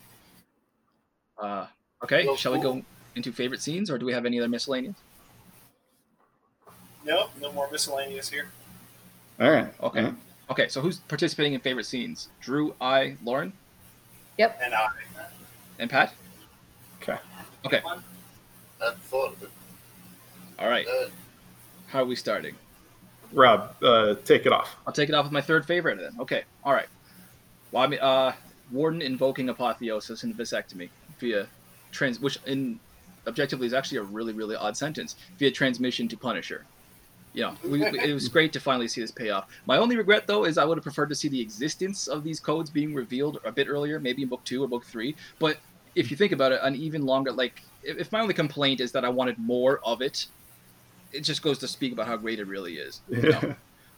[1.36, 1.66] Uh,
[2.04, 2.80] okay, Well, shall we go
[3.16, 4.94] into favorite scenes, or do we have any other miscellaneous?
[7.04, 8.50] No, no more miscellaneous here.
[9.40, 9.66] All right.
[9.82, 9.98] Okay.
[10.00, 10.14] All right.
[10.48, 12.28] Okay, so who's participating in favorite scenes?
[12.40, 13.52] Drew, I, Lauren,
[14.38, 14.60] Yep.
[14.62, 14.88] And I.
[15.80, 16.12] and Pat.
[17.02, 17.18] Okay.
[17.64, 17.80] Okay.
[17.80, 18.04] One.
[18.80, 19.50] I thought of it.
[20.60, 20.86] All right.
[20.86, 21.08] Uh,
[21.88, 22.54] How are we starting?
[23.32, 24.76] Rob, uh, take it off.
[24.86, 26.12] I'll take it off with my third favorite then.
[26.20, 26.44] Okay.
[26.64, 26.86] All right.
[27.72, 28.32] Well, I mean, uh,
[28.72, 30.88] Warden invoking apotheosis and vasectomy
[31.18, 31.46] via
[31.92, 32.78] trans, which in
[33.26, 36.64] objectively is actually a really really odd sentence via transmission to Punisher.
[37.34, 39.46] You know, we, we- it was great to finally see this pay off.
[39.66, 42.40] My only regret though is I would have preferred to see the existence of these
[42.40, 45.14] codes being revealed a bit earlier, maybe in book two or book three.
[45.38, 45.58] But
[45.94, 49.04] if you think about it, an even longer like if my only complaint is that
[49.04, 50.26] I wanted more of it,
[51.16, 53.00] it just goes to speak about how great it really is.
[53.08, 53.54] You know?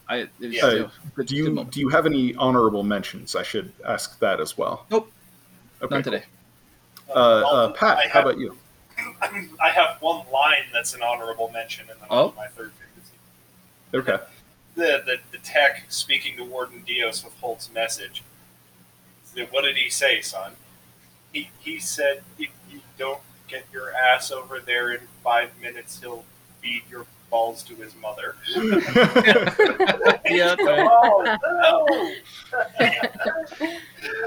[0.08, 0.70] I it was, Yeah.
[0.70, 1.70] you know, good- do you moment.
[1.72, 3.36] do you have any honorable mentions?
[3.36, 4.86] I should ask that as well.
[4.90, 5.12] Nope.
[5.82, 5.94] Okay.
[5.94, 6.24] None today.
[7.08, 8.56] Uh, uh, Pat, I how about you?
[9.62, 12.32] I have one line that's an honorable mention, and then Oh.
[12.36, 14.08] my third favorite.
[14.08, 14.24] Okay.
[14.74, 18.22] The, the the tech speaking to Warden Dios with Holt's message.
[19.50, 20.52] What did he say, son?
[21.32, 26.24] He he said if you don't get your ass over there in five minutes, he'll
[26.60, 28.36] feed your balls to his mother.
[30.30, 30.88] Yeah, right.
[30.90, 32.12] Oh, no.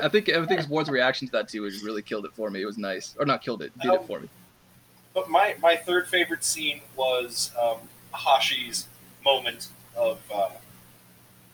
[0.01, 2.61] I think I think Ward's reaction to that too has really killed it for me.
[2.61, 4.27] It was nice, or not killed it, did it for me.
[5.13, 7.77] But my, my third favorite scene was um,
[8.13, 8.87] Hashi's
[9.23, 10.49] moment of uh,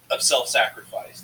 [0.10, 1.24] of self sacrifice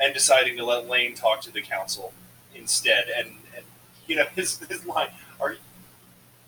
[0.00, 2.12] and deciding to let Lane talk to the council
[2.54, 3.06] instead.
[3.16, 3.64] And, and
[4.06, 5.10] you know his his line
[5.40, 5.56] are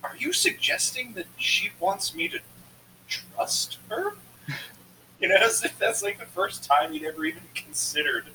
[0.04, 2.38] are you suggesting that she wants me to
[3.08, 4.12] trust her?
[5.20, 8.26] You know, as if that's like the first time you'd ever even considered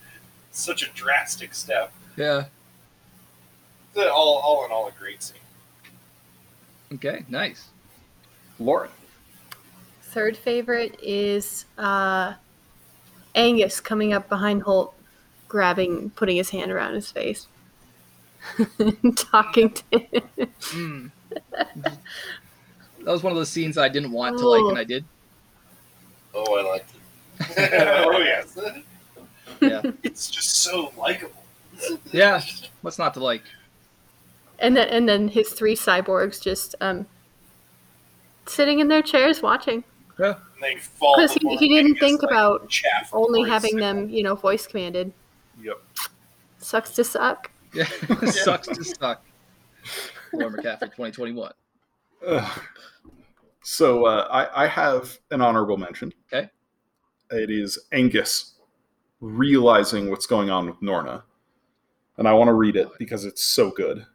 [0.51, 1.93] such a drastic step.
[2.17, 2.47] Yeah.
[3.93, 5.37] The- All, all in all, a great scene.
[6.93, 7.23] Okay.
[7.29, 7.69] Nice.
[8.59, 8.89] Lauren.
[10.01, 12.33] Third favorite is uh,
[13.33, 14.93] Angus coming up behind Holt,
[15.47, 17.47] grabbing, putting his hand around his face,
[19.15, 20.21] talking to him.
[20.37, 21.11] Mm.
[21.51, 21.97] That
[23.05, 25.05] was one of those scenes I didn't want to like, and I did.
[26.33, 27.73] oh, I liked it.
[28.07, 28.57] oh yes,
[29.61, 29.81] Yeah.
[30.03, 31.43] it's just so likable.
[32.11, 32.41] Yeah.
[32.81, 33.43] What's not to like?
[34.59, 37.05] And then and then his three cyborgs just um
[38.45, 39.83] sitting in their chairs watching.
[40.19, 40.35] Yeah.
[40.61, 41.15] they fall.
[41.17, 42.71] Because he, he didn't think like, about
[43.11, 45.11] only having them, you know, voice commanded.
[45.61, 45.81] Yep.
[46.59, 47.49] Sucks to suck.
[47.73, 47.85] Yeah,
[48.29, 49.23] sucks to suck.
[50.33, 51.51] Lauren McCaffrey, 2021.
[52.27, 52.61] Ugh.
[53.63, 56.13] So uh, I, I have an honorable mention.
[56.31, 56.49] Okay.
[57.31, 58.55] It is Angus
[59.21, 61.23] realizing what's going on with Norna.
[62.17, 64.05] And I want to read it because it's so good.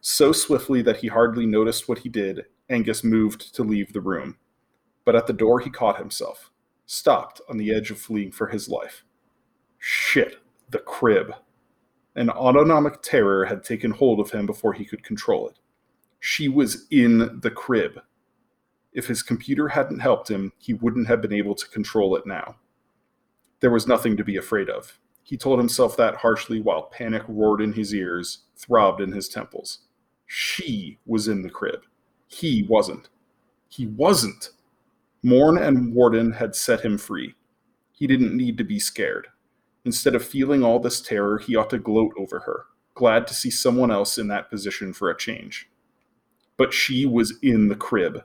[0.00, 4.36] So swiftly that he hardly noticed what he did, Angus moved to leave the room.
[5.04, 6.50] But at the door, he caught himself,
[6.86, 9.04] stopped on the edge of fleeing for his life.
[9.78, 10.36] Shit,
[10.70, 11.34] the crib.
[12.14, 15.58] An autonomic terror had taken hold of him before he could control it.
[16.20, 18.00] She was in the crib.
[18.92, 22.56] If his computer hadn't helped him, he wouldn't have been able to control it now.
[23.60, 24.98] There was nothing to be afraid of.
[25.22, 29.78] He told himself that harshly while panic roared in his ears, throbbed in his temples.
[30.26, 31.82] She was in the crib.
[32.26, 33.08] He wasn't.
[33.68, 34.50] He wasn't.
[35.22, 37.34] Morn and Warden had set him free.
[37.92, 39.28] He didn't need to be scared.
[39.84, 43.50] Instead of feeling all this terror, he ought to gloat over her, glad to see
[43.50, 45.68] someone else in that position for a change.
[46.56, 48.24] But she was in the crib.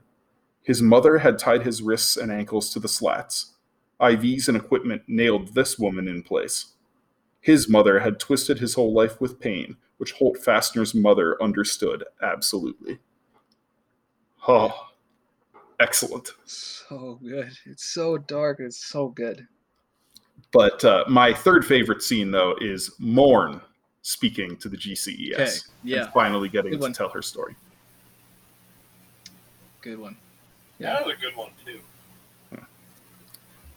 [0.61, 3.55] His mother had tied his wrists and ankles to the slats.
[3.99, 6.73] IVs and equipment nailed this woman in place.
[7.39, 12.99] His mother had twisted his whole life with pain, which Holt Fastner's mother understood absolutely.
[14.47, 14.89] Oh,
[15.79, 16.33] excellent.
[16.45, 17.51] So good.
[17.65, 18.59] It's so dark.
[18.59, 19.47] It's so good.
[20.51, 23.61] But uh, my third favorite scene, though, is Morn
[24.01, 25.33] speaking to the GCES.
[25.33, 25.43] Okay.
[25.43, 26.09] and Yeah.
[26.11, 26.93] finally getting Good to one.
[26.93, 27.55] tell her story.
[29.81, 30.15] Good one.
[30.79, 30.93] Yeah.
[30.93, 31.79] That was a good one too.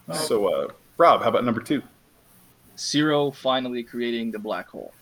[0.09, 0.13] Oh.
[0.13, 0.67] So, uh,
[0.97, 1.81] Rob, how about number two?
[2.75, 4.93] Ciro finally creating the black hole.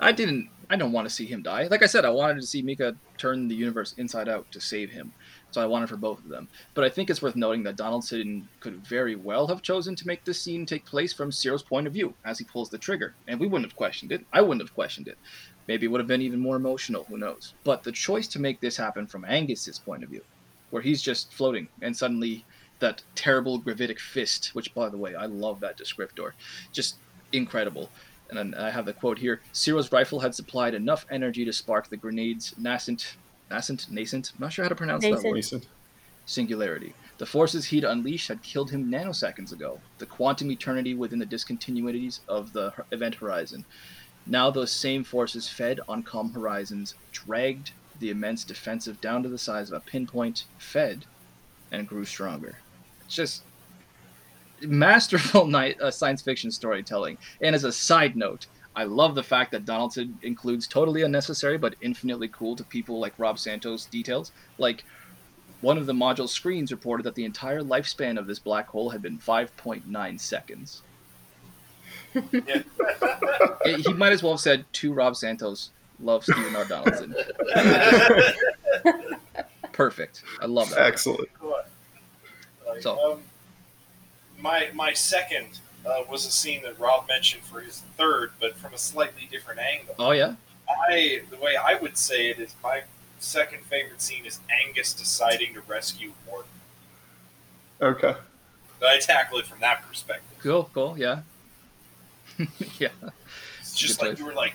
[0.00, 0.48] I didn't.
[0.70, 1.66] I don't want to see him die.
[1.70, 4.90] Like I said, I wanted to see Mikka turn the universe inside out to save
[4.90, 5.12] him.
[5.52, 6.48] So I wanted for both of them.
[6.72, 10.24] But I think it's worth noting that Donaldson could very well have chosen to make
[10.24, 13.38] this scene take place from Ciro's point of view as he pulls the trigger, and
[13.38, 14.24] we wouldn't have questioned it.
[14.32, 15.18] I wouldn't have questioned it.
[15.68, 17.04] Maybe it would have been even more emotional.
[17.04, 17.52] Who knows?
[17.64, 20.22] But the choice to make this happen from Angus's point of view,
[20.70, 22.44] where he's just floating, and suddenly
[22.78, 26.32] that terrible gravitic fist, which by the way, I love that descriptor,
[26.72, 26.96] just
[27.32, 27.90] incredible.
[28.30, 31.98] And I have the quote here: "Ciro's rifle had supplied enough energy to spark the
[31.98, 33.16] grenade's nascent,
[33.52, 34.32] nascent, nascent.
[34.34, 35.28] I'm not sure how to pronounce that Nascent.
[35.28, 35.34] word.
[35.34, 35.62] Mason?
[36.24, 36.94] Singularity.
[37.18, 39.78] The forces he'd unleashed had killed him nanoseconds ago.
[39.98, 43.64] The quantum eternity within the discontinuities of the event horizon.
[44.26, 49.38] Now those same forces fed on calm horizons, dragged the immense defensive down to the
[49.38, 51.04] size of a pinpoint, fed,
[51.70, 52.58] and grew stronger.
[53.04, 53.42] It's just
[54.62, 57.18] masterful night uh, science fiction storytelling.
[57.40, 61.74] And as a side note, I love the fact that Donaldson includes totally unnecessary but
[61.82, 64.32] infinitely cool to people like Rob Santos details.
[64.58, 64.84] Like
[65.60, 69.02] one of the module screens reported that the entire lifespan of this black hole had
[69.02, 70.82] been 5.9 seconds.
[72.14, 72.66] It-
[73.86, 75.70] he might as well have said to Rob Santos,
[76.00, 76.64] "Love Stephen R.
[76.64, 77.14] Donaldson."
[79.72, 80.22] Perfect.
[80.40, 80.80] I love that.
[80.80, 81.28] Excellent.
[82.66, 83.22] Like, So- um,
[84.38, 88.74] my my second uh, was a scene that Rob mentioned for his third, but from
[88.74, 89.94] a slightly different angle.
[89.98, 90.34] Oh yeah.
[90.88, 92.82] I the way I would say it is my
[93.20, 96.50] second favorite scene is Angus deciding to rescue Morton.
[97.80, 98.14] Okay.
[98.80, 100.38] But I tackle it from that perspective.
[100.40, 100.70] Cool.
[100.74, 100.96] Cool.
[100.98, 101.20] Yeah.
[102.78, 102.88] yeah.
[103.60, 104.18] It's just Good like place.
[104.18, 104.54] you were like,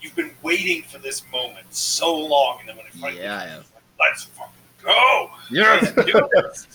[0.00, 3.40] you've been waiting for this moment so long, and then when it finally Yeah, I
[3.40, 3.60] comes, have.
[3.60, 4.50] it's like, let's fucking
[4.82, 5.30] go.
[5.50, 5.92] Yes.
[5.96, 6.66] Let's do this.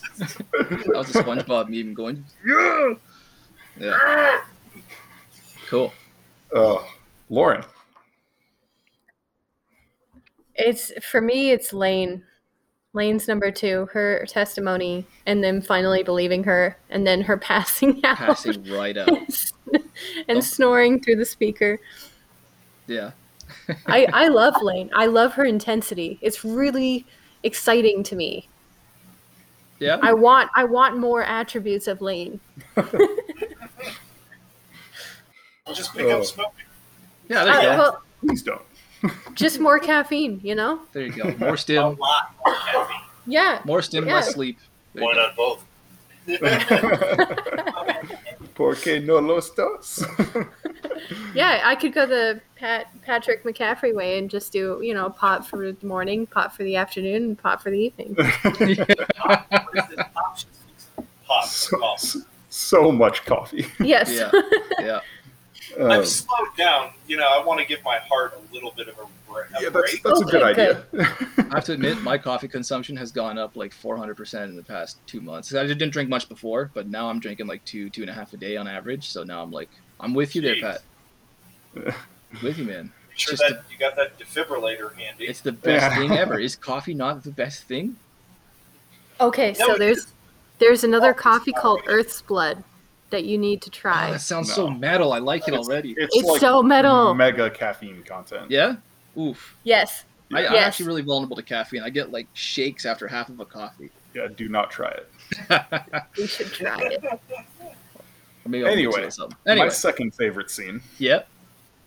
[0.85, 2.25] That was a SpongeBob meme going.
[2.45, 2.93] Yeah.
[3.79, 4.41] Yeah.
[5.67, 5.93] Cool.
[6.53, 6.77] Uh,
[7.29, 7.63] Lauren.
[10.55, 11.51] It's for me.
[11.51, 12.23] It's Lane.
[12.93, 13.87] Lane's number two.
[13.93, 19.09] Her testimony, and then finally believing her, and then her passing out Passing right out.
[20.27, 21.79] and snoring through the speaker.
[22.87, 23.11] Yeah.
[23.87, 24.89] I I love Lane.
[24.93, 26.19] I love her intensity.
[26.21, 27.05] It's really
[27.43, 28.49] exciting to me.
[29.79, 29.97] Yeah.
[30.01, 32.39] I want I want more attributes of Lane.
[35.73, 36.19] Just pick Oh.
[36.19, 36.65] up smoking.
[37.29, 37.43] Yeah.
[37.45, 37.77] There you I- go.
[37.77, 38.61] well, Please don't.
[39.35, 40.81] just more caffeine, you know?
[40.91, 41.33] There you go.
[41.39, 41.83] More stim.
[41.83, 43.01] A lot more caffeine.
[43.27, 43.61] Yeah.
[43.65, 44.05] More stim.
[44.07, 44.15] Yeah.
[44.15, 44.57] Less sleep.
[44.93, 45.63] There you Why not both?
[48.55, 50.03] ¿Por qué no los dos?
[51.33, 55.47] Yeah, I could go the Pat Patrick McCaffrey way and just do, you know, pot
[55.47, 58.13] for the morning, pot for the afternoon, and pot for the evening.
[58.15, 60.65] What is this options?
[61.45, 63.65] So, so much coffee.
[63.79, 64.11] Yes.
[64.11, 64.29] Yeah.
[64.79, 64.99] yeah.
[65.77, 66.91] Um, I've slowed down.
[67.07, 69.61] You know, I want to give my heart a little bit of a, bra- a
[69.61, 70.03] yeah, that's break.
[70.03, 70.85] that's a good Okay, idea.
[71.51, 74.97] I have to admit, my coffee consumption has gone up like 400% in the past
[75.05, 75.53] two months.
[75.53, 78.33] I didn't drink much before, but now I'm drinking like two, two and a half
[78.33, 79.09] a day on average.
[79.09, 79.69] So now I'm like,
[79.99, 80.79] I'm with you there, Jeez.
[81.75, 81.95] Pat.
[82.43, 82.91] with you, man.
[83.15, 85.25] Sure just that you got that defibrillator handy.
[85.25, 85.95] It's the best Yeah.
[85.97, 86.39] thing ever.
[86.39, 87.95] Is coffee not the best thing?
[89.21, 90.07] Okay, No, so there's
[90.59, 91.81] there's another Oh, coffee not called.
[91.87, 92.63] Earth's Blood
[93.11, 94.11] that you need to Oh, try.
[94.11, 95.13] that sounds so metal.
[95.13, 95.93] I like it already.
[95.97, 97.13] It's, it's like so metal.
[97.13, 98.49] mega caffeine content.
[98.51, 98.75] Yeah?
[99.17, 99.55] Oof.
[99.63, 100.05] yes.
[100.33, 100.67] I, I'm Yes.
[100.67, 101.81] actually really vulnerable to caffeine.
[101.81, 103.89] I get like shakes after half of a coffee.
[104.13, 105.09] Yeah, do not try it.
[106.17, 107.03] we should try it.
[108.45, 109.37] maybe I'll mix it Anyway, with something.
[109.57, 110.81] My second favorite scene.
[110.99, 111.21] yeah,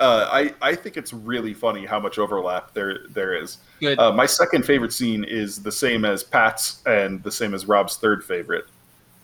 [0.00, 3.58] Uh, I I think it's really funny how much overlap there there is.
[3.80, 3.98] good.
[3.98, 7.96] Uh, my second favorite scene is the same as Pat's and the same as Rob's
[7.96, 8.66] third favorite,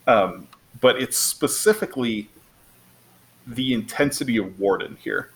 [0.07, 0.47] um,
[0.81, 2.29] but it's specifically
[3.47, 5.31] the intensity of Warden here.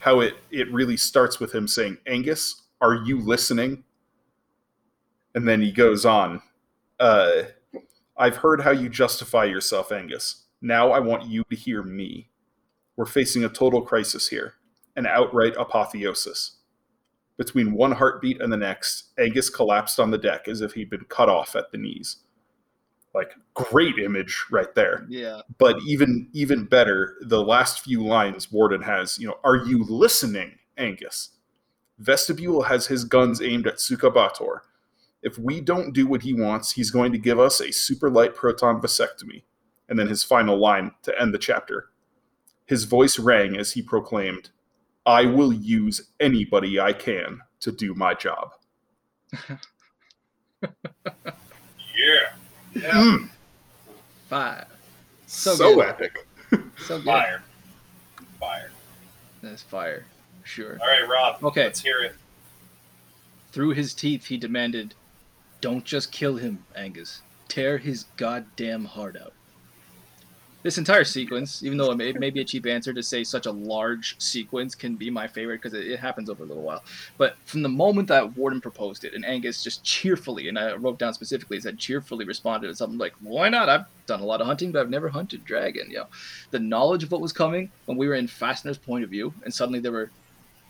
[0.00, 3.84] How it it really starts with him saying, "Angus, are you listening?"
[5.34, 6.42] And then he goes on,
[7.00, 7.44] uh,
[8.16, 10.44] "I've heard how you justify yourself, Angus.
[10.60, 12.30] Now I want you to hear me.
[12.96, 14.54] We're facing a total crisis here,
[14.96, 16.58] an outright apotheosis."
[17.36, 21.04] Between one heartbeat and the next, Angus collapsed on the deck as if he'd been
[21.06, 22.18] cut off at the knees.
[23.14, 25.06] Like great image right there.
[25.08, 25.42] yeah.
[25.58, 30.58] But even even better, the last few lines Warden has, you know, are you listening,
[30.76, 31.30] Angus?
[32.02, 34.60] Vestabule has his guns aimed at Suka Bator.
[35.22, 38.34] If we don't do what he wants, he's going to give us a super light
[38.34, 39.42] proton vasectomy.
[39.88, 41.90] And then his final line to end the chapter.
[42.66, 44.50] His voice rang as he proclaimed,
[45.06, 48.52] I will use anybody I can to do my job.
[50.62, 50.68] yeah.
[52.74, 52.90] Yeah.
[52.90, 53.28] Mm,
[54.28, 54.66] Five.
[55.26, 55.88] so So good.
[55.88, 56.26] epic.
[56.78, 57.04] So good.
[57.04, 57.42] Fire.
[58.40, 58.70] Fire.
[59.42, 60.04] That's fire.
[60.44, 60.78] Sure.
[60.80, 61.42] All right, Rob.
[61.44, 61.64] Okay.
[61.64, 62.14] Let's hear it.
[63.52, 64.94] Through his teeth, he demanded,
[65.60, 67.22] Don't just kill him, Angus.
[67.48, 69.32] Tear his goddamn heart out.
[70.64, 73.22] This entire sequence, even though it may, it may be a cheap answer to say
[73.22, 76.62] such a large sequence can be my favorite because it, it happens over a little
[76.62, 76.82] while.
[77.18, 80.98] But from the moment that Warden proposed it, and Angus just cheerfully, and I wrote
[80.98, 83.68] down specifically, said cheerfully responded to something like, Why not?
[83.68, 85.90] I've done a lot of hunting, but I've never hunted dragon.
[85.90, 86.06] You know,
[86.50, 89.52] the knowledge of what was coming when we were in Fasner's point of view, and
[89.52, 90.10] suddenly there were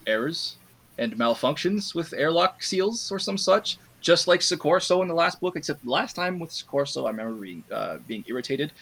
[0.09, 0.57] errors
[0.99, 5.55] and malfunctions with airlock seals or some such, just like Succorso in the last book.
[5.55, 8.73] Except last time with Succorso, I remember being uh, being irritated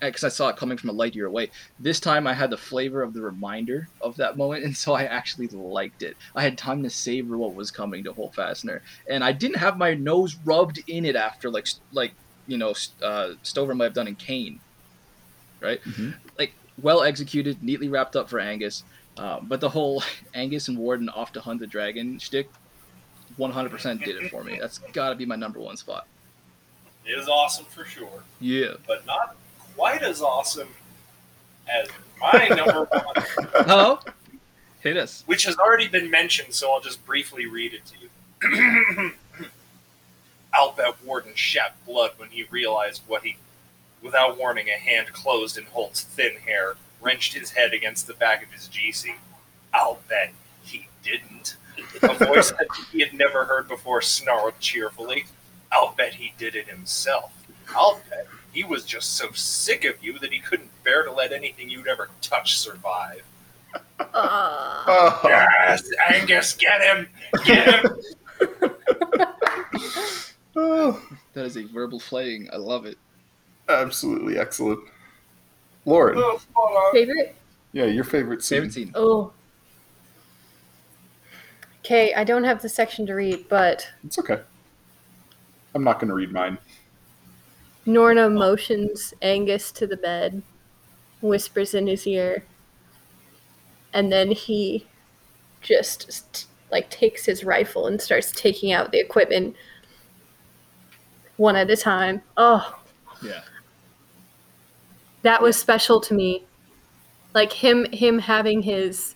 [0.00, 1.50] because I saw it coming from a light year away.
[1.78, 5.04] This time, I had the flavor of the reminder of that moment, and so I
[5.04, 6.16] actually liked it.
[6.34, 9.76] I had time to savor what was coming to Holt Fasner, and I didn't have
[9.76, 12.12] my nose rubbed in it after like like
[12.46, 14.60] you know uh, Stover might have done in Caine,
[15.60, 15.82] right?
[15.84, 16.14] Mhm.
[16.38, 16.52] Like
[16.82, 18.84] well executed, neatly wrapped up for Angus.
[19.18, 20.02] Um, but the whole
[20.34, 22.48] Angus and Warden off to hunt the dragon shtick,
[23.38, 24.58] 100% did it for me.
[24.60, 26.06] That's got to be my number one spot.
[27.04, 28.74] It is awesome for sure, Yeah.
[28.86, 29.36] but not
[29.80, 30.68] quite as awesome
[31.66, 31.88] as
[32.20, 33.24] my number one,
[33.66, 33.98] Oh,
[34.80, 35.22] hit us.
[35.24, 37.94] which has already been mentioned, so I'll just briefly read it to
[39.06, 39.12] you.
[40.52, 43.38] I'll bet Warden shat blood when he realized what he,
[44.02, 48.42] without warning, a hand closed in Holt's thin hair, wrenched his head against the back
[48.44, 49.14] of his GC.
[49.72, 51.56] I'll bet he didn't.
[52.02, 55.24] A voice that he had never heard before snarled cheerfully.
[55.72, 57.32] I'll bet he did it himself.
[57.74, 61.32] I'll bet he was just so sick of you that he couldn't bear to let
[61.32, 63.22] anything you'd ever touch survive.
[64.00, 67.08] Uh, Oh, Yes, Angus, get him!
[67.44, 67.98] Get him!
[70.56, 71.02] oh,
[71.34, 72.48] That is a verbal flaying.
[72.52, 72.98] I love it.
[73.68, 74.80] absolutely excellent.
[75.84, 76.92] Lauren, Oh, spot on.
[76.92, 77.34] favorite?
[77.72, 78.56] yeah, your favorite scene.
[78.58, 78.90] Favorite scene.
[78.94, 79.32] Oh.
[81.84, 84.40] Okay, I don't have the section to read, but It's okay.
[85.74, 86.58] I'm not going to read mine.
[87.86, 90.42] Norna motions Angus to the bed,
[91.22, 92.44] whispers in his ear,
[93.92, 94.86] and then he
[95.60, 99.56] just like takes his rifle and starts taking out the equipment
[101.36, 102.22] one at a time.
[102.36, 102.78] Oh,
[103.22, 103.42] Yeah.
[105.22, 106.44] that was special to me.
[107.34, 109.14] Like him him having his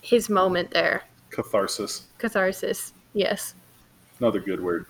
[0.00, 1.02] his moment there.
[1.30, 2.04] Catharsis.
[2.18, 2.92] Catharsis.
[3.12, 3.54] Yes.
[4.20, 4.86] Another good word.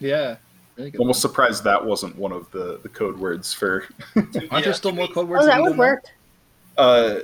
[0.00, 0.36] Yeah.
[0.76, 1.00] Really good.
[1.00, 3.84] Almost surprised that wasn't one of the, the code words for.
[4.16, 4.60] Aren't Yeah.
[4.60, 5.44] there still more code words?
[5.44, 6.04] Oh, that would work.
[6.76, 7.20] Uh,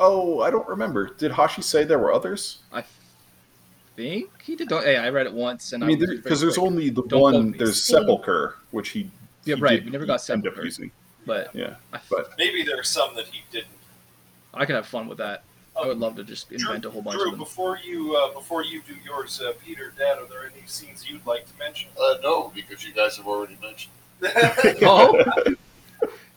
[0.00, 1.08] oh, I don't remember.
[1.14, 2.58] Did Hashi say there were others?
[2.72, 2.84] I
[3.96, 4.68] think he did.
[4.68, 7.02] Don't, hey, I read it once, and I mean, was very because there's only the
[7.04, 7.50] Don't one.
[7.56, 9.10] There's Sepulcher, which he
[9.44, 9.70] Yeah, he right.
[9.76, 10.66] did We never got Sepulcher.
[11.26, 13.68] but Yeah, I, but Maybe there's some that he didn't.
[14.52, 15.44] I could have fun with that.
[15.80, 17.38] I would love to just invent a whole bunch Drew, of them.
[17.38, 21.24] before you uh, before you do yours, uh, Peter, Dad, are there any scenes you'd
[21.26, 21.90] like to mention?
[22.00, 23.92] Uh, no, because you guys have already mentioned.
[24.82, 25.22] Oh,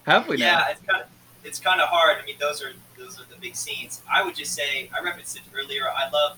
[0.04, 0.46] have we now?
[0.46, 1.08] yeah, it's kind of
[1.44, 2.18] it's kind of hard.
[2.22, 4.02] I mean, those are those are the big scenes.
[4.12, 5.84] I would just say I referenced it earlier.
[5.90, 6.38] I love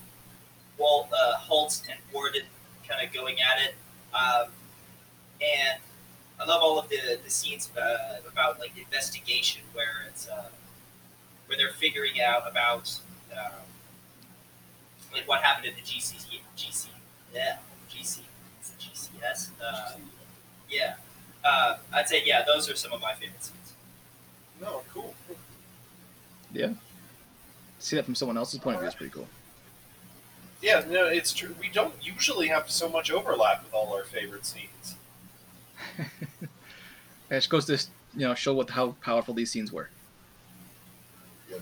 [0.78, 2.44] Walt, uh, Holt and Warden
[2.88, 3.76] kind of going at it,
[4.14, 4.52] um,
[5.42, 5.80] and
[6.40, 10.50] I love all of the the scenes uh, about like investigation where it's uh,
[11.48, 13.00] where they're figuring out about
[13.32, 13.52] um,
[15.14, 16.16] like what happened at the GC
[16.58, 16.88] GC
[17.34, 17.58] yeah
[17.90, 18.20] GC
[18.60, 19.92] it's the GCS uh,
[20.70, 20.96] yeah.
[21.44, 23.74] Uh, I'd say yeah, those are some of my favorite scenes.
[24.60, 25.14] no, cool.
[26.52, 26.74] Yeah,
[27.80, 29.28] see that from someone else's point of view is pretty cool.
[30.62, 31.54] Yeah, no, it's true.
[31.60, 34.96] We don't usually have so much overlap with all our favorite scenes.
[37.28, 37.74] It just goes to
[38.16, 39.90] you know show what how powerful these scenes were.
[41.50, 41.62] Yes.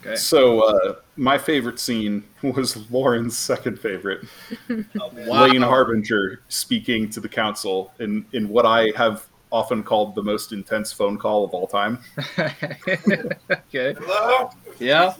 [0.00, 0.16] Okay.
[0.16, 4.24] so uh, my favorite scene was Lauren's second favorite.
[4.70, 4.84] Oh.
[5.26, 5.44] Wow.
[5.46, 10.52] Lane Harbinger speaking to the council in, in what I have often called the most
[10.52, 11.98] intense phone call of all time.
[12.38, 13.94] okay.
[13.98, 14.50] Hello.
[14.78, 15.14] Yeah.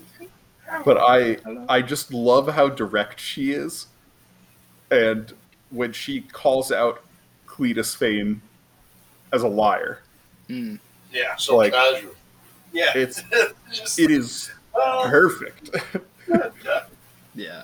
[0.84, 1.36] But I
[1.68, 3.88] I just love how direct she is.
[4.90, 5.32] And
[5.70, 7.02] when she calls out
[7.46, 8.40] Cleatus Fane
[9.32, 10.00] as a liar,
[10.48, 10.78] Mm.
[11.12, 12.12] Yeah, So Like- casual.
[12.72, 12.96] yeah.
[12.96, 13.22] It's-
[13.70, 15.70] just it is perfect.
[17.34, 17.62] Yeah.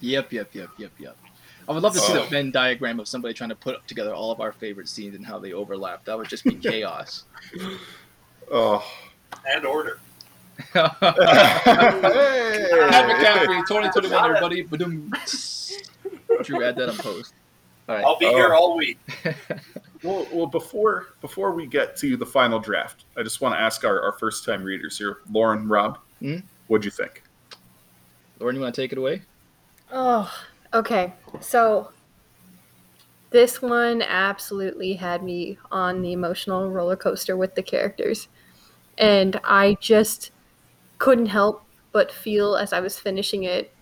[0.00, 0.30] Yep.
[0.32, 0.54] Yep.
[0.54, 0.68] Yep.
[0.78, 0.90] Yep.
[0.98, 1.16] Yep.
[1.68, 2.26] I would love to see the Oh.
[2.26, 5.38] Venn diagram of somebody trying to put together all of our favorite scenes and how
[5.38, 6.04] they overlap.
[6.04, 7.24] That would just be chaos.
[8.50, 8.84] Oh.
[9.46, 10.00] and order.
[10.72, 12.68] Pat Hey!
[12.72, 14.62] McCaffrey, 2021, everybody.
[14.62, 15.12] Ba-dum.
[16.42, 17.32] Drew, add that on post.
[17.88, 18.04] All right.
[18.04, 18.34] I'll be Oh.
[18.36, 18.98] here all week.
[20.04, 23.84] Well, well, before before we get to the final draft, I just want to ask
[23.84, 26.36] our, our first time readers here, Lauren, Rob, Hmm?
[26.68, 27.24] what'd you think?
[28.38, 29.22] Lauren, you want to take it away?
[29.90, 30.32] Oh,
[30.72, 31.12] okay.
[31.40, 31.90] So
[33.30, 38.28] this one absolutely had me on the emotional roller coaster with the characters.
[38.98, 40.30] And I just
[40.98, 43.74] couldn't help but feel as I was finishing it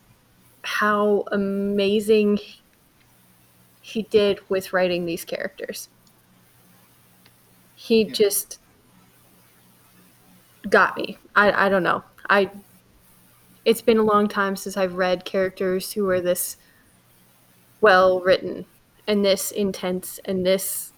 [0.62, 2.38] how amazing
[3.86, 5.88] he did with writing these characters.
[7.76, 8.12] He Yeah.
[8.12, 8.58] just
[10.68, 11.18] got me.
[11.36, 12.02] I, I don't know.
[12.28, 12.50] I
[13.64, 16.56] it's been a long time since I've read characters who are this
[17.80, 18.64] well written
[19.06, 20.92] and this intense and this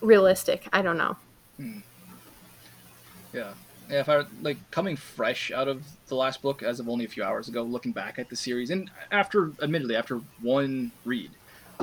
[0.00, 0.68] realistic.
[0.72, 1.16] I don't know.
[1.56, 1.78] Hmm.
[3.32, 3.52] Yeah.
[3.90, 7.08] Yeah, if I like coming fresh out of the last book as of only a
[7.08, 11.30] few hours ago, looking back at the series, and after, admittedly, after one read,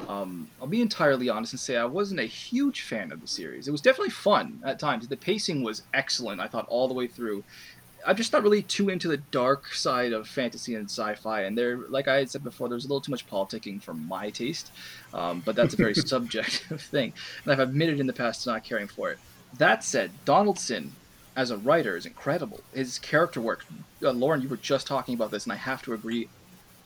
[0.08, 3.68] um, I'll be entirely honest and say I wasn't a huge fan of the series.
[3.68, 5.08] It was definitely fun at times.
[5.08, 7.44] The pacing was excellent, I thought, all the way through.
[8.06, 11.78] I'm just not really too into the dark side of fantasy and sci-fi, and there,
[11.90, 14.72] like I had said before, there's a little too much politicking for my taste.
[15.14, 17.12] Um, but that's a very subjective thing,
[17.44, 19.20] and I've admitted in the past to not caring for it.
[19.58, 20.94] That said, Donaldson
[21.38, 22.60] as a writer is incredible.
[22.74, 23.64] His character work,
[24.04, 26.28] uh, Lauren, you were just talking about this, and I have to agree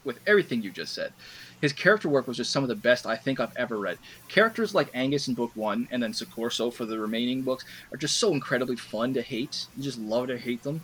[0.04, 1.14] with everything you just said.
[1.62, 3.98] His character work was just some of the best I think I've ever read.
[4.28, 7.64] Characters like Angus in book one, and then Succorso for the remaining books,
[7.94, 9.68] are just so incredibly fun to hate.
[9.78, 10.82] You just love to hate them,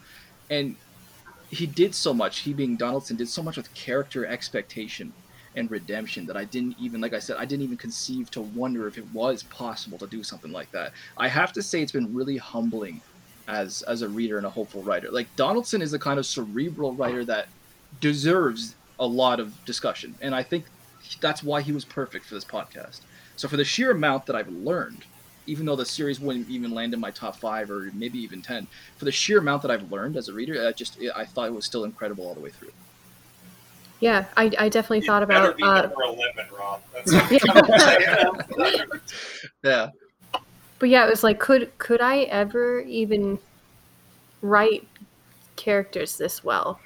[0.49, 0.77] and
[1.49, 2.39] he did so much.
[2.39, 5.11] He being Donaldson did so much with character expectation
[5.57, 8.88] and redemption that I didn't even, like I said, I didn't even conceive to wonder
[8.88, 10.94] if it was possible to do something like that.
[11.18, 13.02] I have to say, it's been really humbling
[13.48, 15.10] as as a reader and a hopeful writer.
[15.11, 17.48] Like Donaldson is the kind of cerebral writer that
[17.99, 20.65] deserves a lot of discussion, and I think
[21.22, 23.02] that's why he was perfect for this podcast.
[23.36, 25.06] So for the sheer amount that I've learned,
[25.45, 28.68] even though the series wouldn't even land in my top five or maybe even ten,
[28.98, 31.53] for the sheer amount that I've learned as a reader, I just I thought it
[31.53, 32.72] was still incredible all the way through.
[33.99, 36.82] Yeah, I, I definitely You thought better about be uh, number eleven, Rob.
[36.94, 37.11] That's
[39.64, 39.90] Yeah,
[40.80, 43.40] but yeah, it was like could could I ever even
[44.41, 44.88] write
[45.56, 46.80] characters this well?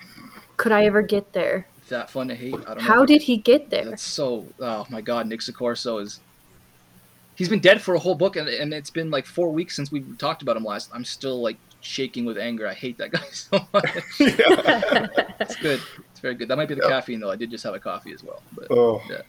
[0.57, 1.67] Could I ever get there?
[1.89, 2.53] that fun to hate.
[2.67, 2.79] I don't.
[2.81, 3.83] How if I did he get there?
[3.85, 4.45] That's so.
[4.59, 6.19] Oh my God, Nick Succorso is.
[7.35, 9.91] He's been dead for a whole book, and, and it's been like four weeks since
[9.91, 10.89] we talked about him last.
[10.93, 12.67] I'm still like shaking with anger.
[12.67, 13.85] I hate that guy so much.
[14.19, 15.07] yeah.
[15.41, 15.81] It's good.
[16.11, 16.47] It's very good.
[16.47, 16.89] That might be the Yep.
[16.91, 17.31] caffeine though.
[17.31, 18.41] I did just have a coffee as well.
[18.55, 19.01] But Oh.
[19.09, 19.21] Yeah.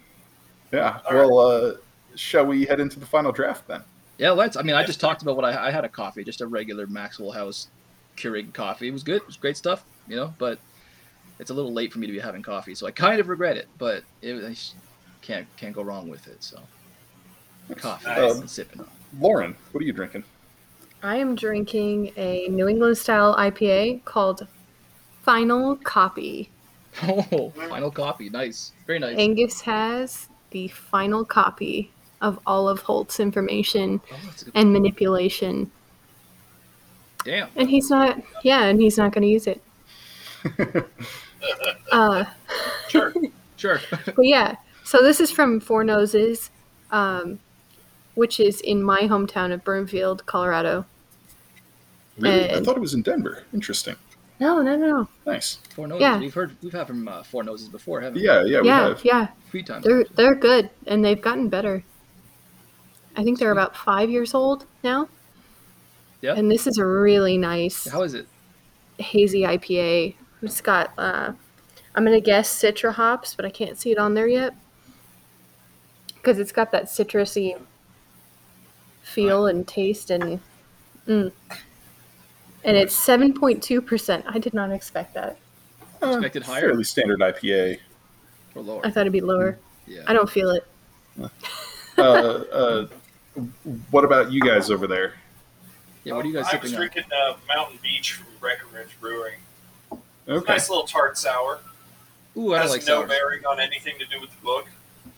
[0.73, 0.99] Yeah.
[1.11, 1.73] All Well, uh,
[2.17, 3.83] shall we head into the final draft then?
[4.19, 4.57] Yeah, let's.
[4.57, 6.87] I mean, I just talked about what I, I had a coffee, just a regular
[6.87, 7.69] Maxwell House
[8.17, 8.89] Keurig coffee.
[8.89, 9.23] It was good.
[9.23, 10.35] It was great stuff, you know.
[10.39, 10.59] But
[11.39, 13.57] it's a little late for me to be having coffee, so I kind of regret
[13.57, 13.69] it.
[13.79, 14.57] But it, I
[15.23, 16.43] can't can't go wrong with it.
[16.43, 16.61] So
[17.77, 18.07] Coffee.
[18.07, 18.39] Nice.
[18.39, 18.85] and sipping.
[19.19, 20.25] Lauren, what are you drinking?
[21.03, 24.47] I am drinking a New England style IPA called
[25.23, 26.51] Final Copy.
[27.03, 28.29] Oh, final copy.
[28.29, 28.73] Nice.
[28.87, 29.17] Very nice.
[29.17, 31.91] Angus has the final copy
[32.23, 34.55] of all of Holt's information Oh, that's a good.
[34.57, 35.70] and manipulation.
[37.24, 37.49] Damn.
[37.57, 39.62] And he's not, yeah, and he's not going to use it.
[41.93, 42.24] Uh,
[42.89, 43.12] Sure.
[43.57, 43.78] Sure.
[44.16, 46.51] but yeah, so this is from Four Noses,
[46.90, 47.39] um,
[48.16, 50.85] which is in my hometown of Broomfield, Colorado.
[52.19, 52.51] Really?
[52.51, 53.44] I thought it was in Denver.
[53.55, 53.94] Interesting.
[54.40, 55.09] No, no, no, no.
[55.27, 55.59] Nice.
[55.77, 56.01] Four noses.
[56.01, 56.19] Yeah.
[56.19, 56.57] We've heard.
[56.61, 58.27] We've had from uh, Four Noses before, haven't we?
[58.27, 59.05] Yeah, yeah, we yeah, have.
[59.05, 59.28] yeah.
[59.49, 59.85] Three times.
[59.85, 61.85] They're they're good, and they've gotten better.
[63.17, 65.09] I think they're about five years old now.
[66.21, 66.35] Yeah.
[66.35, 68.27] And this is a really nice How is it?
[68.99, 70.15] hazy IPA.
[70.43, 71.33] It's got, uh,
[71.95, 74.55] I'm gonna guess citra hops, but I can't see it on there yet
[76.15, 77.61] because it's got that citrusy
[79.03, 80.41] feel and taste, and
[81.07, 81.33] mm.
[82.65, 84.25] and it's seven point two percent.
[84.29, 85.37] I did not expect that.
[86.01, 87.79] Expected higher Fairly standard IPA.
[88.55, 88.87] or lower?
[88.87, 89.59] I thought it'd be lower.
[89.87, 90.03] Yeah.
[90.07, 90.67] I don't feel it.
[91.99, 92.87] uh, uh,
[93.91, 95.15] what about you guys over there?
[96.05, 96.15] Yeah.
[96.15, 96.77] What are you guys I was sipping on?
[96.77, 99.35] drinking uh, Mountain Beach from Breckenridge Brewing.
[100.29, 100.53] Okay.
[100.53, 101.61] Nice little tart sour.
[102.37, 103.09] Ooh, I has like no sours.
[103.09, 104.67] bearing on anything to do with the book.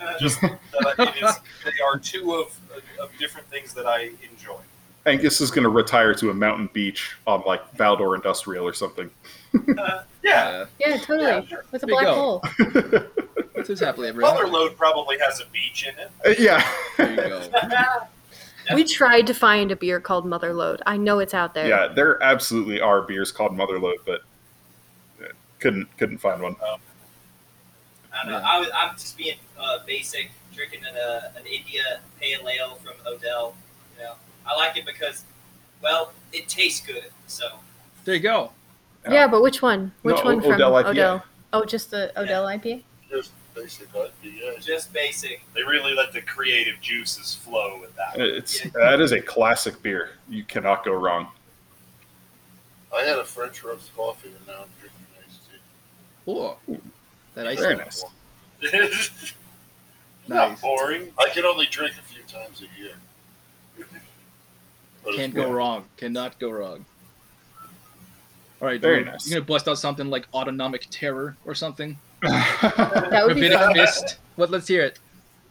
[0.01, 0.59] Uh, just that
[0.99, 2.59] it is, they are two of,
[3.01, 4.59] of different things that I enjoy.
[5.07, 9.11] Angus is going to retire to a mountain beach on like Valdor Industrial or something.
[9.78, 10.88] Uh, yeah, Yeah.
[10.88, 11.28] Yeah, totally.
[11.28, 11.64] Yeah, sure.
[11.70, 12.42] With a There black hole.
[13.55, 14.46] This is happily ever Mother.
[14.46, 16.10] Load probably has a beach in it.
[16.26, 16.68] Uh, yeah.
[16.96, 17.48] There you go.
[18.74, 20.80] We tried to find a beer called Mother Motherload.
[20.86, 21.68] I know it's out there.
[21.68, 24.22] Yeah, there absolutely are beers called Mother Motherload, but
[25.22, 25.28] uh,
[25.60, 26.56] couldn't couldn't find one.
[26.62, 28.38] I don't know.
[28.38, 28.42] Yeah.
[28.42, 33.55] I, I'm just being uh, basic, drinking an, uh, an India Pale Ale from Odell.
[33.98, 34.14] You know,
[34.46, 35.24] I like it because,
[35.82, 37.10] well, it tastes good.
[37.26, 37.48] So
[38.05, 38.52] There you go.
[39.10, 39.93] Yeah, but which one?
[40.02, 41.24] Which No, one from Odell Odell?
[41.52, 42.82] Oh, just the Odell IPA?
[43.10, 44.62] Just basic IPA.
[44.64, 45.43] just basic.
[45.55, 48.18] They really let the creative juices flow with that.
[48.18, 50.10] It's that is a classic beer.
[50.28, 51.28] You cannot go wrong.
[52.97, 56.31] I had a French roast coffee and now I'm drinking iced tea.
[56.72, 56.81] Ooh.
[57.35, 57.86] That ice Very cream.
[57.86, 58.05] nice.
[60.28, 60.60] Not Nice.
[60.62, 61.12] boring.
[61.18, 62.94] I can only drink a few times a year.
[65.05, 65.85] But Can't go wrong.
[65.98, 66.86] Cannot go wrong.
[68.65, 69.28] All right, Very Drew, nice.
[69.28, 71.99] You're gonna bust out something like autonomic terror or something?
[72.23, 73.74] That would be Rabbinic fun.
[73.74, 74.19] fist.
[74.36, 74.51] What?
[74.51, 74.99] Let's hear it.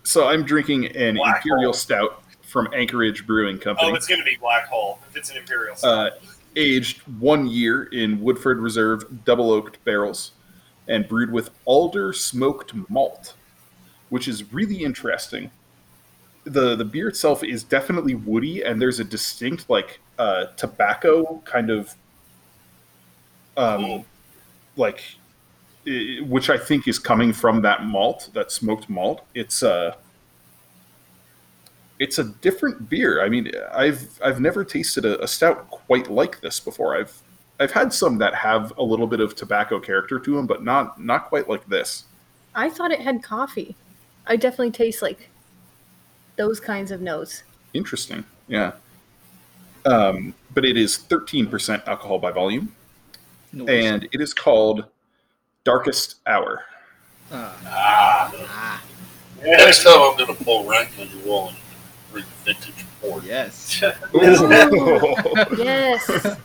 [0.01, 1.73] so I'm drinking an Black Imperial Hole.
[1.73, 3.91] Stout from Anchorage Brewing Company.
[3.91, 5.75] Oh, it's going to be Black Hole if it's an Imperial.
[5.83, 6.09] uh,
[6.55, 10.31] aged one year in Woodford Reserve double oaked barrels
[10.87, 13.35] and brewed with alder smoked malt,
[14.09, 15.51] which is really interesting.
[16.45, 21.69] The the beer itself is definitely woody and there's a distinct like uh, tobacco kind
[21.69, 21.93] of
[23.57, 24.03] um,
[24.77, 25.01] like
[25.87, 29.25] i- which I think is coming from that malt, that smoked malt.
[29.35, 29.95] It's uh
[31.99, 33.23] it's a different beer.
[33.23, 36.97] I mean, I've I've never tasted a, a stout quite like this before.
[36.97, 37.21] I've
[37.59, 40.99] I've had some that have a little bit of tobacco character to them, but not
[40.99, 42.05] not quite like this.
[42.55, 43.75] I thought it had coffee.
[44.25, 45.29] I definitely taste like
[46.35, 47.43] those kinds of notes.
[47.73, 48.73] Interesting, yeah.
[49.85, 52.73] Um, but it is thirteen percent alcohol by volume,
[53.53, 54.85] No and it is called
[55.63, 56.63] Darkest Hour.
[57.31, 57.55] Ah.
[57.65, 58.83] ah, Ah,
[59.43, 61.57] Next time I'm going to pull rank on you all and
[62.11, 63.23] bring vintage port.
[63.23, 63.81] yes.
[65.57, 66.09] Yes.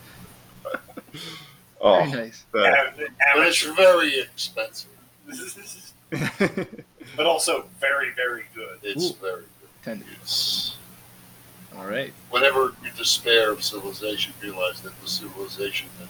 [1.81, 2.45] oh, Very nice.
[2.53, 4.91] that- But it's very expensive.
[7.17, 8.79] but also very, very good.
[8.83, 9.15] It's Ooh.
[9.21, 9.69] very good.
[9.85, 10.05] Ten.
[10.21, 10.77] It's,
[11.77, 12.13] All right.
[12.31, 16.09] whenever you despair of civilization, realize that the civilization that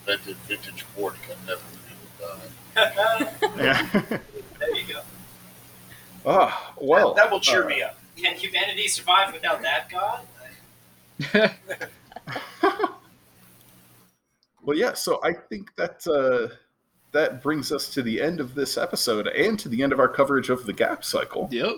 [0.00, 2.38] invented vintage port can never really
[2.74, 3.30] die.
[3.56, 4.18] yeah.
[4.58, 5.00] There you go.
[6.26, 7.98] Ah, well, that, that will cheer uh, me up.
[8.16, 10.26] Can humanity survive without that god?
[14.62, 14.94] Well, yeah.
[14.94, 16.54] So I think that uh,
[17.12, 20.08] that brings us to the end of this episode and to the end of our
[20.08, 21.48] coverage of the Gap cycle.
[21.50, 21.76] yep.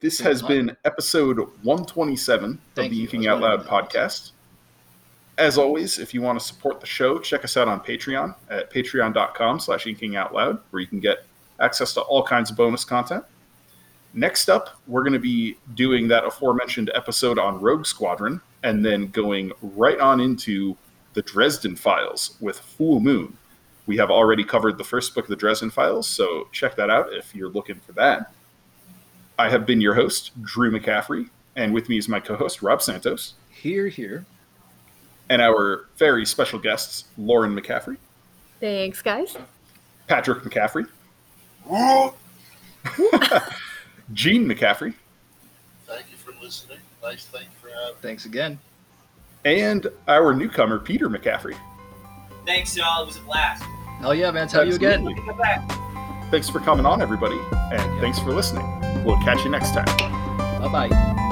[0.00, 3.02] This has been episode 127 Thank of the you.
[3.02, 4.32] Inking Out Loud wondering about podcast.
[5.40, 8.70] As always, if you want to support the show, check us out on Patreon at
[8.70, 11.24] patreon.com slash inking out loud, where you can get
[11.60, 13.24] access to all kinds of bonus content.
[14.12, 19.06] Next up, we're going to be doing that aforementioned episode on Rogue Squadron, and then
[19.06, 20.76] going right on into
[21.14, 23.34] the Dresden Files with Full Moon.
[23.86, 27.14] We have already covered the first book of the Dresden Files, so check that out
[27.14, 28.30] if you're looking for that.
[29.38, 32.82] I have been your host, Drew McCaffrey, and with me is my co host, Rob
[32.82, 34.26] Santos, Here, here.
[35.30, 37.96] And our very special guests, Lauren McCaffrey,
[38.60, 39.38] Thanks, guys.
[40.06, 40.86] Patrick McCaffrey,
[44.12, 44.92] Gene McCaffrey,
[45.86, 46.78] Thank you for listening.
[47.02, 47.94] Nice, thank you for having.
[48.02, 48.58] Thanks again.
[49.44, 51.56] and our newcomer, Peter McCaffrey.
[52.46, 53.02] Thanks, y'all.
[53.02, 53.62] It was a blast.
[54.00, 54.48] Hell yeah, man.
[54.48, 55.00] Tell you again.
[55.06, 55.22] Absolutely.
[55.26, 56.30] Come back.
[56.30, 58.64] Thanks for coming on, everybody, and thanks for listening.
[59.04, 59.86] We'll catch you next time.
[60.60, 61.26] Bye bye.